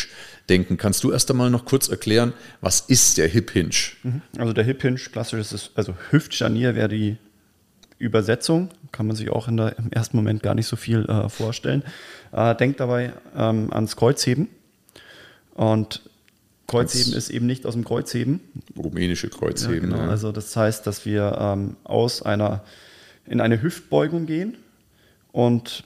denken. 0.48 0.78
Kannst 0.78 1.04
du 1.04 1.12
erst 1.12 1.32
einmal 1.32 1.50
noch 1.50 1.66
kurz 1.66 1.88
erklären, 1.90 2.34
was 2.62 2.82
ist 2.82 3.18
der 3.18 3.28
Hip 3.28 3.52
Hinge? 3.52 3.72
Mhm. 4.04 4.22
Also 4.38 4.54
der 4.54 4.64
Hip 4.64 4.82
Hinge, 4.82 4.98
klassisch 4.98 5.52
ist, 5.52 5.72
also 5.76 5.96
Hüftscharnier 6.12 6.76
wäre 6.76 6.90
die 6.90 7.18
Übersetzung, 7.98 8.70
kann 8.92 9.08
man 9.08 9.16
sich 9.16 9.30
auch 9.32 9.48
in 9.48 9.58
der, 9.58 9.78
im 9.78 9.92
ersten 9.92 10.18
Moment 10.18 10.44
gar 10.44 10.56
nicht 10.56 10.68
so 10.68 10.76
viel 10.76 11.06
äh, 11.06 11.30
vorstellen. 11.30 11.84
Äh, 12.32 12.56
denkt 12.56 12.80
dabei 12.80 13.14
ähm, 13.36 13.72
ans 13.72 13.96
Kreuzheben. 13.96 14.50
Und 15.54 16.02
Kreuzheben 16.68 17.14
ist 17.14 17.30
eben 17.30 17.46
nicht 17.48 17.66
aus 17.66 17.74
dem 17.74 17.84
Kreuzheben. 17.84 18.40
Rumänische 18.78 19.30
Kreuzheben. 19.30 19.92
Ja, 19.92 19.98
genau. 19.98 20.04
Ja. 20.06 20.10
Also 20.10 20.32
das 20.32 20.56
heißt, 20.56 20.86
dass 20.88 21.06
wir 21.06 21.38
ähm, 21.40 21.76
aus 21.84 22.22
einer 22.22 22.64
in 23.26 23.42
eine 23.42 23.62
Hüftbeugung 23.62 24.26
gehen 24.26 24.58
und 25.32 25.84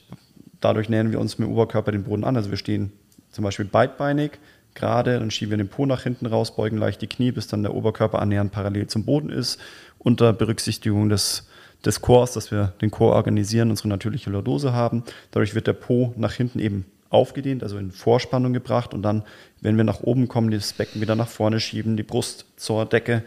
dadurch 0.60 0.88
nähern 0.88 1.12
wir 1.12 1.20
uns 1.20 1.38
mit 1.38 1.48
dem 1.48 1.52
Oberkörper 1.52 1.92
den 1.92 2.04
Boden 2.04 2.24
an. 2.24 2.36
Also 2.36 2.50
wir 2.50 2.56
stehen 2.56 2.92
zum 3.30 3.44
Beispiel 3.44 3.66
beidbeinig, 3.66 4.32
gerade, 4.74 5.18
dann 5.18 5.30
schieben 5.30 5.50
wir 5.50 5.58
den 5.58 5.68
Po 5.68 5.86
nach 5.86 6.02
hinten 6.02 6.26
raus, 6.26 6.54
beugen 6.54 6.78
leicht 6.78 7.02
die 7.02 7.06
Knie, 7.06 7.32
bis 7.32 7.46
dann 7.48 7.62
der 7.62 7.74
Oberkörper 7.74 8.20
annähernd 8.20 8.52
parallel 8.52 8.86
zum 8.86 9.04
Boden 9.04 9.30
ist, 9.30 9.58
unter 9.98 10.32
Berücksichtigung 10.32 11.08
des, 11.08 11.48
des 11.84 12.00
Chors, 12.00 12.32
dass 12.32 12.50
wir 12.50 12.74
den 12.80 12.90
Chor 12.90 13.14
organisieren, 13.14 13.70
unsere 13.70 13.88
natürliche 13.88 14.30
Lordose 14.30 14.72
haben. 14.72 15.02
Dadurch 15.30 15.54
wird 15.54 15.66
der 15.66 15.72
Po 15.72 16.14
nach 16.16 16.32
hinten 16.32 16.60
eben 16.60 16.86
aufgedehnt, 17.08 17.62
also 17.62 17.78
in 17.78 17.92
Vorspannung 17.92 18.52
gebracht 18.52 18.92
und 18.92 19.02
dann, 19.02 19.22
wenn 19.60 19.76
wir 19.76 19.84
nach 19.84 20.00
oben 20.00 20.28
kommen, 20.28 20.50
das 20.50 20.72
Becken 20.72 21.00
wieder 21.00 21.14
nach 21.14 21.28
vorne 21.28 21.60
schieben, 21.60 21.96
die 21.96 22.02
Brust 22.02 22.46
zur 22.56 22.84
Decke, 22.84 23.22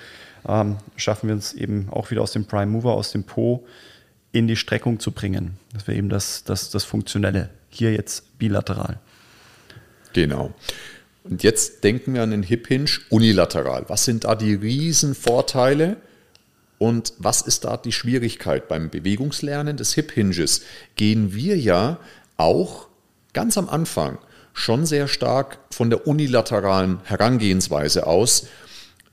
ähm, 0.48 0.78
schaffen 0.96 1.28
wir 1.28 1.36
uns 1.36 1.54
eben 1.54 1.88
auch 1.90 2.12
wieder 2.12 2.22
aus 2.22 2.32
dem 2.32 2.46
Prime 2.46 2.72
Mover, 2.72 2.94
aus 2.94 3.12
dem 3.12 3.24
Po 3.24 3.66
in 4.32 4.48
die 4.48 4.56
Streckung 4.56 5.00
zu 5.00 5.12
bringen. 5.12 5.58
Das 5.74 5.88
wäre 5.88 5.98
eben 5.98 6.10
das, 6.10 6.44
das, 6.44 6.70
das 6.70 6.84
Funktionelle. 6.84 7.50
Hier 7.70 7.92
jetzt 7.94 8.38
bilateral. 8.38 9.00
Genau. 10.14 10.54
Und 11.24 11.44
jetzt 11.44 11.84
denken 11.84 12.14
wir 12.14 12.24
an 12.24 12.32
den 12.32 12.44
Hip 12.44 12.68
Hinge 12.68 12.90
unilateral. 13.10 13.86
Was 13.88 14.06
sind 14.06 14.24
da 14.24 14.36
die 14.36 14.54
Riesenvorteile 14.54 15.98
und 16.78 17.14
was 17.18 17.42
ist 17.42 17.66
da 17.66 17.78
die 17.78 17.92
Schwierigkeit? 17.92 18.68
Beim 18.68 18.90
Bewegungslernen 18.90 19.78
des 19.78 19.94
Hip 19.94 20.12
Hinges 20.12 20.62
gehen 20.96 21.34
wir 21.34 21.58
ja 21.58 22.00
auch 22.38 22.88
ganz 23.34 23.58
am 23.58 23.70
Anfang 23.70 24.18
schon 24.54 24.86
sehr 24.86 25.08
stark 25.08 25.60
von 25.72 25.90
der 25.90 26.08
unilateralen 26.08 27.00
Herangehensweise 27.04 28.08
aus, 28.08 28.48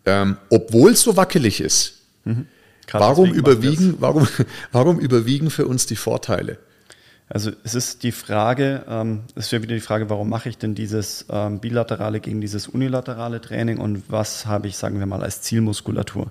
ähm, 0.04 0.38
obwohl 0.50 0.92
es 0.92 1.02
so 1.02 1.16
wackelig 1.16 1.60
ist. 1.60 2.00
Mhm. 2.24 2.46
Warum 2.92 3.32
überwiegen, 3.32 3.96
warum, 3.98 4.28
warum 4.72 4.98
überwiegen 4.98 5.50
für 5.50 5.66
uns 5.66 5.86
die 5.86 5.96
Vorteile? 5.96 6.58
Also 7.28 7.50
es 7.64 7.74
ist 7.74 8.04
die 8.04 8.12
Frage, 8.12 8.84
ähm, 8.88 9.22
es 9.34 9.50
wäre 9.50 9.62
wieder 9.62 9.74
die 9.74 9.80
Frage, 9.80 10.08
warum 10.10 10.28
mache 10.28 10.48
ich 10.48 10.58
denn 10.58 10.76
dieses 10.76 11.26
ähm, 11.28 11.58
bilaterale 11.58 12.20
gegen 12.20 12.40
dieses 12.40 12.68
unilaterale 12.68 13.40
Training 13.40 13.78
und 13.78 14.04
was 14.08 14.46
habe 14.46 14.68
ich, 14.68 14.76
sagen 14.76 15.00
wir 15.00 15.06
mal, 15.06 15.22
als 15.22 15.42
Zielmuskulatur? 15.42 16.30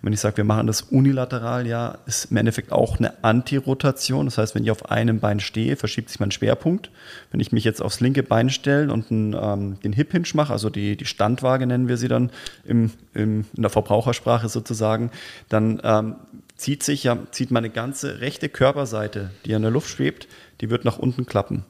Und 0.00 0.06
wenn 0.06 0.12
ich 0.12 0.20
sage, 0.20 0.36
wir 0.36 0.44
machen 0.44 0.68
das 0.68 0.82
unilateral, 0.82 1.66
ja, 1.66 1.98
ist 2.06 2.30
im 2.30 2.36
Endeffekt 2.36 2.70
auch 2.70 2.98
eine 2.98 3.24
Antirotation. 3.24 4.26
Das 4.26 4.38
heißt, 4.38 4.54
wenn 4.54 4.62
ich 4.62 4.70
auf 4.70 4.90
einem 4.90 5.18
Bein 5.18 5.40
stehe, 5.40 5.74
verschiebt 5.74 6.08
sich 6.08 6.20
mein 6.20 6.30
Schwerpunkt. 6.30 6.90
Wenn 7.32 7.40
ich 7.40 7.50
mich 7.50 7.64
jetzt 7.64 7.82
aufs 7.82 7.98
linke 7.98 8.22
Bein 8.22 8.48
stelle 8.48 8.92
und 8.92 9.10
einen, 9.10 9.34
ähm, 9.34 9.80
den 9.80 9.92
Hip 9.92 10.12
Hinge 10.12 10.28
mache, 10.34 10.52
also 10.52 10.70
die, 10.70 10.96
die 10.96 11.04
Standwaage 11.04 11.66
nennen 11.66 11.88
wir 11.88 11.96
sie 11.96 12.06
dann 12.06 12.30
im, 12.64 12.92
im, 13.12 13.44
in 13.56 13.62
der 13.62 13.70
Verbrauchersprache 13.70 14.48
sozusagen, 14.48 15.10
dann 15.48 15.80
ähm, 15.82 16.14
zieht 16.54 16.84
sich 16.84 17.04
ja, 17.04 17.18
zieht 17.32 17.50
meine 17.50 17.70
ganze 17.70 18.20
rechte 18.20 18.48
Körperseite, 18.48 19.30
die 19.44 19.52
in 19.52 19.62
der 19.62 19.70
Luft 19.72 19.88
schwebt, 19.88 20.28
die 20.60 20.70
wird 20.70 20.84
nach 20.84 20.98
unten 20.98 21.26
klappen. 21.26 21.64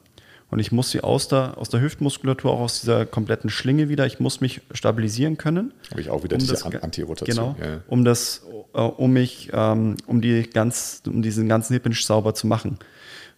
Und 0.51 0.59
ich 0.59 0.71
muss 0.71 0.89
sie 0.89 1.01
aus 1.01 1.27
der, 1.27 1.57
aus 1.57 1.69
der 1.69 1.81
Hüftmuskulatur, 1.81 2.51
auch 2.51 2.61
aus 2.61 2.79
dieser 2.81 3.05
kompletten 3.05 3.49
Schlinge 3.49 3.87
wieder, 3.87 4.05
ich 4.07 4.19
muss 4.19 4.41
mich 4.41 4.61
stabilisieren 4.71 5.37
können. 5.37 5.73
Habe 5.91 6.01
ich 6.01 6.09
auch 6.09 6.23
wieder 6.23 6.35
um 6.35 6.39
diese 6.39 6.65
Antirotation. 6.65 7.55
Genau, 7.55 7.55
ja. 7.61 7.81
um 7.87 8.03
das, 8.03 8.47
äh, 8.73 8.79
um 8.79 9.13
mich, 9.13 9.51
ähm, 9.53 9.97
um 10.07 10.21
die 10.21 10.43
ganz, 10.43 11.03
um 11.05 11.21
diesen 11.21 11.47
ganzen 11.47 11.73
Hip 11.73 11.87
sauber 11.93 12.33
zu 12.33 12.47
machen. 12.47 12.79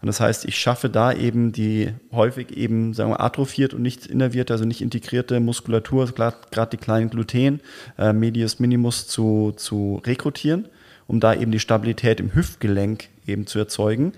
Und 0.01 0.07
das 0.07 0.19
heißt, 0.19 0.45
ich 0.45 0.57
schaffe 0.57 0.89
da 0.89 1.13
eben 1.13 1.51
die 1.51 1.89
häufig 2.11 2.57
eben, 2.57 2.93
sagen 2.93 3.11
wir, 3.11 3.21
atrophiert 3.21 3.73
und 3.75 3.83
nicht 3.83 4.07
innervierte, 4.07 4.53
also 4.53 4.65
nicht 4.65 4.81
integrierte 4.81 5.39
Muskulatur, 5.39 6.07
gerade 6.07 6.69
die 6.71 6.77
kleinen 6.77 7.11
Gluten, 7.11 7.61
äh, 7.99 8.11
Medius 8.11 8.59
Minimus 8.59 9.07
zu, 9.07 9.53
zu 9.55 10.01
rekrutieren, 10.05 10.67
um 11.07 11.19
da 11.19 11.35
eben 11.35 11.51
die 11.51 11.59
Stabilität 11.59 12.19
im 12.19 12.33
Hüftgelenk 12.33 13.09
eben 13.27 13.45
zu 13.45 13.59
erzeugen. 13.59 14.13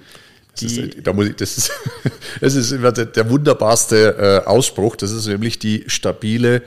Das 0.53 0.71
ist, 0.71 0.97
da 1.03 1.13
muss 1.13 1.27
ich, 1.27 1.35
das 1.35 1.57
ist, 1.57 1.71
das 2.41 2.55
ist 2.55 2.71
der, 2.71 2.91
der 2.91 3.29
wunderbarste 3.29 4.41
äh, 4.45 4.47
Ausspruch. 4.47 4.95
Das 4.95 5.11
ist 5.11 5.27
nämlich 5.27 5.59
die 5.59 5.83
stabile, 5.87 6.61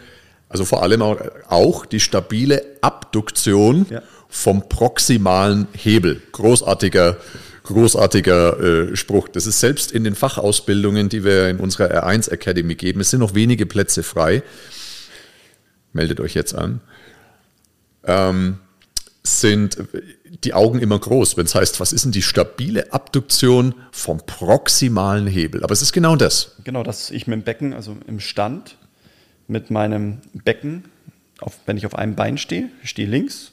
also 0.49 0.65
vor 0.65 0.83
allem 0.83 1.03
auch, 1.03 1.19
auch 1.49 1.87
die 1.87 2.01
stabile 2.01 2.63
Abduktion 2.81 3.87
ja. 3.89 4.03
vom 4.29 4.69
proximalen 4.69 5.69
Hebel. 5.73 6.21
Großartiger, 6.33 7.17
großartiger 7.63 8.91
äh, 8.91 8.97
Spruch. 8.97 9.29
Das 9.29 9.47
ist 9.47 9.61
selbst 9.61 9.93
in 9.93 10.03
den 10.05 10.15
Fachausbildungen, 10.15 11.09
die 11.09 11.23
wir 11.23 11.49
in 11.49 11.59
unserer 11.59 12.05
R1 12.05 12.31
Academy 12.31 12.75
geben. 12.75 13.01
Es 13.01 13.11
sind 13.11 13.21
noch 13.21 13.35
wenige 13.35 13.67
Plätze 13.67 14.03
frei. 14.03 14.43
Meldet 15.93 16.21
euch 16.21 16.35
jetzt 16.35 16.55
an. 16.55 16.81
Ähm, 18.05 18.59
sind 19.23 19.79
die 20.45 20.55
Augen 20.55 20.79
immer 20.81 20.99
groß, 20.99 21.37
wenn 21.37 21.47
es 21.47 21.55
heißt, 21.55 21.81
was 21.81 21.93
ist 21.93 22.05
denn 22.05 22.13
die 22.13 22.23
stabile 22.23 22.93
Abduktion 22.93 23.75
vom 23.93 24.19
proximalen 24.19 25.27
Hebel? 25.27 25.63
Aber 25.63 25.73
es 25.73 25.83
ist 25.83 25.93
genau 25.93 26.17
das. 26.17 26.57
Genau, 26.65 26.83
dass 26.83 27.11
ich 27.11 27.27
mit 27.27 27.41
dem 27.41 27.43
Becken, 27.45 27.73
also 27.73 27.97
im 28.07 28.21
Stand, 28.21 28.77
mit 29.49 29.71
meinem 29.71 30.19
Becken, 30.33 30.85
auf, 31.41 31.59
wenn 31.67 31.77
ich 31.77 31.87
auf 31.87 31.95
einem 31.95 32.15
Bein 32.15 32.39
stehe, 32.39 32.71
ich 32.83 32.91
stehe 32.91 33.09
links, 33.09 33.53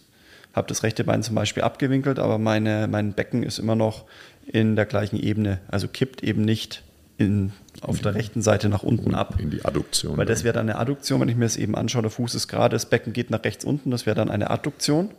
habe 0.54 0.68
das 0.68 0.84
rechte 0.84 1.04
Bein 1.04 1.24
zum 1.24 1.36
Beispiel 1.36 1.64
abgewinkelt, 1.64 2.20
aber 2.20 2.38
meine, 2.38 2.88
mein 2.88 3.14
Becken 3.14 3.44
ist 3.44 3.60
immer 3.60 3.76
noch 3.76 4.06
in 4.46 4.76
der 4.76 4.86
gleichen 4.86 5.18
Ebene, 5.18 5.60
also 5.68 5.88
kippt 5.88 6.24
eben 6.24 6.44
nicht 6.44 6.84
in, 7.18 7.54
auf 7.82 8.02
der 8.02 8.16
rechten 8.16 8.42
Seite 8.42 8.70
nach 8.70 8.84
unten 8.84 9.14
ab. 9.14 9.36
In 9.40 9.52
die 9.52 9.64
Adduktion. 9.64 10.18
Weil 10.18 10.26
das 10.26 10.44
wäre 10.44 10.54
dann 10.54 10.70
eine 10.70 10.80
Adduktion, 10.80 11.22
wenn 11.22 11.30
ich 11.30 11.36
mir 11.36 11.46
das 11.46 11.58
eben 11.58 11.76
anschaue, 11.76 12.02
der 12.02 12.12
Fuß 12.12 12.36
ist 12.36 12.48
gerade, 12.48 12.76
das 12.76 12.88
Becken 12.88 13.14
geht 13.14 13.30
nach 13.30 13.44
rechts 13.44 13.66
unten, 13.66 13.92
das 13.92 14.06
wäre 14.06 14.16
dann 14.16 14.30
eine 14.30 14.50
Adduktion. 14.50 15.12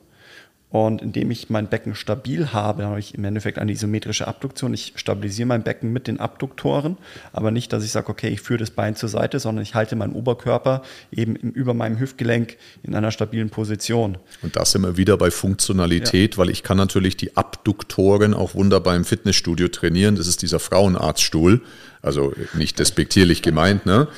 Und 0.75 1.03
indem 1.03 1.31
ich 1.31 1.51
mein 1.51 1.69
Becken 1.69 1.95
stabil 1.95 2.53
habe, 2.53 2.87
habe 2.87 2.99
ich 2.99 3.15
im 3.15 3.23
Endeffekt 3.23 3.61
eine 3.61 3.71
isometrische 3.71 4.27
Abduktion. 4.27 4.75
Ich 4.75 4.95
stabilisiere 4.97 5.47
mein 5.47 5.63
Becken 5.63 5.93
mit 5.93 6.09
den 6.09 6.19
Abduktoren, 6.19 6.99
aber 7.33 7.53
nicht, 7.53 7.73
dass 7.73 7.85
ich 7.85 7.93
sage, 7.93 8.09
okay, 8.09 8.27
ich 8.27 8.41
führe 8.41 8.59
das 8.59 8.73
Bein 8.73 8.97
zur 8.97 9.09
Seite, 9.09 9.39
sondern 9.39 9.63
ich 9.63 9.77
halte 9.77 9.95
meinen 9.95 10.15
Oberkörper 10.15 10.83
eben 11.13 11.37
über 11.37 11.75
meinem 11.75 12.01
Hüftgelenk 12.01 12.57
in 12.83 12.97
einer 12.97 13.13
stabilen 13.13 13.51
Position. 13.51 14.19
Und 14.43 14.57
das 14.57 14.75
immer 14.75 14.97
wieder 14.97 15.17
bei 15.17 15.31
Funktionalität, 15.31 16.35
ja. 16.35 16.39
weil 16.39 16.51
ich 16.51 16.65
kann 16.65 16.77
natürlich 16.77 17.17
die 17.17 17.37
Abduktoren 17.37 18.35
auch 18.35 18.57
wunderbar 18.57 18.97
im 18.97 19.05
Fitnessstudio 19.05 19.69
trainieren. 19.69 20.17
Das 20.17 20.27
ist 20.27 20.43
dieser 20.43 20.59
Frauenarztstuhl, 20.59 21.63
also 22.03 22.33
nicht 22.53 22.81
despektierlich 22.81 23.43
gemeint, 23.43 23.87
ne? 23.87 24.09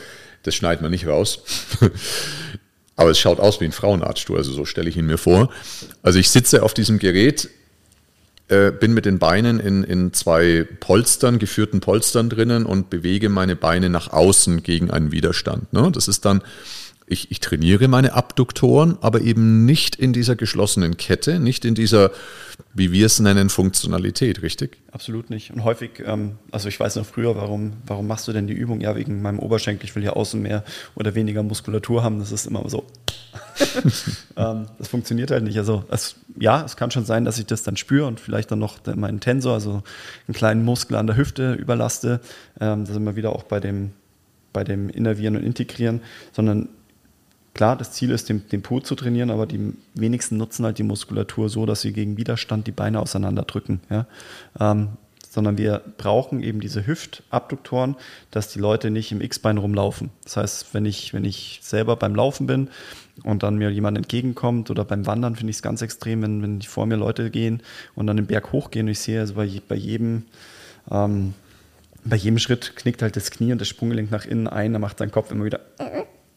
Das 0.43 0.55
schneidet 0.55 0.81
man 0.81 0.91
nicht 0.91 1.07
raus. 1.07 1.43
Aber 2.97 3.11
es 3.11 3.19
schaut 3.19 3.39
aus 3.41 3.61
wie 3.61 3.67
ein 3.67 3.73
Frauenarztstuhl, 3.73 4.39
also 4.39 4.53
so 4.53 4.65
stelle 4.65 4.89
ich 4.89 4.97
ihn 4.97 5.07
mir 5.07 5.19
vor. 5.19 5.51
Also 6.03 6.19
ich 6.19 6.31
sitze 6.31 6.63
auf 6.63 6.73
diesem 6.73 6.99
Gerät, 6.99 7.51
äh, 8.49 8.71
bin 8.71 8.95
mit 8.95 9.05
den 9.05 9.19
Beinen 9.19 9.61
in, 9.61 9.85
in 9.85 10.13
zwei 10.13 10.67
Polstern, 10.81 11.39
geführten 11.39 11.81
Polstern 11.81 12.31
drinnen 12.31 12.65
und 12.65 12.91
bewege 12.91 13.29
meine 13.29 13.57
Beine 13.57 13.91
nach 13.91 14.13
außen 14.13 14.63
gegen 14.63 14.91
einen 14.91 15.13
Widerstand. 15.13 15.73
Ne? 15.73 15.91
Das 15.93 16.09
ist 16.09 16.25
dann 16.25 16.43
ich, 17.07 17.31
ich 17.31 17.41
trainiere 17.41 17.87
meine 17.87 18.15
Abduktoren, 18.15 18.99
aber 19.01 19.21
eben 19.21 19.65
nicht 19.65 19.95
in 19.95 20.13
dieser 20.13 20.35
geschlossenen 20.35 20.97
Kette, 20.97 21.39
nicht 21.39 21.65
in 21.65 21.77
dieser, 21.77 22.11
wie 22.75 22.91
wir 22.91 23.07
es 23.07 23.21
nennen, 23.21 23.49
Funktionalität, 23.49 24.43
richtig? 24.43 24.79
Absolut 24.91 25.31
nicht. 25.31 25.53
Und 25.53 25.63
häufig, 25.63 26.03
ähm, 26.05 26.33
also 26.51 26.69
ich 26.69 26.81
weiß 26.81 26.97
noch 26.97 27.07
früher, 27.07 27.37
warum, 27.37 27.75
warum 27.87 28.09
machst 28.09 28.27
du 28.27 28.33
denn 28.33 28.49
die 28.49 28.55
Übung? 28.55 28.81
Ja, 28.81 28.97
wegen 28.97 29.23
meinem 29.23 29.39
Oberschenkel, 29.39 29.89
ich 29.89 29.95
will 29.95 30.03
hier 30.03 30.17
außen 30.17 30.43
mehr 30.43 30.65
oder 30.97 31.15
weniger 31.15 31.45
Muskulatur 31.45 32.03
haben. 32.03 32.19
Das 32.19 32.33
ist 32.33 32.47
immer 32.47 32.69
so. 32.69 32.85
ähm, 34.37 34.67
das 34.79 34.89
funktioniert 34.89 35.31
halt 35.31 35.45
nicht. 35.45 35.59
Also 35.59 35.85
es, 35.89 36.17
ja, 36.39 36.65
es 36.65 36.77
kann 36.77 36.91
schon 36.91 37.05
sein, 37.05 37.25
dass 37.25 37.39
ich 37.39 37.47
das 37.47 37.63
dann 37.63 37.77
spüre 37.77 38.07
und 38.07 38.19
vielleicht 38.19 38.51
dann 38.51 38.59
noch 38.59 38.79
meinen 38.97 39.21
Tensor, 39.21 39.55
also 39.55 39.83
einen 40.27 40.35
kleinen 40.35 40.65
Muskel 40.65 40.97
an 40.97 41.07
der 41.07 41.17
Hüfte 41.17 41.55
überlaste. 41.55 42.21
Ähm, 42.61 42.85
da 42.85 42.93
sind 42.93 43.05
wir 43.05 43.15
wieder 43.15 43.31
auch 43.31 43.45
bei 43.45 43.61
dem 43.61 43.93
bei 44.57 44.65
dem 44.65 44.89
Innervieren 44.89 45.37
und 45.37 45.43
Integrieren, 45.43 46.01
sondern 46.33 46.71
Klar, 47.57 47.75
das 47.75 47.93
Ziel 47.93 48.11
ist, 48.11 48.29
den, 48.29 48.47
den 48.51 48.61
Po 48.61 48.81
zu 48.81 48.95
trainieren, 48.95 49.31
aber 49.31 49.47
die 49.47 49.73
wenigsten 49.95 50.37
nutzen 50.37 50.67
halt 50.67 50.77
die 50.77 50.83
Muskulatur 50.83 51.49
so, 51.49 51.65
dass 51.65 51.81
sie 51.81 51.95
gegen 51.95 52.19
Widerstand 52.19 52.67
die 52.67 52.73
Beine 52.73 53.01
auseinanderdrücken. 53.01 53.81
Ja? 53.89 54.07
Ähm, 54.61 54.89
sondern 55.31 55.57
wir 55.57 55.81
brauchen 55.97 56.43
eben 56.43 56.61
diese 56.61 56.87
Hüftabduktoren, 56.87 57.97
dass 58.31 58.53
die 58.53 58.59
Leute 58.59 58.91
nicht 58.91 59.11
im 59.11 59.23
X-Bein 59.23 59.57
rumlaufen. 59.57 60.11
Das 60.25 60.37
heißt, 60.37 60.75
wenn 60.75 60.85
ich, 60.85 61.15
wenn 61.15 61.25
ich 61.25 61.61
selber 61.63 61.97
beim 61.97 62.15
Laufen 62.15 62.47
bin 62.47 62.69
und 63.25 63.43
dann 63.43 63.57
mir 63.57 63.71
jemand 63.71 63.97
entgegenkommt 63.97 64.71
oder 64.71 64.85
beim 64.85 65.07
Wandern 65.07 65.35
finde 65.35 65.51
ich 65.51 65.57
es 65.57 65.63
ganz 65.63 65.81
extrem, 65.81 66.21
wenn, 66.21 66.43
wenn 66.43 66.61
vor 66.61 66.85
mir 66.85 66.97
Leute 66.97 67.31
gehen 67.31 67.63
und 67.95 68.07
dann 68.07 68.19
den 68.19 68.27
Berg 68.27 68.53
hochgehen 68.53 68.85
und 68.85 68.93
ich 68.93 68.99
sehe 68.99 69.21
also 69.21 69.33
bei, 69.33 69.51
bei 69.67 69.77
jedem 69.77 70.27
ähm, 70.91 71.33
bei 72.05 72.17
jedem 72.17 72.39
Schritt 72.39 72.77
knickt 72.77 73.01
halt 73.01 73.17
das 73.17 73.31
Knie 73.31 73.51
und 73.51 73.61
das 73.61 73.69
Sprunggelenk 73.69 74.11
nach 74.11 74.27
innen 74.27 74.47
ein, 74.47 74.75
dann 74.75 74.83
macht 74.83 74.99
sein 74.99 75.11
Kopf 75.11 75.33
immer 75.33 75.47
wieder 75.47 75.61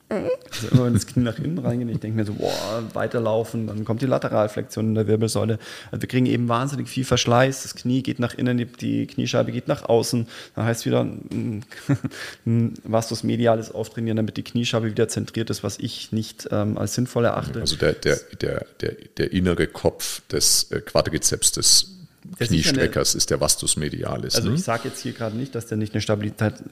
also 0.10 0.68
immer 0.72 0.86
wenn 0.86 0.93
das 0.93 1.05
Knie 1.05 1.24
nach 1.24 1.38
innen 1.38 1.60
reingeht, 1.60 1.89
ich 1.89 1.99
denke 1.99 2.18
mir 2.18 2.26
so, 2.26 2.34
boah, 2.34 2.84
weiterlaufen, 2.93 3.68
dann 3.68 3.86
kommt 3.86 4.01
die 4.01 4.07
Lateralflexion 4.07 4.88
in 4.88 4.95
der 4.95 5.07
Wirbelsäule. 5.07 5.60
Also 5.91 6.01
wir 6.01 6.10
kriegen 6.10 6.26
eben 6.26 6.49
wahnsinnig 6.49 6.89
viel 6.89 7.05
Verschleiß, 7.05 7.64
das 7.64 7.76
Knie 7.76 8.01
geht 8.01 8.20
nach 8.20 8.34
innen, 8.34 8.57
die, 8.57 9.05
Kniescheibe 9.05 9.51
geht 9.51 9.68
nach 9.68 9.84
außen. 9.84 10.28
Dann 10.55 10.66
heißt 10.66 10.86
wieder 10.86 11.01
ein 12.45 12.74
Vastus 12.84 13.24
mediales 13.24 13.72
auftrainieren, 13.72 14.18
damit 14.18 14.38
die 14.38 14.43
Kniescheibe 14.43 14.88
wieder 14.88 15.07
zentriert 15.07 15.49
ist, 15.51 15.64
was 15.64 15.78
ich 15.78 16.12
nicht 16.12 16.49
ähm, 16.51 16.78
als 16.78 16.95
sinnvoll 16.95 17.26
erachte. 17.26 17.62
Also 17.62 17.76
der, 17.76 17.93
der, 17.93 18.18
der, 18.41 18.66
der, 18.82 18.95
der 19.18 19.32
innere 19.32 19.68
Kopf 19.68 20.22
des 20.32 20.72
äh, 20.72 20.82
Quadrizeps 20.82 21.51
des 21.51 21.99
Kniestreckers 22.38 23.15
ist 23.15 23.30
der 23.30 23.39
Vastus 23.39 23.78
medialis. 23.78 24.36
Also 24.36 24.49
ne? 24.49 24.55
ich 24.55 24.63
sage 24.63 24.89
jetzt 24.89 25.01
hier 25.01 25.13
gerade 25.13 25.38
nicht, 25.38 25.55
dass 25.55 25.67
der 25.67 25.78
nicht 25.78 25.93
eine 25.93 26.01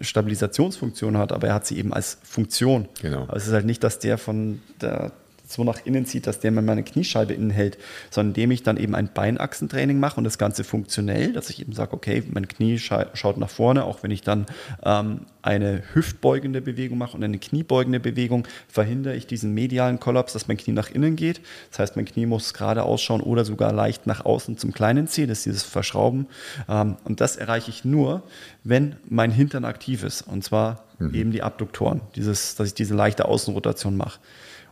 Stabilisationsfunktion 0.01 1.17
hat, 1.17 1.31
aber 1.31 1.47
er 1.47 1.53
hat 1.53 1.65
sie 1.65 1.77
eben 1.77 1.93
als 1.93 2.17
Funktion. 2.23 2.87
Genau. 3.01 3.23
Aber 3.23 3.37
es 3.37 3.47
ist 3.47 3.53
halt 3.53 3.65
nicht, 3.65 3.83
dass 3.83 3.99
der 3.99 4.17
von 4.17 4.61
der 4.81 5.11
so 5.47 5.63
nach 5.63 5.85
innen 5.85 6.05
zieht, 6.05 6.27
dass 6.27 6.39
der 6.39 6.51
mir 6.51 6.61
meine 6.61 6.83
Kniescheibe 6.83 7.33
innen 7.33 7.49
hält, 7.49 7.77
sondern 8.09 8.31
indem 8.31 8.51
ich 8.51 8.63
dann 8.63 8.77
eben 8.77 8.95
ein 8.95 9.09
Beinachsentraining 9.13 9.99
mache 9.99 10.17
und 10.17 10.25
das 10.25 10.37
Ganze 10.37 10.63
funktionell, 10.63 11.31
dass 11.31 11.49
ich 11.49 11.61
eben 11.61 11.73
sage, 11.73 11.93
okay, 11.93 12.21
mein 12.31 12.47
Knie 12.47 12.77
schaut 12.77 13.37
nach 13.37 13.49
vorne, 13.49 13.85
auch 13.85 14.03
wenn 14.03 14.11
ich 14.11 14.21
dann 14.21 14.45
ähm, 14.83 15.21
eine 15.41 15.83
hüftbeugende 15.93 16.61
Bewegung 16.61 16.97
mache 16.97 17.15
und 17.15 17.23
eine 17.23 17.39
kniebeugende 17.39 18.01
Bewegung, 18.01 18.45
verhindere 18.67 19.15
ich 19.15 19.25
diesen 19.25 19.53
medialen 19.53 19.99
Kollaps, 19.99 20.33
dass 20.33 20.49
mein 20.49 20.57
Knie 20.57 20.73
nach 20.73 20.89
innen 20.91 21.15
geht. 21.15 21.39
Das 21.69 21.79
heißt, 21.79 21.95
mein 21.95 22.05
Knie 22.05 22.25
muss 22.25 22.53
gerade 22.53 22.83
ausschauen 22.83 23.21
oder 23.21 23.45
sogar 23.45 23.71
leicht 23.71 24.05
nach 24.05 24.25
außen 24.25 24.57
zum 24.57 24.73
kleinen 24.73 25.07
C, 25.07 25.25
das 25.25 25.39
ist 25.39 25.45
dieses 25.45 25.63
Verschrauben. 25.63 26.27
Ähm, 26.67 26.97
und 27.05 27.21
das 27.21 27.37
erreiche 27.37 27.69
ich 27.69 27.85
nur, 27.85 28.23
wenn 28.65 28.97
mein 29.07 29.31
Hintern 29.31 29.63
aktiv 29.63 30.03
ist. 30.03 30.23
Und 30.23 30.43
zwar 30.43 30.83
mhm. 30.99 31.13
eben 31.13 31.31
die 31.31 31.43
Abduktoren, 31.43 32.01
dieses, 32.15 32.55
dass 32.55 32.67
ich 32.67 32.73
diese 32.73 32.95
leichte 32.95 33.25
Außenrotation 33.25 33.95
mache. 33.95 34.19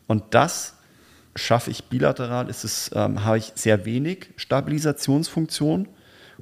Und 0.07 0.23
das 0.31 0.75
schaffe 1.35 1.71
ich 1.71 1.85
bilateral, 1.85 2.49
ist 2.49 2.63
es, 2.63 2.91
ähm, 2.93 3.25
habe 3.25 3.37
ich 3.37 3.51
sehr 3.55 3.85
wenig 3.85 4.29
Stabilisationsfunktion 4.37 5.87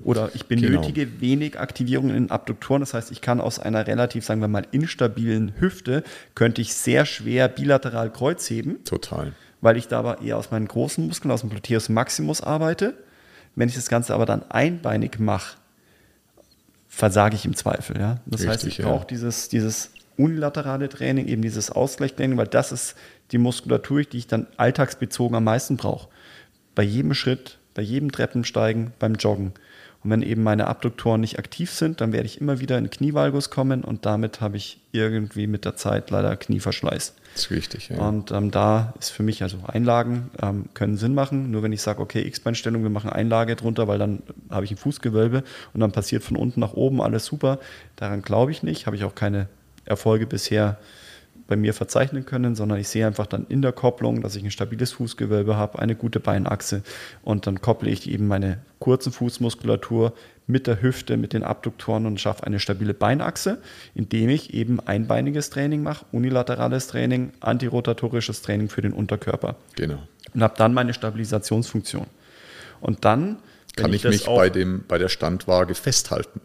oder 0.04 0.32
ich 0.34 0.46
benötige 0.46 1.06
genau. 1.06 1.22
wenig 1.22 1.60
Aktivierung 1.60 2.10
in 2.10 2.16
den 2.16 2.32
Abduktoren. 2.32 2.82
Das 2.82 2.94
heißt, 2.94 3.12
ich 3.12 3.22
kann 3.22 3.40
aus 3.40 3.60
einer 3.60 3.86
relativ, 3.86 4.26
sagen 4.26 4.42
wir 4.42 4.48
mal, 4.48 4.66
instabilen 4.72 5.54
Hüfte, 5.60 6.04
könnte 6.36 6.62
ich 6.62 6.74
sehr 6.74 7.06
schwer 7.06 7.48
bilateral 7.48 8.12
Kreuz 8.12 8.50
heben. 8.50 8.84
Total. 8.84 9.34
Weil 9.62 9.78
ich 9.78 9.88
da 9.88 10.00
aber 10.00 10.22
eher 10.22 10.38
aus 10.38 10.52
meinen 10.52 10.68
großen 10.68 11.06
Muskeln, 11.06 11.32
aus 11.32 11.42
dem 11.42 11.50
Gluteus 11.50 11.90
Maximus 11.90 12.42
arbeite. 12.42 12.96
Wenn 13.56 13.70
ich 13.70 13.76
das 13.76 13.88
Ganze 13.88 14.14
aber 14.14 14.26
dann 14.26 14.44
einbeinig 14.50 15.20
mache, 15.20 15.58
versage 16.88 17.36
ich 17.36 17.46
im 17.46 17.56
Zweifel. 17.56 18.00
Ja? 18.00 18.20
Das 18.26 18.42
Richtig, 18.42 18.50
heißt, 18.50 18.68
ich 18.68 18.78
brauche 18.80 19.02
ja. 19.02 19.06
dieses, 19.06 19.50
dieses 19.50 19.92
unilaterale 20.18 20.90
Training, 20.90 21.28
eben 21.28 21.42
dieses 21.42 21.72
Ausgleichstraining, 21.72 22.38
weil 22.38 22.48
das 22.48 22.72
ist 22.72 22.96
die 23.34 23.38
Muskulatur, 23.38 24.04
die 24.04 24.20
ich 24.20 24.28
dann 24.28 24.48
alltagsbezogen 24.58 25.36
am 25.36 25.44
meisten 25.44 25.78
brauche. 25.78 26.08
Bei 26.76 26.84
jedem 26.84 27.14
Schritt, 27.14 27.58
bei 27.74 27.82
jedem 27.82 28.12
Treppensteigen, 28.12 28.94
beim 29.00 29.16
Joggen. 29.16 29.54
Und 30.04 30.10
wenn 30.10 30.22
eben 30.22 30.44
meine 30.44 30.68
Abduktoren 30.68 31.22
nicht 31.22 31.40
aktiv 31.40 31.72
sind, 31.72 32.02
dann 32.02 32.12
werde 32.12 32.26
ich 32.26 32.42
immer 32.42 32.60
wieder 32.60 32.78
in 32.78 32.90
Knievalgus 32.90 33.50
kommen 33.50 33.86
und 33.86 34.06
damit 34.06 34.42
habe 34.42 34.58
ich 34.58 34.82
irgendwie 34.92 35.48
mit 35.48 35.64
der 35.64 35.78
Zeit 35.78 36.10
leider 36.10 36.36
Knieverschleiß. 36.36 37.14
Das 37.34 37.44
ist 37.44 37.52
richtig. 37.52 37.90
Ja. 37.90 37.98
Und 38.00 38.32
ähm, 38.32 38.52
da 38.52 38.94
ist 39.00 39.12
für 39.12 39.24
mich, 39.24 39.44
also 39.44 39.60
Einlagen 39.66 40.30
ähm, 40.42 40.66
können 40.74 40.98
Sinn 40.98 41.14
machen. 41.14 41.52
Nur 41.52 41.64
wenn 41.64 41.72
ich 41.72 41.82
sage, 41.82 42.02
okay, 42.02 42.22
X-Beinstellung, 42.28 42.84
wir 42.84 42.90
machen 42.90 43.10
Einlage 43.10 43.56
drunter, 43.56 43.88
weil 43.88 43.98
dann 43.98 44.24
habe 44.50 44.66
ich 44.66 44.72
ein 44.72 44.78
Fußgewölbe 44.78 45.44
und 45.74 45.80
dann 45.80 45.94
passiert 45.94 46.24
von 46.24 46.36
unten 46.36 46.60
nach 46.60 46.74
oben 46.74 47.02
alles 47.02 47.26
super. 47.26 47.60
Daran 47.96 48.22
glaube 48.22 48.52
ich 48.52 48.62
nicht, 48.62 48.86
habe 48.86 48.98
ich 48.98 49.06
auch 49.06 49.16
keine 49.16 49.48
Erfolge 49.86 50.28
bisher 50.28 50.78
bei 51.48 51.56
mir 51.56 51.74
verzeichnen 51.74 52.26
können, 52.26 52.56
sondern 52.56 52.80
ich 52.80 52.88
sehe 52.88 53.06
einfach 53.06 53.28
dann 53.28 53.46
in 53.50 53.62
der 53.62 53.72
Kopplung, 53.72 54.22
dass 54.22 54.36
ich 54.36 54.44
ein 54.44 54.52
stabiles 54.52 54.94
Fußgewölbe 54.94 55.58
habe, 55.58 55.80
eine 55.80 55.96
gute 55.96 56.20
Beinachse 56.20 56.84
und 57.24 57.48
dann 57.48 57.62
kopple 57.62 57.90
ich 57.90 58.10
eben 58.10 58.28
meine 58.28 58.60
kurzen 58.80 59.12
Fußmuskulatur 59.12 60.14
mit 60.48 60.68
der 60.68 60.82
Hüfte, 60.82 61.18
mit 61.18 61.34
den 61.34 61.44
Abduktoren 61.44 62.06
und 62.06 62.20
schaffe 62.20 62.46
eine 62.46 62.60
stabile 62.60 62.94
Beinachse, 62.94 63.60
indem 63.96 64.30
ich 64.30 64.54
eben 64.54 64.80
einbeiniges 64.80 65.50
Training 65.50 65.84
mache, 65.84 66.06
unilaterales 66.12 66.88
Training, 66.88 67.32
antirotatorisches 67.40 68.42
Training 68.42 68.70
für 68.70 68.82
den 68.82 68.94
Unterkörper. 68.94 69.56
Genau. 69.76 70.00
Und 70.34 70.44
habe 70.44 70.56
dann 70.58 70.74
meine 70.74 70.94
Stabilisationsfunktion. 70.94 72.08
Und 72.82 73.06
dann 73.06 73.38
kann 73.76 73.94
ich, 73.94 74.04
ich 74.04 74.12
mich 74.12 74.26
bei, 74.26 74.50
dem, 74.50 74.84
bei 74.88 74.98
der 74.98 75.10
Standwaage 75.10 75.76
festhalten. 75.76 76.42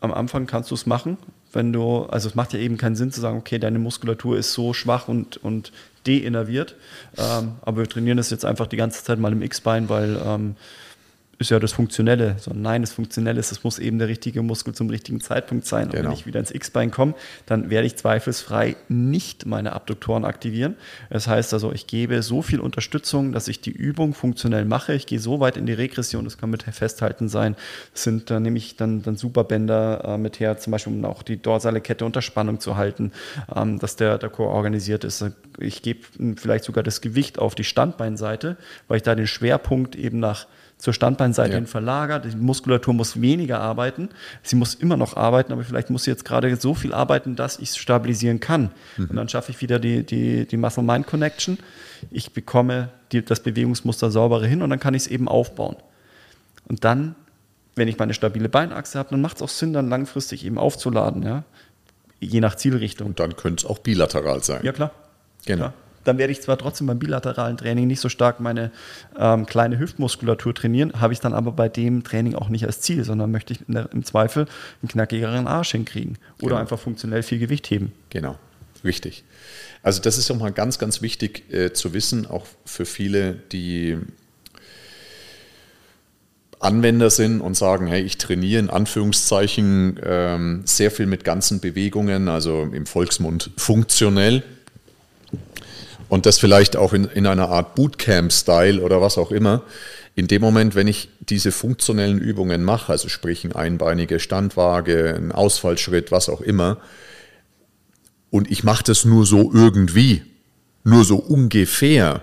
Am 0.00 0.12
Anfang 0.12 0.46
kannst 0.46 0.70
du 0.70 0.74
es 0.74 0.86
machen, 0.86 1.18
wenn 1.52 1.72
du, 1.72 2.04
also 2.04 2.28
es 2.28 2.34
macht 2.34 2.52
ja 2.52 2.58
eben 2.58 2.76
keinen 2.76 2.96
Sinn 2.96 3.12
zu 3.12 3.20
sagen, 3.20 3.38
okay, 3.38 3.58
deine 3.58 3.78
Muskulatur 3.78 4.36
ist 4.36 4.52
so 4.52 4.72
schwach 4.72 5.08
und, 5.08 5.36
und 5.38 5.72
deinnerviert. 6.06 6.76
Ähm, 7.16 7.52
aber 7.62 7.82
wir 7.82 7.88
trainieren 7.88 8.16
das 8.16 8.30
jetzt 8.30 8.44
einfach 8.44 8.66
die 8.66 8.76
ganze 8.76 9.04
Zeit 9.04 9.18
mal 9.18 9.32
im 9.32 9.42
X-Bein, 9.42 9.88
weil 9.88 10.18
ähm, 10.24 10.56
ist 11.42 11.50
ja 11.50 11.58
das 11.58 11.72
Funktionelle. 11.72 12.36
So, 12.38 12.52
nein, 12.54 12.82
das 12.82 12.92
Funktionelle 12.92 13.38
ist, 13.38 13.52
es 13.52 13.62
muss 13.62 13.78
eben 13.78 13.98
der 13.98 14.08
richtige 14.08 14.42
Muskel 14.42 14.74
zum 14.74 14.88
richtigen 14.88 15.20
Zeitpunkt 15.20 15.66
sein. 15.66 15.84
Und 15.84 15.92
genau. 15.92 16.08
wenn 16.08 16.16
ich 16.16 16.26
wieder 16.26 16.40
ins 16.40 16.50
X-Bein 16.50 16.90
komme, 16.90 17.14
dann 17.46 17.68
werde 17.68 17.86
ich 17.86 17.96
zweifelsfrei 17.96 18.76
nicht 18.88 19.46
meine 19.46 19.72
Abduktoren 19.74 20.24
aktivieren. 20.24 20.76
Das 21.10 21.28
heißt 21.28 21.52
also, 21.52 21.72
ich 21.72 21.86
gebe 21.86 22.22
so 22.22 22.42
viel 22.42 22.60
Unterstützung, 22.60 23.32
dass 23.32 23.48
ich 23.48 23.60
die 23.60 23.70
Übung 23.70 24.14
funktionell 24.14 24.64
mache. 24.64 24.94
Ich 24.94 25.06
gehe 25.06 25.18
so 25.18 25.40
weit 25.40 25.56
in 25.56 25.66
die 25.66 25.72
Regression, 25.72 26.24
das 26.24 26.38
kann 26.38 26.50
mit 26.50 26.62
Festhalten 26.62 27.28
sein. 27.28 27.56
Das 27.92 28.04
sind, 28.04 28.30
da 28.30 28.40
nehme 28.40 28.58
ich 28.58 28.76
dann, 28.76 29.02
dann 29.02 29.16
Superbänder 29.16 30.04
äh, 30.04 30.18
mit 30.18 30.40
her, 30.40 30.56
zum 30.58 30.70
Beispiel 30.70 30.92
um 30.92 31.04
auch 31.04 31.22
die 31.22 31.40
dorsale 31.40 31.80
Kette 31.80 32.04
unter 32.04 32.22
Spannung 32.22 32.60
zu 32.60 32.76
halten, 32.76 33.12
ähm, 33.54 33.78
dass 33.78 33.96
der, 33.96 34.18
der 34.18 34.30
Chor 34.30 34.48
organisiert 34.48 35.04
ist. 35.04 35.24
Ich 35.58 35.82
gebe 35.82 36.00
vielleicht 36.36 36.64
sogar 36.64 36.82
das 36.82 37.00
Gewicht 37.00 37.38
auf 37.38 37.54
die 37.54 37.64
Standbeinseite, 37.64 38.56
weil 38.88 38.98
ich 38.98 39.02
da 39.02 39.14
den 39.14 39.26
Schwerpunkt 39.26 39.96
eben 39.96 40.18
nach 40.20 40.46
zur 40.82 40.92
Standbeinseite 40.92 41.50
ja. 41.50 41.58
hin 41.58 41.68
verlagert. 41.68 42.24
Die 42.24 42.36
Muskulatur 42.36 42.92
muss 42.92 43.20
weniger 43.20 43.60
arbeiten. 43.60 44.08
Sie 44.42 44.56
muss 44.56 44.74
immer 44.74 44.96
noch 44.96 45.16
arbeiten, 45.16 45.52
aber 45.52 45.62
vielleicht 45.62 45.90
muss 45.90 46.02
sie 46.02 46.10
jetzt 46.10 46.24
gerade 46.24 46.56
so 46.56 46.74
viel 46.74 46.92
arbeiten, 46.92 47.36
dass 47.36 47.60
ich 47.60 47.68
es 47.68 47.76
stabilisieren 47.76 48.40
kann. 48.40 48.72
Mhm. 48.96 49.10
Und 49.10 49.14
dann 49.14 49.28
schaffe 49.28 49.52
ich 49.52 49.60
wieder 49.60 49.78
die, 49.78 50.02
die, 50.02 50.44
die 50.44 50.56
Muscle-Mind-Connection. 50.56 51.58
Ich 52.10 52.32
bekomme 52.32 52.88
die, 53.12 53.24
das 53.24 53.44
Bewegungsmuster 53.44 54.10
saubere 54.10 54.44
hin 54.44 54.60
und 54.60 54.70
dann 54.70 54.80
kann 54.80 54.94
ich 54.94 55.02
es 55.02 55.06
eben 55.06 55.28
aufbauen. 55.28 55.76
Und 56.66 56.82
dann, 56.82 57.14
wenn 57.76 57.86
ich 57.86 57.96
meine 57.96 58.12
stabile 58.12 58.48
Beinachse 58.48 58.98
habe, 58.98 59.10
dann 59.10 59.20
macht 59.20 59.36
es 59.36 59.42
auch 59.42 59.48
Sinn, 59.48 59.72
dann 59.72 59.88
langfristig 59.88 60.44
eben 60.44 60.58
aufzuladen, 60.58 61.22
ja? 61.22 61.44
je 62.18 62.40
nach 62.40 62.56
Zielrichtung. 62.56 63.10
Und 63.10 63.20
dann 63.20 63.36
könnte 63.36 63.66
es 63.66 63.70
auch 63.70 63.78
bilateral 63.78 64.42
sein. 64.42 64.64
Ja, 64.64 64.72
klar. 64.72 64.90
Genau. 65.46 65.66
Klar 65.66 65.74
dann 66.04 66.18
werde 66.18 66.32
ich 66.32 66.42
zwar 66.42 66.58
trotzdem 66.58 66.86
beim 66.86 66.98
bilateralen 66.98 67.56
Training 67.56 67.86
nicht 67.86 68.00
so 68.00 68.08
stark 68.08 68.40
meine 68.40 68.70
ähm, 69.18 69.46
kleine 69.46 69.78
Hüftmuskulatur 69.78 70.54
trainieren, 70.54 71.00
habe 71.00 71.12
ich 71.12 71.20
dann 71.20 71.34
aber 71.34 71.52
bei 71.52 71.68
dem 71.68 72.04
Training 72.04 72.34
auch 72.34 72.48
nicht 72.48 72.66
als 72.66 72.80
Ziel, 72.80 73.04
sondern 73.04 73.30
möchte 73.30 73.52
ich 73.52 73.60
der, 73.66 73.90
im 73.92 74.04
Zweifel 74.04 74.46
einen 74.82 74.88
knackigeren 74.88 75.46
Arsch 75.46 75.72
hinkriegen 75.72 76.18
oder 76.38 76.50
genau. 76.50 76.60
einfach 76.60 76.78
funktionell 76.78 77.22
viel 77.22 77.38
Gewicht 77.38 77.70
heben. 77.70 77.92
Genau, 78.10 78.36
richtig. 78.84 79.24
Also 79.82 80.00
das 80.00 80.18
ist 80.18 80.30
auch 80.30 80.38
mal 80.38 80.52
ganz, 80.52 80.78
ganz 80.78 81.02
wichtig 81.02 81.52
äh, 81.52 81.72
zu 81.72 81.92
wissen, 81.92 82.26
auch 82.26 82.46
für 82.64 82.84
viele, 82.84 83.34
die 83.34 83.98
Anwender 86.62 87.10
sind 87.10 87.40
und 87.40 87.56
sagen, 87.56 87.88
hey, 87.88 88.02
ich 88.02 88.18
trainiere 88.18 88.60
in 88.60 88.70
Anführungszeichen 88.70 89.98
ähm, 90.04 90.62
sehr 90.64 90.92
viel 90.92 91.06
mit 91.06 91.24
ganzen 91.24 91.58
Bewegungen, 91.58 92.28
also 92.28 92.68
im 92.72 92.86
Volksmund 92.86 93.50
funktionell 93.56 94.44
und 96.12 96.26
das 96.26 96.38
vielleicht 96.38 96.76
auch 96.76 96.92
in, 96.92 97.06
in 97.06 97.26
einer 97.26 97.48
Art 97.48 97.74
Bootcamp-Style 97.74 98.82
oder 98.82 99.00
was 99.00 99.16
auch 99.16 99.30
immer. 99.30 99.62
In 100.14 100.28
dem 100.28 100.42
Moment, 100.42 100.74
wenn 100.74 100.86
ich 100.86 101.08
diese 101.20 101.52
funktionellen 101.52 102.18
Übungen 102.18 102.64
mache, 102.64 102.92
also 102.92 103.08
sprich 103.08 103.46
eine 103.46 103.56
einbeinige 103.56 104.20
Standwaage, 104.20 105.14
ein 105.16 105.32
Ausfallschritt, 105.32 106.12
was 106.12 106.28
auch 106.28 106.42
immer, 106.42 106.76
und 108.28 108.50
ich 108.50 108.62
mache 108.62 108.84
das 108.84 109.06
nur 109.06 109.24
so 109.24 109.54
irgendwie, 109.54 110.20
nur 110.84 111.06
so 111.06 111.16
ungefähr, 111.16 112.22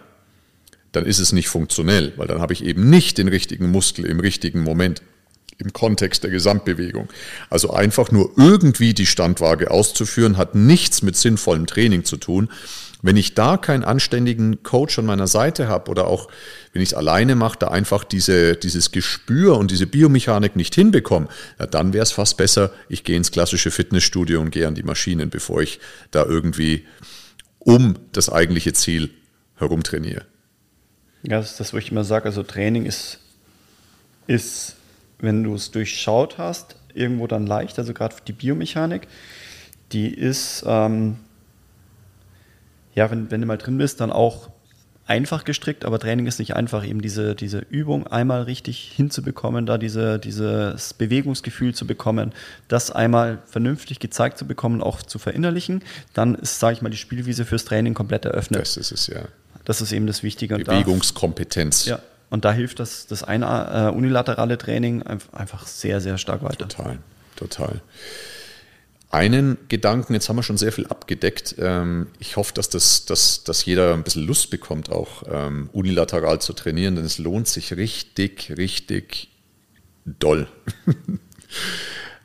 dann 0.92 1.08
ist 1.08 1.18
es 1.18 1.32
nicht 1.32 1.50
funktionell, 1.50 2.14
weil 2.16 2.28
dann 2.28 2.42
habe 2.42 2.54
ich 2.54 2.64
eben 2.64 2.92
nicht 2.92 3.18
den 3.18 3.28
richtigen 3.28 3.72
Muskel 3.72 4.06
im 4.06 4.20
richtigen 4.20 4.62
Moment 4.62 5.02
im 5.58 5.74
Kontext 5.74 6.24
der 6.24 6.30
Gesamtbewegung. 6.30 7.10
Also 7.50 7.72
einfach 7.72 8.12
nur 8.12 8.34
irgendwie 8.38 8.94
die 8.94 9.08
Standwaage 9.08 9.72
auszuführen, 9.72 10.38
hat 10.38 10.54
nichts 10.54 11.02
mit 11.02 11.16
sinnvollem 11.16 11.66
Training 11.66 12.04
zu 12.04 12.18
tun, 12.18 12.50
wenn 13.02 13.16
ich 13.16 13.34
da 13.34 13.58
keinen 13.58 13.84
anständigen 13.84 14.62
Coach 14.64 15.00
an 15.00 15.06
meiner 15.06 15.28
Seite 15.28 15.68
habe 15.68 15.90
oder 15.90 16.08
auch 16.08 16.28
wenn 16.74 16.82
ich 16.82 16.90
es 16.90 16.94
alleine 16.94 17.36
mache, 17.36 17.58
da 17.60 17.70
einfach 17.70 18.04
diese, 18.04 18.56
dieses 18.58 18.92
Gespür 18.92 19.58
und 19.58 19.72
diese 19.72 19.88
Biomechanik 19.88 20.56
nicht 20.56 20.76
hinbekomme, 20.76 21.28
ja, 21.60 21.66
dann 21.66 21.94
wäre 21.94 22.04
es 22.04 22.12
fast 22.12 22.36
besser, 22.38 22.72
ich 22.90 23.04
gehe 23.04 23.16
ins 23.16 23.32
klassische 23.32 23.72
Fitnessstudio 23.72 24.42
und 24.42 24.52
gehe 24.52 24.68
an 24.68 24.76
die 24.76 24.84
Maschinen, 24.84 25.30
bevor 25.30 25.62
ich 25.62 25.80
da 26.12 26.26
irgendwie 26.26 26.86
um 27.60 27.98
das 28.12 28.30
eigentliche 28.30 28.74
Ziel 28.74 29.12
herumtrainiere. 29.56 30.26
Ja, 31.24 31.38
das 31.38 31.52
ist 31.52 31.60
das, 31.60 31.74
wo 31.74 31.78
ich 31.78 31.92
immer 31.92 32.04
sage, 32.04 32.26
also 32.26 32.44
Training 32.44 32.86
ist, 32.86 33.20
ist 34.28 34.76
wenn 35.20 35.44
du 35.44 35.56
es 35.56 35.72
durchschaut 35.72 36.38
hast, 36.38 36.76
irgendwo 36.94 37.28
dann 37.28 37.46
leicht, 37.46 37.78
also 37.78 37.94
gerade 37.94 38.16
die 38.28 38.34
Biomechanik, 38.34 39.08
die 39.94 40.14
ist... 40.14 40.66
Ähm, 40.68 41.16
ja, 43.00 43.10
wenn, 43.10 43.32
wenn 43.32 43.40
du 43.40 43.48
mal 43.48 43.58
drin 43.58 43.78
bist, 43.78 44.02
dann 44.02 44.12
auch 44.12 44.50
einfach 45.08 45.46
gestrickt, 45.46 45.86
aber 45.86 46.00
Training 46.00 46.28
ist 46.28 46.38
nicht 46.38 46.58
einfach, 46.58 46.86
eben 46.86 47.02
diese, 47.02 47.34
diese 47.34 47.60
Übung 47.60 48.06
einmal 48.08 48.42
richtig 48.44 48.92
hinzubekommen, 48.94 49.66
da 49.66 49.78
diese, 49.78 50.20
dieses 50.20 50.94
Bewegungsgefühl 50.94 51.74
zu 51.74 51.88
bekommen, 51.88 52.34
das 52.68 52.92
einmal 52.92 53.38
vernünftig 53.46 54.00
gezeigt 54.00 54.38
zu 54.38 54.46
bekommen, 54.46 54.84
auch 54.84 55.02
zu 55.02 55.18
verinnerlichen, 55.18 55.82
dann 56.14 56.36
ist, 56.36 56.60
sage 56.60 56.74
ich 56.74 56.82
mal, 56.82 56.90
die 56.90 56.98
Spielwiese 56.98 57.46
fürs 57.46 57.64
Training 57.64 57.94
komplett 57.94 58.26
eröffnet. 58.26 58.62
Das 58.62 58.76
ist 58.76 58.92
es, 58.92 59.08
ja. 59.08 59.22
Das 59.64 59.80
ist 59.80 59.94
eben 59.94 60.06
das 60.06 60.22
Wichtige. 60.22 60.58
Bewegungskompetenz. 60.58 61.86
ja, 61.86 62.00
und 62.30 62.44
da 62.44 62.52
hilft 62.52 62.82
das, 62.82 63.08
das 63.08 63.24
eine 63.24 63.46
äh, 63.46 63.96
unilaterale 63.96 64.58
Training 64.58 65.04
einfach 65.32 65.68
sehr, 65.68 66.02
sehr 66.02 66.18
stark 66.18 66.44
weiter. 66.44 66.68
Total, 66.68 66.98
total 67.38 67.82
einen 69.10 69.58
Gedanken, 69.70 70.14
jetzt 70.14 70.30
haben 70.30 70.36
wir 70.36 70.44
schon 70.44 70.58
sehr 70.58 70.72
viel 70.72 70.86
abgedeckt. 70.88 71.56
Ähm, 71.58 72.08
ich 72.20 72.38
hoffe, 72.38 72.54
dass, 72.54 72.70
das, 72.70 73.06
dass, 73.06 73.44
dass 73.44 73.66
jeder 73.66 73.94
ein 73.94 74.04
bisschen 74.04 74.26
Lust 74.26 74.52
bekommt, 74.52 74.92
auch 74.92 75.24
ähm, 75.28 75.70
unilateral 75.74 76.40
zu 76.40 76.54
trainieren, 76.54 76.96
denn 76.96 77.06
es 77.06 77.18
lohnt 77.18 77.48
sich 77.48 77.76
richtig, 77.76 78.54
richtig 78.56 79.30
doll. 80.06 80.48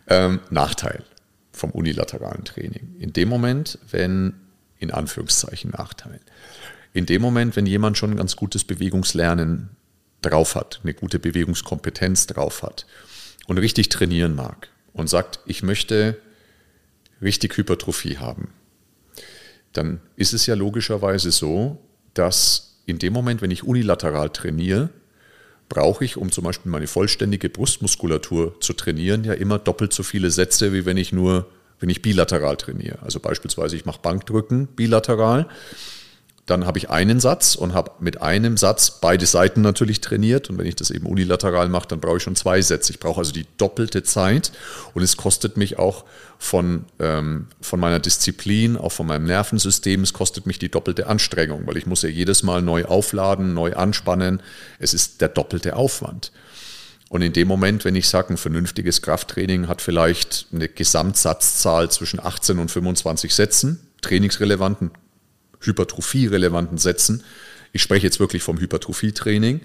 ähm, 0.09 0.41
Nachteil 0.51 1.05
vom 1.53 1.71
unilateralen 1.71 2.45
Training. 2.45 2.97
In 2.99 3.13
dem 3.13 3.29
Moment, 3.29 3.79
wenn, 3.91 4.35
in 4.79 4.91
Anführungszeichen 4.91 5.71
Nachteil, 5.71 6.21
in 6.93 7.07
dem 7.07 7.23
Moment, 7.23 7.57
wenn 7.57 7.67
jemand 7.67 7.97
schon 7.97 8.11
ein 8.11 8.17
ganz 8.17 8.37
gutes 8.37 8.65
Bewegungslernen 8.65 9.71
drauf 10.21 10.55
hat, 10.55 10.81
eine 10.83 10.95
gute 10.95 11.19
Bewegungskompetenz 11.19 12.27
drauf 12.27 12.63
hat 12.63 12.87
und 13.47 13.59
richtig 13.59 13.89
trainieren 13.89 14.35
mag 14.35 14.69
und 14.93 15.09
sagt, 15.09 15.41
ich 15.47 15.63
möchte 15.63 16.19
richtig 17.23 17.57
Hypertrophie 17.57 18.19
haben, 18.19 18.49
dann 19.73 20.01
ist 20.17 20.33
es 20.33 20.47
ja 20.47 20.55
logischerweise 20.55 21.31
so, 21.31 21.79
dass 22.15 22.81
in 22.87 22.99
dem 22.99 23.13
Moment, 23.13 23.43
wenn 23.43 23.51
ich 23.51 23.65
unilateral 23.65 24.31
trainiere, 24.31 24.91
brauche 25.69 26.05
ich, 26.05 26.17
um 26.17 26.31
zum 26.31 26.45
Beispiel 26.45 26.71
meine 26.71 26.87
vollständige 26.87 27.49
Brustmuskulatur 27.49 28.61
zu 28.61 28.75
trainieren, 28.75 29.25
ja 29.25 29.33
immer 29.33 29.59
doppelt 29.59 29.93
so 29.93 30.03
viele 30.03 30.31
Sätze, 30.31 30.73
wie 30.73 30.85
wenn 30.85 30.97
ich 30.97 31.13
nur, 31.13 31.51
wenn 31.81 31.89
ich 31.89 32.03
bilateral 32.03 32.57
trainiere. 32.57 32.99
Also 33.03 33.21
beispielsweise 33.21 33.75
ich 33.75 33.85
mache 33.85 34.01
Bankdrücken 34.01 34.67
bilateral 34.67 35.49
dann 36.47 36.67
habe 36.67 36.77
ich 36.77 36.91
einen 36.91 37.21
Satz 37.21 37.55
und 37.55 37.73
habe 37.73 37.93
mit 38.01 38.21
einem 38.21 38.59
Satz 38.59 39.01
beide 39.01 39.25
Seiten 39.25 39.63
natürlich 39.63 40.03
trainiert. 40.03 40.51
Und 40.51 40.59
wenn 40.59 40.67
ich 40.67 40.77
das 40.77 40.91
eben 40.91 41.07
unilateral 41.07 41.71
mache, 41.71 41.89
dann 41.89 42.01
brauche 42.01 42.19
ich 42.19 42.23
schon 42.23 42.37
zwei 42.37 42.61
Sätze. 42.61 42.93
Ich 42.93 43.01
brauche 43.01 43.21
also 43.21 43.33
die 43.33 43.47
doppelte 43.57 44.03
Zeit 44.03 44.53
und 44.93 45.03
es 45.03 45.17
kostet 45.17 45.57
mich 45.57 45.79
auch 45.79 46.05
von, 46.39 46.85
ähm, 46.99 47.47
von 47.63 47.81
meiner 47.81 47.99
Disziplin, 47.99 48.77
auch 48.77 48.93
von 48.93 49.07
meinem 49.07 49.25
Nervensystem, 49.25 50.03
es 50.03 50.13
kostet 50.13 50.47
mich 50.47 50.59
die 50.59 50.71
doppelte 50.71 51.07
Anstrengung, 51.07 51.67
weil 51.67 51.79
ich 51.79 51.87
muss 51.87 52.03
ja 52.03 52.11
jedes 52.11 52.43
Mal 52.43 52.61
neu 52.61 52.85
aufladen, 52.85 53.55
neu 53.55 53.75
anspannen. 53.75 54.43
Es 54.79 54.93
ist 54.93 55.23
der 55.23 55.29
doppelte 55.29 55.77
Aufwand. 55.77 56.31
Und 57.09 57.23
in 57.23 57.33
dem 57.33 57.49
Moment, 57.49 57.87
wenn 57.87 57.95
ich 57.95 58.09
sage, 58.09 58.35
ein 58.35 58.37
vernünftiges 58.37 59.01
Krafttraining 59.01 59.69
hat 59.69 59.81
vielleicht 59.81 60.47
eine 60.53 60.69
Gesamtsatzzahl 60.69 61.91
zwischen 61.91 62.21
18 62.21 62.59
und 62.59 62.71
25 62.71 63.35
Sätzen, 63.35 63.81
trainingsrelevanten 64.03 64.91
hypertrophie-relevanten 65.67 66.79
Sätzen, 66.79 67.23
ich 67.73 67.83
spreche 67.83 68.07
jetzt 68.07 68.21
wirklich 68.21 68.43
vom 68.43 68.59
Hypertrophie-Training, 68.61 69.61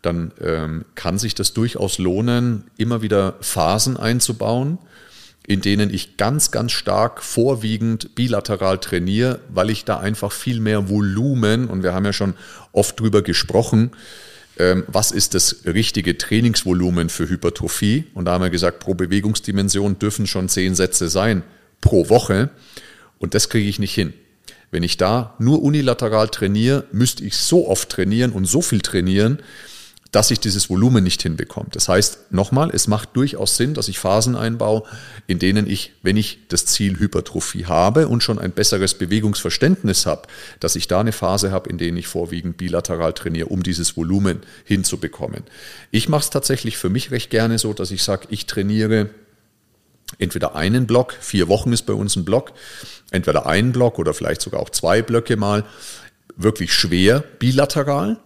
dann 0.00 0.32
ähm, 0.40 0.84
kann 0.94 1.18
sich 1.18 1.34
das 1.34 1.52
durchaus 1.52 1.98
lohnen, 1.98 2.64
immer 2.76 3.02
wieder 3.02 3.36
Phasen 3.40 3.96
einzubauen, 3.96 4.78
in 5.46 5.60
denen 5.60 5.92
ich 5.92 6.16
ganz, 6.16 6.50
ganz 6.50 6.72
stark 6.72 7.22
vorwiegend 7.22 8.14
bilateral 8.14 8.78
trainiere, 8.78 9.40
weil 9.48 9.70
ich 9.70 9.84
da 9.84 9.98
einfach 9.98 10.32
viel 10.32 10.60
mehr 10.60 10.88
Volumen, 10.88 11.68
und 11.68 11.82
wir 11.82 11.94
haben 11.94 12.04
ja 12.04 12.12
schon 12.12 12.34
oft 12.72 12.98
drüber 12.98 13.22
gesprochen, 13.22 13.90
ähm, 14.58 14.84
was 14.86 15.10
ist 15.10 15.34
das 15.34 15.64
richtige 15.64 16.18
Trainingsvolumen 16.18 17.08
für 17.08 17.28
Hypertrophie? 17.28 18.04
Und 18.14 18.26
da 18.26 18.32
haben 18.32 18.42
wir 18.42 18.50
gesagt, 18.50 18.80
pro 18.80 18.94
Bewegungsdimension 18.94 19.98
dürfen 19.98 20.26
schon 20.26 20.48
zehn 20.48 20.74
Sätze 20.74 21.08
sein 21.08 21.42
pro 21.80 22.08
Woche. 22.08 22.50
Und 23.18 23.34
das 23.34 23.48
kriege 23.48 23.68
ich 23.68 23.78
nicht 23.78 23.94
hin. 23.94 24.12
Wenn 24.72 24.82
ich 24.82 24.96
da 24.96 25.34
nur 25.38 25.62
unilateral 25.62 26.28
trainiere, 26.28 26.84
müsste 26.92 27.22
ich 27.24 27.36
so 27.36 27.68
oft 27.68 27.90
trainieren 27.90 28.32
und 28.32 28.46
so 28.46 28.62
viel 28.62 28.80
trainieren, 28.80 29.38
dass 30.12 30.30
ich 30.30 30.40
dieses 30.40 30.68
Volumen 30.68 31.04
nicht 31.04 31.22
hinbekomme. 31.22 31.68
Das 31.72 31.88
heißt, 31.88 32.32
nochmal, 32.32 32.70
es 32.72 32.86
macht 32.88 33.10
durchaus 33.14 33.56
Sinn, 33.56 33.74
dass 33.74 33.88
ich 33.88 33.98
Phasen 33.98 34.36
einbaue, 34.36 34.82
in 35.26 35.38
denen 35.38 35.66
ich, 35.66 35.92
wenn 36.02 36.16
ich 36.18 36.40
das 36.48 36.66
Ziel 36.66 36.98
Hypertrophie 36.98 37.66
habe 37.66 38.08
und 38.08 38.22
schon 38.22 38.38
ein 38.38 38.52
besseres 38.52 38.94
Bewegungsverständnis 38.94 40.04
habe, 40.04 40.22
dass 40.60 40.76
ich 40.76 40.86
da 40.88 41.00
eine 41.00 41.12
Phase 41.12 41.50
habe, 41.50 41.68
in 41.70 41.78
der 41.78 41.94
ich 41.94 42.06
vorwiegend 42.06 42.56
bilateral 42.56 43.12
trainiere, 43.14 43.48
um 43.48 43.62
dieses 43.62 43.96
Volumen 43.96 44.40
hinzubekommen. 44.64 45.44
Ich 45.90 46.08
mache 46.08 46.24
es 46.24 46.30
tatsächlich 46.30 46.76
für 46.76 46.90
mich 46.90 47.10
recht 47.10 47.30
gerne 47.30 47.58
so, 47.58 47.72
dass 47.72 47.90
ich 47.90 48.02
sage, 48.02 48.26
ich 48.30 48.46
trainiere 48.46 49.10
entweder 50.18 50.54
einen 50.54 50.86
Block, 50.86 51.14
vier 51.20 51.48
Wochen 51.48 51.72
ist 51.72 51.82
bei 51.82 51.92
uns 51.92 52.16
ein 52.16 52.24
Block, 52.24 52.52
entweder 53.10 53.46
einen 53.46 53.72
Block 53.72 53.98
oder 53.98 54.14
vielleicht 54.14 54.42
sogar 54.42 54.60
auch 54.60 54.70
zwei 54.70 55.02
Blöcke 55.02 55.36
mal, 55.36 55.64
wirklich 56.36 56.72
schwer 56.72 57.20
bilateral 57.38 58.18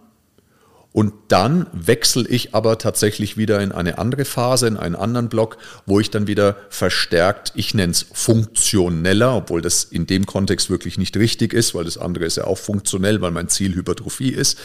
und 0.97 1.13
dann 1.27 1.67
wechsle 1.73 2.27
ich 2.27 2.55
aber 2.55 2.79
tatsächlich 2.79 3.37
wieder 3.37 3.61
in 3.61 3.71
eine 3.71 3.99
andere 3.99 4.25
Phase, 4.25 4.65
in 4.65 4.77
einen 4.77 4.95
anderen 4.95 5.29
Block, 5.29 5.57
wo 5.85 5.99
ich 5.99 6.09
dann 6.09 6.25
wieder 6.25 6.55
verstärkt, 6.69 7.51
ich 7.53 7.75
nenne 7.75 7.91
es 7.91 8.07
funktioneller, 8.11 9.35
obwohl 9.35 9.61
das 9.61 9.83
in 9.83 10.07
dem 10.07 10.25
Kontext 10.25 10.71
wirklich 10.71 10.97
nicht 10.97 11.15
richtig 11.15 11.53
ist, 11.53 11.75
weil 11.75 11.83
das 11.83 11.99
andere 11.99 12.25
ist 12.25 12.37
ja 12.37 12.45
auch 12.45 12.57
funktionell, 12.57 13.21
weil 13.21 13.29
mein 13.29 13.47
Ziel 13.47 13.75
Hypertrophie 13.75 14.29
ist. 14.29 14.57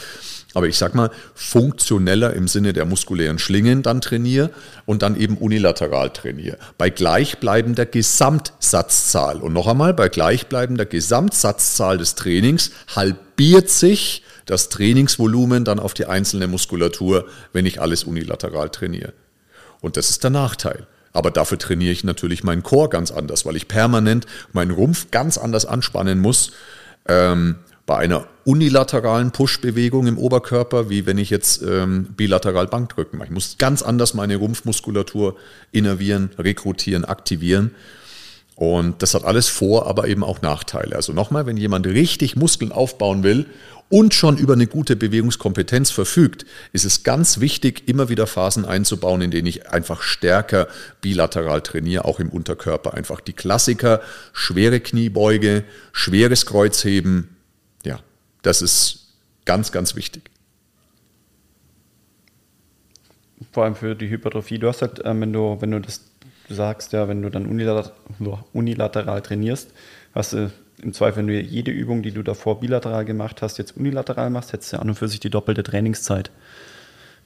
Aber 0.55 0.68
ich 0.68 0.76
sag 0.76 0.94
mal, 0.94 1.11
funktioneller 1.34 2.34
im 2.34 2.48
Sinne 2.48 2.72
der 2.72 2.84
muskulären 2.84 3.38
Schlingen 3.38 3.82
dann 3.82 4.00
trainiere 4.00 4.50
und 4.84 5.03
dann 5.03 5.16
eben 5.16 5.38
unilateral 5.38 6.11
trainiere. 6.11 6.59
Bei 6.78 6.90
gleichbleibender 6.90 7.86
Gesamtsatzzahl. 7.86 9.38
Und 9.38 9.53
noch 9.53 9.66
einmal, 9.66 9.94
bei 9.94 10.09
gleichbleibender 10.09 10.84
Gesamtsatzzahl 10.84 11.98
des 11.98 12.14
Trainings 12.14 12.70
halbiert 12.94 13.70
sich 13.70 14.22
das 14.46 14.68
Trainingsvolumen 14.68 15.64
dann 15.64 15.78
auf 15.78 15.94
die 15.94 16.07
einzelne 16.07 16.48
Muskulatur, 16.48 17.26
wenn 17.53 17.66
ich 17.66 17.80
alles 17.80 18.05
unilateral 18.05 18.70
trainiere. 18.70 19.12
Und 19.80 19.96
das 19.96 20.11
ist 20.11 20.22
der 20.22 20.30
Nachteil. 20.30 20.86
Aber 21.12 21.30
dafür 21.30 21.59
trainiere 21.59 21.92
ich 21.92 22.05
natürlich 22.05 22.42
meinen 22.42 22.62
Chor 22.62 22.88
ganz 22.88 23.11
anders, 23.11 23.44
weil 23.44 23.57
ich 23.57 23.68
permanent 23.68 24.26
meinen 24.53 24.70
Rumpf 24.70 25.11
ganz 25.11 25.36
anders 25.38 25.66
anspannen 25.66 26.18
muss. 26.18 26.53
Ähm, 27.07 27.57
bei 27.87 27.97
einer 27.97 28.26
unilateralen 28.45 29.33
Push-Bewegung 29.33 30.07
im 30.07 30.18
Oberkörper, 30.18 30.89
wie 30.89 31.07
wenn 31.07 31.18
ich 31.18 31.30
jetzt 31.30 31.62
ähm, 31.62 32.05
bilateral 32.16 32.66
Bankdrücken 32.66 33.18
mache. 33.18 33.28
Ich 33.28 33.35
muss 33.35 33.57
ganz 33.59 33.83
anders 33.83 34.14
meine 34.14 34.37
Rumpfmuskulatur 34.37 35.37
innervieren, 35.72 36.30
rekrutieren, 36.39 37.05
aktivieren. 37.05 37.72
Und 38.55 39.03
das 39.03 39.14
hat 39.14 39.24
alles 39.24 39.49
Vor-, 39.49 39.87
aber 39.87 40.07
eben 40.07 40.22
auch 40.22 40.43
Nachteile. 40.43 40.95
Also 40.95 41.12
nochmal, 41.12 41.47
wenn 41.47 41.57
jemand 41.57 41.87
richtig 41.87 42.37
Muskeln 42.37 42.70
aufbauen 42.70 43.22
will 43.22 43.47
und 43.89 44.14
schon 44.14 44.37
über 44.37 44.53
eine 44.53 44.66
gute 44.66 44.95
Bewegungskompetenz 44.97 45.91
verfügt, 45.91 46.47
ist 46.72 46.85
es 46.85 47.03
ganz 47.03 47.41
wichtig, 47.41 47.89
immer 47.89 48.09
wieder 48.09 48.26
Phasen 48.26 48.64
einzubauen, 48.64 49.20
in 49.20 49.30
denen 49.30 49.47
ich 49.47 49.68
einfach 49.70 50.03
stärker 50.03 50.68
bilateral 51.01 51.62
trainiere, 51.62 52.05
auch 52.05 52.20
im 52.20 52.28
Unterkörper. 52.28 52.95
Einfach 52.95 53.20
die 53.20 53.33
Klassiker, 53.33 54.01
schwere 54.33 54.80
Kniebeuge, 54.80 55.64
schweres 55.93 56.47
Kreuzheben. 56.47 57.37
Ja, 57.85 58.01
das 58.43 58.62
ist 58.62 59.14
ganz, 59.45 59.72
ganz 59.72 59.97
wichtig. 59.97 60.30
Vor 63.53 63.64
allem 63.64 63.74
für 63.74 63.95
die 63.95 64.09
Hypertrophie. 64.09 64.59
Du 64.59 64.68
hast 64.68 64.83
halt, 64.83 65.03
ähm, 65.05 65.20
wenn 65.20 65.33
du, 65.33 65.57
wenn 65.61 65.72
du 65.72 65.80
das 65.80 66.01
sagst, 66.49 66.93
ja, 66.93 67.09
wenn 67.09 67.22
du 67.22 67.30
dann 67.30 67.47
unilateral, 67.47 67.93
unilateral 68.53 69.22
trainierst, 69.22 69.72
hast 70.14 70.33
du 70.33 70.53
im 70.80 70.93
Zweifel, 70.93 71.18
wenn 71.18 71.26
du 71.28 71.41
jede 71.41 71.70
Übung, 71.70 72.03
die 72.03 72.12
du 72.12 72.22
davor 72.22 72.61
bilateral 72.61 73.05
gemacht 73.05 73.43
hast, 73.43 73.59
jetzt 73.59 73.76
unilateral 73.76 74.30
machst, 74.30 74.53
hättest 74.53 74.72
du 74.72 74.80
an 74.80 74.89
und 74.89 74.95
für 74.97 75.09
sich 75.09 75.20
die 75.20 75.30
doppelte 75.30 75.62
Trainingszeit. 75.62 76.30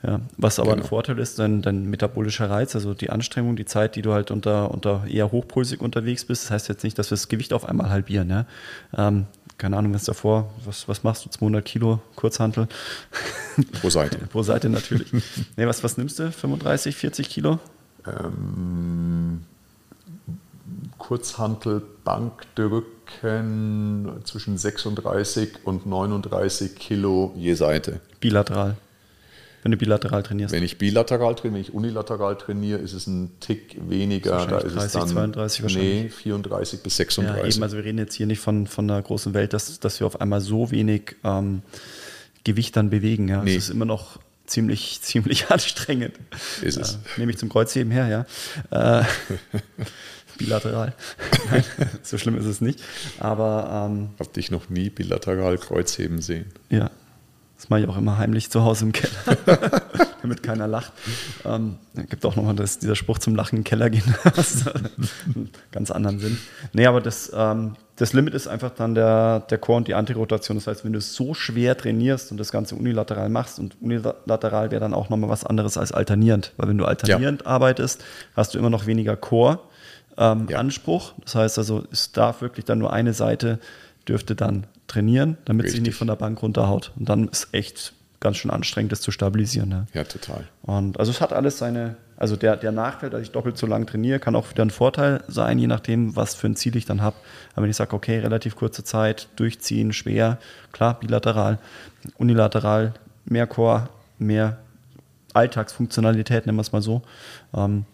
Ja, 0.02 0.20
was 0.36 0.58
aber 0.58 0.72
genau. 0.72 0.82
ein 0.82 0.88
Vorteil 0.88 1.18
ist, 1.18 1.38
dein, 1.38 1.62
dein 1.62 1.86
metabolischer 1.86 2.50
Reiz, 2.50 2.74
also 2.74 2.92
die 2.92 3.08
Anstrengung, 3.08 3.56
die 3.56 3.64
Zeit, 3.64 3.96
die 3.96 4.02
du 4.02 4.12
halt 4.12 4.30
unter, 4.30 4.70
unter 4.70 5.04
eher 5.08 5.32
hochpulsig 5.32 5.80
unterwegs 5.80 6.26
bist, 6.26 6.44
das 6.44 6.50
heißt 6.50 6.68
jetzt 6.68 6.84
nicht, 6.84 6.98
dass 6.98 7.10
wir 7.10 7.16
das 7.16 7.28
Gewicht 7.28 7.54
auf 7.54 7.66
einmal 7.66 7.88
halbieren. 7.88 8.28
Ja? 8.28 8.46
Ähm, 8.96 9.26
keine 9.58 9.76
Ahnung, 9.76 9.94
was 9.94 10.04
davor, 10.04 10.52
was, 10.64 10.88
was 10.88 11.02
machst 11.02 11.24
du, 11.24 11.30
200 11.30 11.64
Kilo 11.64 12.00
Kurzhantel? 12.14 12.68
Pro 13.80 13.90
Seite. 13.90 14.18
Pro 14.26 14.42
Seite 14.42 14.68
natürlich. 14.68 15.12
nee, 15.56 15.66
was, 15.66 15.82
was 15.82 15.96
nimmst 15.96 16.18
du, 16.18 16.30
35, 16.30 16.94
40 16.94 17.28
Kilo? 17.28 17.58
Ähm, 18.06 19.44
Kurzhantel, 20.98 21.82
Bankdrücken 22.04 24.10
zwischen 24.24 24.58
36 24.58 25.60
und 25.64 25.86
39 25.86 26.74
Kilo 26.74 27.32
je 27.36 27.54
Seite. 27.54 28.00
Bilateral. 28.20 28.76
Wenn 29.66 29.72
du 29.72 29.78
bilateral 29.78 30.22
trainierst. 30.22 30.54
Wenn 30.54 30.62
ich 30.62 30.78
bilateral 30.78 31.34
trainiere, 31.34 31.54
wenn 31.54 31.60
ich 31.60 31.74
unilateral 31.74 32.38
trainiere, 32.38 32.78
ist 32.78 32.92
es 32.92 33.08
ein 33.08 33.32
Tick 33.40 33.76
weniger. 33.88 34.46
Da 34.46 34.58
ist 34.58 34.76
30, 34.76 34.86
es 34.86 34.92
dann 34.92 35.08
32 35.08 35.62
wahrscheinlich. 35.64 36.02
Nee, 36.04 36.08
34 36.08 36.82
bis 36.84 36.96
36. 36.98 37.42
Ja, 37.42 37.48
eben, 37.52 37.62
also 37.64 37.76
wir 37.76 37.82
reden 37.82 37.98
jetzt 37.98 38.14
hier 38.14 38.26
nicht 38.26 38.38
von, 38.38 38.68
von 38.68 38.86
der 38.86 39.02
großen 39.02 39.34
Welt, 39.34 39.52
dass, 39.54 39.80
dass 39.80 39.98
wir 39.98 40.06
auf 40.06 40.20
einmal 40.20 40.40
so 40.40 40.70
wenig 40.70 41.16
ähm, 41.24 41.62
Gewicht 42.44 42.76
dann 42.76 42.90
bewegen. 42.90 43.26
Ja. 43.26 43.42
Nee. 43.42 43.56
Es 43.56 43.64
ist 43.64 43.70
immer 43.70 43.86
noch 43.86 44.20
ziemlich, 44.46 45.00
ziemlich 45.02 45.50
anstrengend. 45.50 46.14
Ist 46.62 46.78
es. 46.78 46.92
Äh, 46.94 46.98
nehme 47.16 47.32
ich 47.32 47.38
zum 47.38 47.48
Kreuzheben 47.48 47.90
her, 47.90 48.26
ja. 48.70 49.00
Äh, 49.00 49.04
bilateral. 50.38 50.94
Nein, 51.50 51.64
so 52.04 52.18
schlimm 52.18 52.38
ist 52.38 52.46
es 52.46 52.60
nicht. 52.60 52.80
Aber. 53.18 53.88
Ähm, 53.90 54.10
Hab 54.20 54.32
dich 54.32 54.52
noch 54.52 54.68
nie 54.70 54.90
bilateral 54.90 55.58
Kreuzheben 55.58 56.22
sehen. 56.22 56.52
Ja. 56.70 56.92
Das 57.56 57.70
mache 57.70 57.80
ich 57.80 57.88
auch 57.88 57.96
immer 57.96 58.18
heimlich 58.18 58.50
zu 58.50 58.64
Hause 58.64 58.84
im 58.84 58.92
Keller, 58.92 59.36
damit 60.22 60.42
keiner 60.42 60.66
lacht. 60.66 60.92
Ähm, 61.44 61.76
gibt 62.10 62.26
auch 62.26 62.36
nochmal 62.36 62.54
das, 62.54 62.78
dieser 62.78 62.96
Spruch 62.96 63.18
zum 63.18 63.34
Lachen 63.34 63.56
den 63.56 63.64
Keller 63.64 63.88
gehen. 63.88 64.14
ganz 65.72 65.90
anderen 65.90 66.18
Sinn. 66.18 66.38
Nee, 66.74 66.84
aber 66.84 67.00
das, 67.00 67.32
ähm, 67.34 67.76
das 67.96 68.12
Limit 68.12 68.34
ist 68.34 68.46
einfach 68.46 68.70
dann 68.70 68.94
der, 68.94 69.40
der 69.40 69.56
Core 69.56 69.78
und 69.78 69.88
die 69.88 69.94
Antirotation. 69.94 70.58
Das 70.58 70.66
heißt, 70.66 70.84
wenn 70.84 70.92
du 70.92 70.98
es 70.98 71.14
so 71.14 71.32
schwer 71.32 71.78
trainierst 71.78 72.30
und 72.30 72.36
das 72.36 72.52
Ganze 72.52 72.74
unilateral 72.74 73.30
machst, 73.30 73.58
und 73.58 73.80
unilateral 73.80 74.70
wäre 74.70 74.80
dann 74.80 74.92
auch 74.92 75.08
nochmal 75.08 75.30
was 75.30 75.44
anderes 75.44 75.78
als 75.78 75.92
alternierend. 75.92 76.52
Weil 76.58 76.68
wenn 76.68 76.78
du 76.78 76.84
alternierend 76.84 77.42
ja. 77.42 77.46
arbeitest, 77.46 78.04
hast 78.34 78.54
du 78.54 78.58
immer 78.58 78.70
noch 78.70 78.84
weniger 78.84 79.16
Core 79.16 79.60
ähm, 80.18 80.46
ja. 80.50 80.58
Anspruch. 80.58 81.14
Das 81.24 81.34
heißt 81.34 81.58
also, 81.58 81.84
es 81.90 82.12
darf 82.12 82.42
wirklich 82.42 82.66
dann 82.66 82.78
nur 82.78 82.92
eine 82.92 83.14
Seite 83.14 83.60
dürfte 84.06 84.36
dann 84.36 84.66
trainieren, 84.86 85.36
damit 85.44 85.64
Richtig. 85.64 85.80
sie 85.80 85.88
nicht 85.88 85.96
von 85.96 86.06
der 86.06 86.16
Bank 86.16 86.42
runterhaut. 86.42 86.92
Und 86.96 87.08
dann 87.08 87.28
ist 87.28 87.48
echt 87.52 87.92
ganz 88.20 88.38
schön 88.38 88.50
anstrengend, 88.50 88.92
das 88.92 89.00
zu 89.00 89.10
stabilisieren. 89.10 89.70
Ja, 89.70 89.86
ja 89.92 90.04
total. 90.04 90.44
Und 90.62 90.98
also 90.98 91.10
es 91.10 91.20
hat 91.20 91.32
alles 91.32 91.58
seine, 91.58 91.96
also 92.16 92.36
der, 92.36 92.56
der 92.56 92.72
Nachteil, 92.72 93.10
dass 93.10 93.22
ich 93.22 93.30
doppelt 93.30 93.58
so 93.58 93.66
lang 93.66 93.86
trainiere, 93.86 94.18
kann 94.18 94.34
auch 94.34 94.50
wieder 94.50 94.64
ein 94.64 94.70
Vorteil 94.70 95.22
sein, 95.28 95.58
je 95.58 95.66
nachdem, 95.66 96.16
was 96.16 96.34
für 96.34 96.46
ein 96.46 96.56
Ziel 96.56 96.76
ich 96.76 96.86
dann 96.86 97.02
habe. 97.02 97.16
Aber 97.54 97.62
wenn 97.62 97.70
ich 97.70 97.76
sage, 97.76 97.94
okay, 97.94 98.18
relativ 98.18 98.56
kurze 98.56 98.84
Zeit, 98.84 99.28
durchziehen, 99.36 99.92
schwer, 99.92 100.38
klar, 100.72 100.98
bilateral, 100.98 101.58
unilateral, 102.16 102.94
mehr 103.24 103.46
Core, 103.46 103.88
mehr 104.18 104.58
Alltagsfunktionalität, 105.34 106.46
nennen 106.46 106.56
wir 106.56 106.62
es 106.62 106.72
mal 106.72 106.82
so. 106.82 107.02
Ähm, 107.54 107.84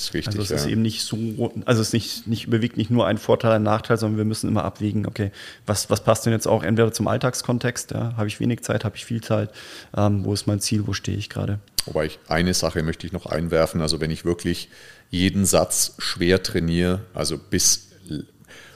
ist 0.00 0.14
richtig, 0.14 0.38
also 0.38 0.42
es 0.42 0.48
ja. 0.50 0.56
ist 0.56 0.66
eben 0.66 0.82
nicht 0.82 1.02
so, 1.02 1.52
also 1.64 1.82
es 1.82 1.92
nicht, 1.92 2.26
nicht 2.26 2.46
überwiegt 2.46 2.76
nicht 2.76 2.90
nur 2.90 3.06
ein 3.06 3.18
Vorteil, 3.18 3.52
ein 3.52 3.62
Nachteil, 3.62 3.96
sondern 3.96 4.18
wir 4.18 4.24
müssen 4.24 4.48
immer 4.48 4.64
abwägen, 4.64 5.06
okay, 5.06 5.30
was, 5.66 5.90
was 5.90 6.02
passt 6.02 6.26
denn 6.26 6.32
jetzt 6.32 6.46
auch 6.46 6.62
entweder 6.62 6.92
zum 6.92 7.08
Alltagskontext, 7.08 7.92
ja, 7.92 8.16
habe 8.16 8.28
ich 8.28 8.40
wenig 8.40 8.62
Zeit, 8.62 8.84
habe 8.84 8.96
ich 8.96 9.04
viel 9.04 9.22
Zeit, 9.22 9.50
ähm, 9.96 10.24
wo 10.24 10.32
ist 10.32 10.46
mein 10.46 10.60
Ziel, 10.60 10.86
wo 10.86 10.92
stehe 10.92 11.16
ich 11.16 11.28
gerade? 11.28 11.58
Wobei 11.86 12.06
ich 12.06 12.18
eine 12.28 12.54
Sache 12.54 12.82
möchte 12.82 13.06
ich 13.06 13.12
noch 13.12 13.26
einwerfen, 13.26 13.80
also 13.80 14.00
wenn 14.00 14.10
ich 14.10 14.24
wirklich 14.24 14.68
jeden 15.10 15.44
Satz 15.44 15.94
schwer 15.98 16.42
trainiere, 16.42 17.00
also 17.14 17.38
bis 17.38 17.89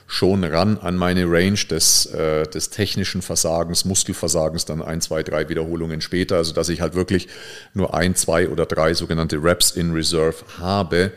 schon 0.07 0.43
ran 0.43 0.77
an 0.77 0.95
meine 0.95 1.25
Range 1.25 1.59
des, 1.69 2.05
äh, 2.07 2.43
des 2.47 2.69
technischen 2.69 3.21
Versagens, 3.21 3.85
Muskelversagens, 3.85 4.65
dann 4.65 4.81
ein, 4.81 5.01
zwei, 5.01 5.23
drei 5.23 5.49
Wiederholungen 5.49 6.01
später, 6.01 6.37
also 6.37 6.53
dass 6.53 6.69
ich 6.69 6.81
halt 6.81 6.93
wirklich 6.93 7.27
nur 7.73 7.93
ein, 7.93 8.15
zwei 8.15 8.49
oder 8.49 8.65
drei 8.65 8.93
sogenannte 8.93 9.41
Reps 9.41 9.71
in 9.71 9.91
Reserve 9.93 10.37
habe, 10.59 11.11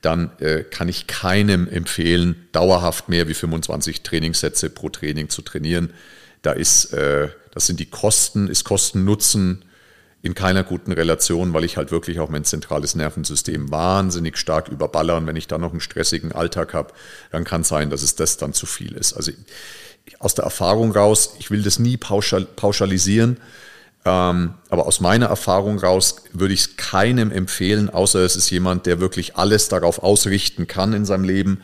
dann 0.00 0.32
äh, 0.40 0.64
kann 0.64 0.88
ich 0.88 1.06
keinem 1.06 1.68
empfehlen, 1.68 2.48
dauerhaft 2.50 3.08
mehr 3.08 3.28
wie 3.28 3.34
25 3.34 4.02
Trainingssätze 4.02 4.70
pro 4.70 4.88
Training 4.88 5.28
zu 5.28 5.42
trainieren. 5.42 5.92
Da 6.42 6.52
ist, 6.52 6.92
äh, 6.92 7.28
das 7.52 7.66
sind 7.66 7.78
die 7.78 7.86
Kosten, 7.86 8.48
ist 8.48 8.64
Kosten-Nutzen 8.64 9.64
in 10.22 10.34
keiner 10.34 10.62
guten 10.62 10.92
Relation, 10.92 11.52
weil 11.52 11.64
ich 11.64 11.76
halt 11.76 11.90
wirklich 11.90 12.20
auch 12.20 12.28
mein 12.28 12.44
zentrales 12.44 12.94
Nervensystem 12.94 13.72
wahnsinnig 13.72 14.38
stark 14.38 14.68
überballer. 14.68 15.16
Und 15.16 15.26
wenn 15.26 15.36
ich 15.36 15.48
dann 15.48 15.60
noch 15.60 15.72
einen 15.72 15.80
stressigen 15.80 16.30
Alltag 16.30 16.74
habe, 16.74 16.92
dann 17.32 17.42
kann 17.42 17.62
es 17.62 17.68
sein, 17.68 17.90
dass 17.90 18.02
es 18.02 18.14
das 18.14 18.36
dann 18.36 18.52
zu 18.52 18.66
viel 18.66 18.92
ist. 18.92 19.14
Also 19.14 19.32
aus 20.20 20.34
der 20.34 20.44
Erfahrung 20.44 20.92
raus, 20.92 21.34
ich 21.40 21.50
will 21.50 21.62
das 21.62 21.80
nie 21.80 21.96
pauschal, 21.96 22.44
pauschalisieren, 22.44 23.38
ähm, 24.04 24.54
aber 24.68 24.86
aus 24.86 25.00
meiner 25.00 25.26
Erfahrung 25.26 25.78
raus 25.78 26.16
würde 26.32 26.54
ich 26.54 26.60
es 26.60 26.76
keinem 26.76 27.30
empfehlen, 27.30 27.90
außer 27.90 28.20
es 28.20 28.36
ist 28.36 28.50
jemand, 28.50 28.86
der 28.86 29.00
wirklich 29.00 29.36
alles 29.36 29.68
darauf 29.68 30.02
ausrichten 30.02 30.66
kann 30.66 30.92
in 30.92 31.04
seinem 31.04 31.24
Leben, 31.24 31.62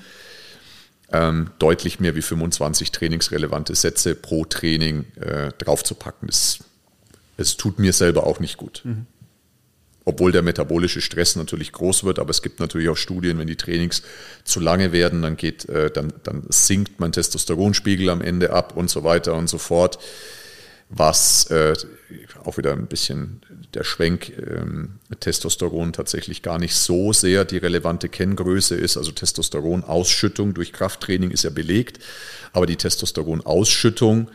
ähm, 1.13 1.51
deutlich 1.59 2.01
mehr 2.01 2.15
wie 2.15 2.23
25 2.23 2.93
trainingsrelevante 2.93 3.75
Sätze 3.75 4.15
pro 4.15 4.45
Training 4.45 5.07
äh, 5.17 5.53
draufzupacken. 5.59 6.29
Das 6.29 6.59
es 7.39 7.57
tut 7.57 7.79
mir 7.79 7.95
selber 7.95 8.27
auch 8.27 8.41
nicht 8.41 8.59
gut. 8.59 8.83
Mhm. 8.85 9.07
Obwohl 10.05 10.33
der 10.33 10.43
metabolische 10.43 11.01
Stress 11.01 11.37
natürlich 11.37 11.73
groß 11.73 12.05
wird, 12.05 12.19
aber 12.19 12.31
es 12.31 12.43
gibt 12.43 12.61
natürlich 12.61 12.89
auch 12.89 12.97
Studien, 12.97 13.39
wenn 13.39 13.47
die 13.47 13.57
Trainings 13.57 14.03
zu 14.45 14.59
lange 14.59 14.93
werden, 14.93 15.23
dann 15.23 15.37
geht, 15.37 15.69
äh, 15.69 15.91
dann, 15.91 16.13
dann 16.25 16.45
sinkt 16.49 16.99
mein 16.99 17.13
Testosteronspiegel 17.13 18.11
am 18.11 18.21
Ende 18.21 18.53
ab 18.53 18.77
und 18.77 18.91
so 18.91 19.05
weiter 19.05 19.35
und 19.35 19.49
so 19.49 19.59
fort. 19.59 19.99
Was 20.91 21.51
äh, 21.51 21.75
auch 22.45 22.57
wieder 22.57 22.73
ein 22.73 22.87
bisschen 22.87 23.43
der 23.75 23.85
Schwenk 23.85 24.33
ähm, 24.39 24.99
Testosteron 25.21 25.93
tatsächlich 25.93 26.41
gar 26.41 26.59
nicht 26.59 26.75
so 26.75 27.13
sehr 27.13 27.45
die 27.45 27.59
relevante 27.59 28.09
Kenngröße 28.09 28.75
ist. 28.75 28.97
Also 28.97 29.13
Testosteronausschüttung 29.13 30.55
durch 30.55 30.73
Krafttraining 30.73 31.31
ist 31.31 31.45
ja 31.45 31.51
belegt, 31.51 31.99
aber 32.55 32.65
die 32.65 32.77
Testosteronausschüttung 32.77 34.31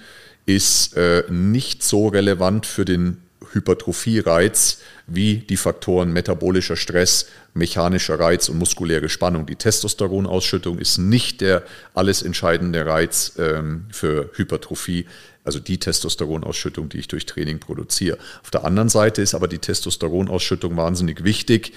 ist 0.45 0.95
äh, 0.97 1.23
nicht 1.29 1.83
so 1.83 2.07
relevant 2.07 2.65
für 2.65 2.85
den 2.85 3.22
Hypertrophie-Reiz 3.53 4.79
wie 5.07 5.37
die 5.37 5.57
Faktoren 5.57 6.13
metabolischer 6.13 6.75
Stress, 6.75 7.27
mechanischer 7.53 8.19
Reiz 8.19 8.49
und 8.49 8.57
muskuläre 8.57 9.09
Spannung. 9.09 9.45
Die 9.45 9.55
Testosteronausschüttung 9.55 10.79
ist 10.79 10.97
nicht 10.97 11.41
der 11.41 11.63
alles 11.93 12.21
entscheidende 12.21 12.85
Reiz 12.85 13.33
ähm, 13.37 13.85
für 13.91 14.31
Hypertrophie, 14.35 15.05
also 15.43 15.59
die 15.59 15.77
Testosteronausschüttung, 15.77 16.87
die 16.87 16.99
ich 16.99 17.09
durch 17.09 17.25
Training 17.25 17.59
produziere. 17.59 18.17
Auf 18.43 18.49
der 18.49 18.63
anderen 18.63 18.89
Seite 18.89 19.21
ist 19.21 19.35
aber 19.35 19.49
die 19.49 19.59
Testosteronausschüttung 19.59 20.77
wahnsinnig 20.77 21.25
wichtig, 21.25 21.73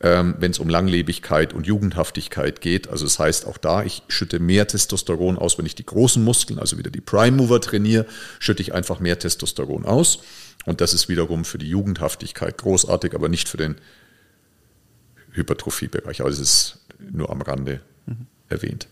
ähm, 0.00 0.36
wenn 0.38 0.52
es 0.52 0.58
um 0.58 0.70
Langlebigkeit 0.70 1.52
und 1.52 1.66
Jugendhaftigkeit 1.66 2.62
geht. 2.62 2.88
Also 2.88 3.04
das 3.04 3.18
heißt 3.18 3.46
auch 3.46 3.58
da, 3.58 3.84
ich 3.84 4.02
schütte 4.08 4.38
mehr 4.38 4.66
Testosteron 4.66 5.36
aus, 5.36 5.58
wenn 5.58 5.66
ich 5.66 5.74
die 5.74 5.84
großen 5.84 6.24
Muskeln, 6.24 6.58
also 6.58 6.78
wieder 6.78 6.90
die 6.90 7.02
Prime 7.02 7.36
Mover 7.36 7.60
trainiere, 7.60 8.06
schütte 8.38 8.62
ich 8.62 8.72
einfach 8.72 9.00
mehr 9.00 9.18
Testosteron 9.18 9.84
aus. 9.84 10.20
Und 10.66 10.80
das 10.80 10.94
ist 10.94 11.08
wiederum 11.08 11.44
für 11.44 11.58
die 11.58 11.68
Jugendhaftigkeit 11.68 12.58
großartig, 12.58 13.14
aber 13.14 13.28
nicht 13.28 13.48
für 13.48 13.56
den 13.56 13.76
Hypertrophiebereich. 15.32 16.22
Also 16.22 16.42
es 16.42 16.48
ist 16.48 16.78
nur 16.98 17.30
am 17.30 17.40
Rande 17.42 17.80
mhm. 18.06 18.26
erwähnt. 18.48 18.88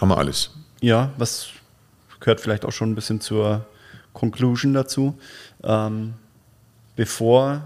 Haben 0.00 0.08
wir 0.08 0.18
alles. 0.18 0.50
Ja, 0.80 1.12
was 1.16 1.48
gehört 2.20 2.40
vielleicht 2.40 2.64
auch 2.64 2.72
schon 2.72 2.92
ein 2.92 2.94
bisschen 2.94 3.20
zur 3.20 3.66
Conclusion 4.12 4.74
dazu. 4.74 5.18
Ähm, 5.62 6.14
bevor 6.96 7.62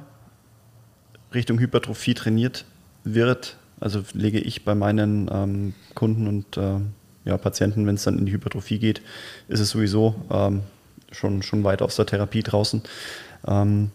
Richtung 1.35 1.59
Hypertrophie 1.59 2.15
trainiert 2.15 2.65
wird, 3.05 3.57
also 3.81 4.05
lege 4.13 4.39
ich 4.39 4.65
bei 4.65 4.75
meinen 4.75 5.29
ähm, 5.33 5.75
Kunden 5.95 6.29
und 6.29 6.57
äh, 6.57 6.79
ja, 7.25 7.37
Patienten, 7.37 7.87
wenn 7.87 7.95
es 7.95 8.05
dann 8.05 8.19
in 8.19 8.27
die 8.27 8.33
Hypertrophie 8.33 8.79
geht, 8.79 9.03
ist 9.49 9.61
es 9.61 9.71
sowieso 9.71 10.15
ähm, 10.31 10.63
schon, 11.13 11.43
schon 11.43 11.65
weit 11.65 11.83
aus 11.83 11.97
der 11.97 12.07
Therapie 12.07 12.43
draußen. 12.43 12.83
Ähm, 13.47 13.91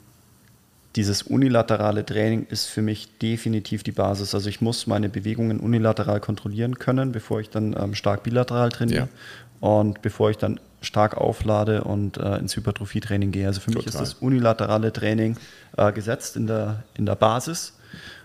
dieses 0.96 1.22
unilaterale 1.22 2.06
Training 2.06 2.48
ist 2.50 2.66
für 2.66 2.82
mich 2.82 3.20
definitiv 3.20 3.84
die 3.84 3.92
Basis. 3.92 4.34
Also 4.34 4.50
ich 4.50 4.62
muss 4.62 4.88
meine 4.88 5.10
Bewegungen 5.10 5.60
unilateral 5.60 6.20
kontrollieren 6.20 6.80
können, 6.80 7.12
bevor 7.12 7.40
ich 7.40 7.50
dann 7.50 7.76
ähm, 7.78 7.94
stark 7.94 8.24
bilateral 8.24 8.70
trainiere 8.70 9.08
ja. 9.62 9.68
und 9.68 10.02
bevor 10.02 10.32
ich 10.32 10.38
dann 10.38 10.60
stark 10.82 11.16
auflade 11.18 11.84
und 11.84 12.18
äh, 12.18 12.38
ins 12.38 12.56
Hypertrophie-Training 12.56 13.32
gehe. 13.32 13.46
Also 13.46 13.60
für 13.60 13.72
Total. 13.72 13.80
mich 13.80 13.88
ist 13.88 14.00
das 14.00 14.14
unilaterale 14.16 14.92
Training 14.92 15.38
äh, 15.78 15.92
gesetzt 15.92 16.36
in 16.36 16.48
der, 16.48 16.84
in 16.96 17.06
der 17.06 17.16
Basis. 17.16 17.74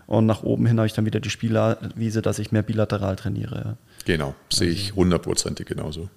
Und 0.06 0.26
nach 0.26 0.42
oben 0.42 0.66
hin 0.66 0.78
habe 0.78 0.86
ich 0.86 0.92
dann 0.92 1.06
wieder 1.06 1.20
die 1.20 1.30
Spielwiese, 1.30 2.22
dass 2.22 2.38
ich 2.38 2.52
mehr 2.52 2.62
bilateral 2.62 3.16
trainiere. 3.16 3.76
Genau, 4.04 4.34
sehe 4.48 4.68
also. 4.68 4.80
ich 4.80 4.94
hundertprozentig 4.94 5.66
genauso. 5.66 6.08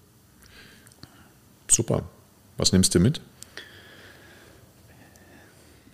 Super. 1.67 2.03
Was 2.57 2.71
nimmst 2.71 2.95
du 2.95 2.99
mit? 2.99 3.21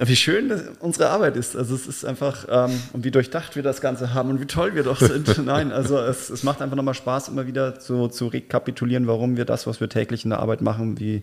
wie 0.07 0.15
schön 0.15 0.51
unsere 0.79 1.09
Arbeit 1.09 1.37
ist. 1.37 1.55
Also 1.55 1.75
es 1.75 1.85
ist 1.85 2.05
einfach, 2.05 2.47
ähm, 2.49 2.71
und 2.93 3.03
wie 3.03 3.11
durchdacht 3.11 3.55
wir 3.55 3.61
das 3.61 3.81
Ganze 3.81 4.13
haben 4.13 4.31
und 4.31 4.41
wie 4.41 4.45
toll 4.45 4.73
wir 4.73 4.83
doch 4.83 4.99
sind. 4.99 5.37
Nein, 5.45 5.71
also 5.71 5.99
es, 5.99 6.29
es 6.31 6.43
macht 6.43 6.61
einfach 6.61 6.75
nochmal 6.75 6.95
Spaß, 6.95 7.27
immer 7.27 7.45
wieder 7.45 7.79
so, 7.79 8.07
zu 8.07 8.27
rekapitulieren, 8.27 9.05
warum 9.05 9.37
wir 9.37 9.45
das, 9.45 9.67
was 9.67 9.79
wir 9.79 9.89
täglich 9.89 10.23
in 10.23 10.31
der 10.31 10.39
Arbeit 10.39 10.61
machen, 10.61 10.99
wie, 10.99 11.21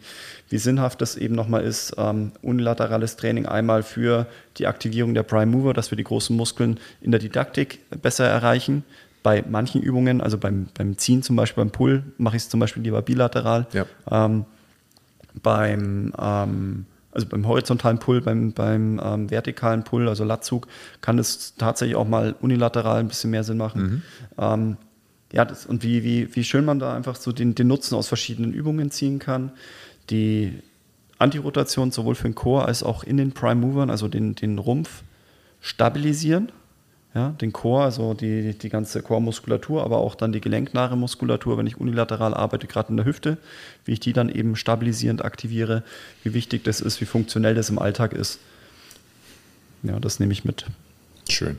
wie 0.49 0.59
sinnhaft 0.59 1.01
das 1.01 1.16
eben 1.16 1.34
nochmal 1.34 1.64
ist. 1.64 1.95
Ähm, 1.99 2.32
unilaterales 2.41 3.16
Training 3.16 3.47
einmal 3.47 3.82
für 3.82 4.26
die 4.59 4.68
Aktivierung 4.68 5.12
der 5.12 5.24
Prime 5.24 5.47
Mover, 5.47 5.74
dass 5.74 5.91
wir 5.91 5.97
die 5.97 6.05
großen 6.05 6.36
Muskeln 6.36 6.78
in 7.01 7.11
der 7.11 7.20
Didaktik 7.20 7.80
besser 8.01 8.26
erreichen. 8.26 8.84
Bei 9.24 9.43
manchen 9.49 9.82
Übungen, 9.82 10.20
also 10.20 10.39
beim, 10.39 10.68
beim 10.74 10.97
Ziehen 10.99 11.24
zum 11.24 11.34
Beispiel, 11.34 11.64
beim 11.64 11.72
Pull, 11.72 12.05
mache 12.16 12.36
ich 12.36 12.45
es 12.45 12.49
zum 12.49 12.61
Beispiel 12.61 12.84
lieber 12.84 13.03
bilateral. 13.03 13.66
Ja. 13.72 13.86
Ähm, 14.09 14.45
beim 15.43 16.12
ähm, 16.18 16.86
also 17.12 17.26
beim 17.26 17.47
horizontalen 17.47 17.99
Pull, 17.99 18.20
beim, 18.20 18.53
beim 18.53 19.01
ähm, 19.03 19.30
vertikalen 19.30 19.82
Pull, 19.82 20.09
also 20.09 20.24
Latzug, 20.24 20.68
kann 21.01 21.18
es 21.18 21.55
tatsächlich 21.57 21.97
auch 21.97 22.07
mal 22.07 22.36
unilateral 22.41 23.01
ein 23.01 23.09
bisschen 23.09 23.30
mehr 23.30 23.45
Sinn 23.45 23.57
machen. 23.57 23.82
Mhm. 23.82 24.03
Ähm, 24.39 24.76
ja, 25.32 25.45
das, 25.45 25.66
und 25.66 25.82
wie, 25.82 26.05
wie, 26.05 26.34
wie 26.36 26.45
schön 26.45 26.64
man 26.64 26.78
da 26.78 26.95
einfach 26.95 27.16
so 27.16 27.32
den, 27.32 27.55
den 27.55 27.66
Nutzen 27.66 27.97
aus 27.97 28.09
verschiedenen 28.09 28.53
Übungen 28.53 28.91
ziehen 28.91 29.18
kann. 29.18 29.51
Die 30.11 30.62
Antirotation 31.18 31.91
sowohl 31.91 32.14
für 32.14 32.28
den 32.28 32.34
Core 32.34 32.66
als 32.66 32.82
auch 32.82 33.05
in 33.05 33.16
den 33.16 33.32
Prime 33.32 33.61
Movern, 33.61 33.91
also 33.91 34.09
den, 34.09 34.34
den 34.34 34.59
Rumpf, 34.59 35.03
stabilisieren 35.61 36.53
ja, 37.14 37.30
den 37.30 37.52
Chor, 37.52 37.84
also 37.84 38.14
die, 38.14 38.52
die 38.52 38.68
ganze 38.68 39.02
Chormuskulatur, 39.02 39.82
aber 39.82 39.98
auch 39.98 40.14
dann 40.14 40.32
die 40.32 40.40
gelenknahe 40.40 40.94
Muskulatur, 40.94 41.56
wenn 41.56 41.66
ich 41.66 41.78
unilateral 41.78 42.34
arbeite, 42.34 42.66
gerade 42.66 42.90
in 42.90 42.96
der 42.96 43.06
Hüfte, 43.06 43.38
wie 43.84 43.92
ich 43.92 44.00
die 44.00 44.12
dann 44.12 44.28
eben 44.28 44.56
stabilisierend 44.56 45.24
aktiviere, 45.24 45.82
wie 46.22 46.34
wichtig 46.34 46.64
das 46.64 46.80
ist, 46.80 47.00
wie 47.00 47.06
funktionell 47.06 47.54
das 47.54 47.70
im 47.70 47.78
Alltag 47.78 48.12
ist. 48.12 48.38
Ja, 49.82 49.98
das 50.00 50.20
nehme 50.20 50.32
ich 50.32 50.44
mit. 50.44 50.66
Schön. 51.28 51.59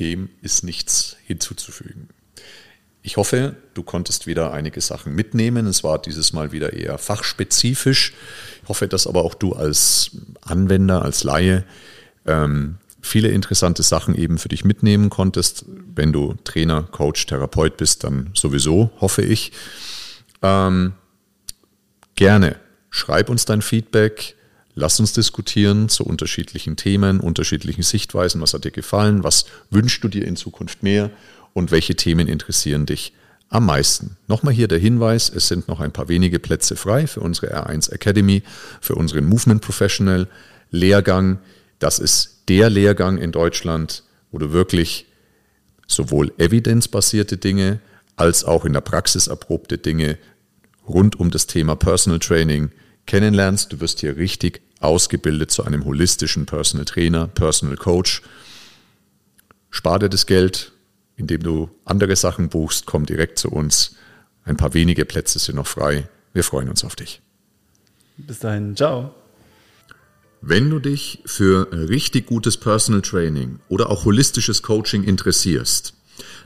Dem 0.00 0.30
ist 0.42 0.64
nichts 0.64 1.16
hinzuzufügen. 1.26 2.08
Ich 3.02 3.16
hoffe, 3.16 3.56
du 3.74 3.82
konntest 3.82 4.26
wieder 4.26 4.52
einige 4.52 4.80
Sachen 4.80 5.14
mitnehmen. 5.14 5.66
Es 5.66 5.84
war 5.84 6.00
dieses 6.00 6.32
Mal 6.32 6.52
wieder 6.52 6.72
eher 6.72 6.98
fachspezifisch. 6.98 8.12
Ich 8.62 8.68
hoffe, 8.68 8.88
dass 8.88 9.06
aber 9.06 9.24
auch 9.24 9.34
du 9.34 9.54
als 9.54 10.10
Anwender, 10.42 11.02
als 11.02 11.24
Laie 11.24 11.64
ähm, 12.26 12.76
viele 13.02 13.28
interessante 13.28 13.82
Sachen 13.82 14.14
eben 14.14 14.38
für 14.38 14.48
dich 14.48 14.64
mitnehmen 14.64 15.10
konntest. 15.10 15.64
Wenn 15.94 16.12
du 16.12 16.34
Trainer, 16.44 16.82
Coach, 16.82 17.26
Therapeut 17.26 17.76
bist, 17.76 18.04
dann 18.04 18.30
sowieso, 18.34 18.90
hoffe 19.00 19.22
ich. 19.22 19.52
Ähm, 20.42 20.92
gerne 22.14 22.56
schreib 22.90 23.28
uns 23.30 23.44
dein 23.44 23.62
Feedback. 23.62 24.36
Lass 24.74 25.00
uns 25.00 25.12
diskutieren 25.12 25.88
zu 25.88 26.04
unterschiedlichen 26.04 26.76
Themen, 26.76 27.20
unterschiedlichen 27.20 27.82
Sichtweisen. 27.82 28.40
Was 28.40 28.54
hat 28.54 28.64
dir 28.64 28.70
gefallen? 28.70 29.24
Was 29.24 29.46
wünschst 29.70 30.02
du 30.04 30.08
dir 30.08 30.26
in 30.26 30.36
Zukunft 30.36 30.82
mehr? 30.82 31.10
Und 31.52 31.70
welche 31.70 31.96
Themen 31.96 32.28
interessieren 32.28 32.86
dich 32.86 33.12
am 33.48 33.66
meisten? 33.66 34.16
Nochmal 34.28 34.54
hier 34.54 34.68
der 34.68 34.78
Hinweis, 34.78 35.28
es 35.28 35.48
sind 35.48 35.66
noch 35.66 35.80
ein 35.80 35.92
paar 35.92 36.08
wenige 36.08 36.38
Plätze 36.38 36.76
frei 36.76 37.06
für 37.06 37.20
unsere 37.20 37.54
R1 37.54 37.90
Academy, 37.92 38.42
für 38.80 38.94
unseren 38.94 39.24
Movement 39.24 39.60
Professional 39.60 40.28
Lehrgang. 40.70 41.40
Das 41.80 41.98
ist 41.98 42.44
der 42.48 42.70
Lehrgang 42.70 43.18
in 43.18 43.32
Deutschland, 43.32 44.04
wo 44.30 44.38
du 44.38 44.52
wirklich 44.52 45.06
sowohl 45.88 46.32
evidenzbasierte 46.38 47.36
Dinge 47.36 47.80
als 48.14 48.44
auch 48.44 48.64
in 48.64 48.74
der 48.74 48.82
Praxis 48.82 49.26
erprobte 49.26 49.78
Dinge 49.78 50.18
rund 50.86 51.18
um 51.18 51.30
das 51.30 51.46
Thema 51.46 51.74
Personal 51.74 52.20
Training 52.20 52.70
kennenlernst. 53.06 53.72
Du 53.72 53.80
wirst 53.80 54.00
hier 54.00 54.16
richtig 54.16 54.60
ausgebildet 54.80 55.50
zu 55.50 55.64
einem 55.64 55.84
holistischen 55.84 56.46
Personal 56.46 56.84
Trainer, 56.84 57.26
Personal 57.28 57.76
Coach. 57.76 58.22
Spar 59.70 59.98
dir 59.98 60.08
das 60.08 60.26
Geld, 60.26 60.72
indem 61.16 61.42
du 61.42 61.70
andere 61.84 62.14
Sachen 62.14 62.50
buchst, 62.50 62.86
komm 62.86 63.06
direkt 63.06 63.38
zu 63.38 63.50
uns. 63.50 63.96
Ein 64.44 64.56
paar 64.56 64.74
wenige 64.74 65.04
Plätze 65.04 65.38
sind 65.38 65.56
noch 65.56 65.66
frei. 65.66 66.08
Wir 66.32 66.44
freuen 66.44 66.68
uns 66.68 66.84
auf 66.84 66.96
dich. 66.96 67.20
Bis 68.16 68.38
dahin, 68.40 68.76
ciao. 68.76 69.14
Wenn 70.42 70.70
du 70.70 70.78
dich 70.78 71.22
für 71.26 71.70
richtig 71.70 72.24
gutes 72.26 72.56
Personal 72.56 73.02
Training 73.02 73.58
oder 73.68 73.90
auch 73.90 74.06
holistisches 74.06 74.62
Coaching 74.62 75.04
interessierst, 75.04 75.92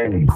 Hey. 0.00 0.26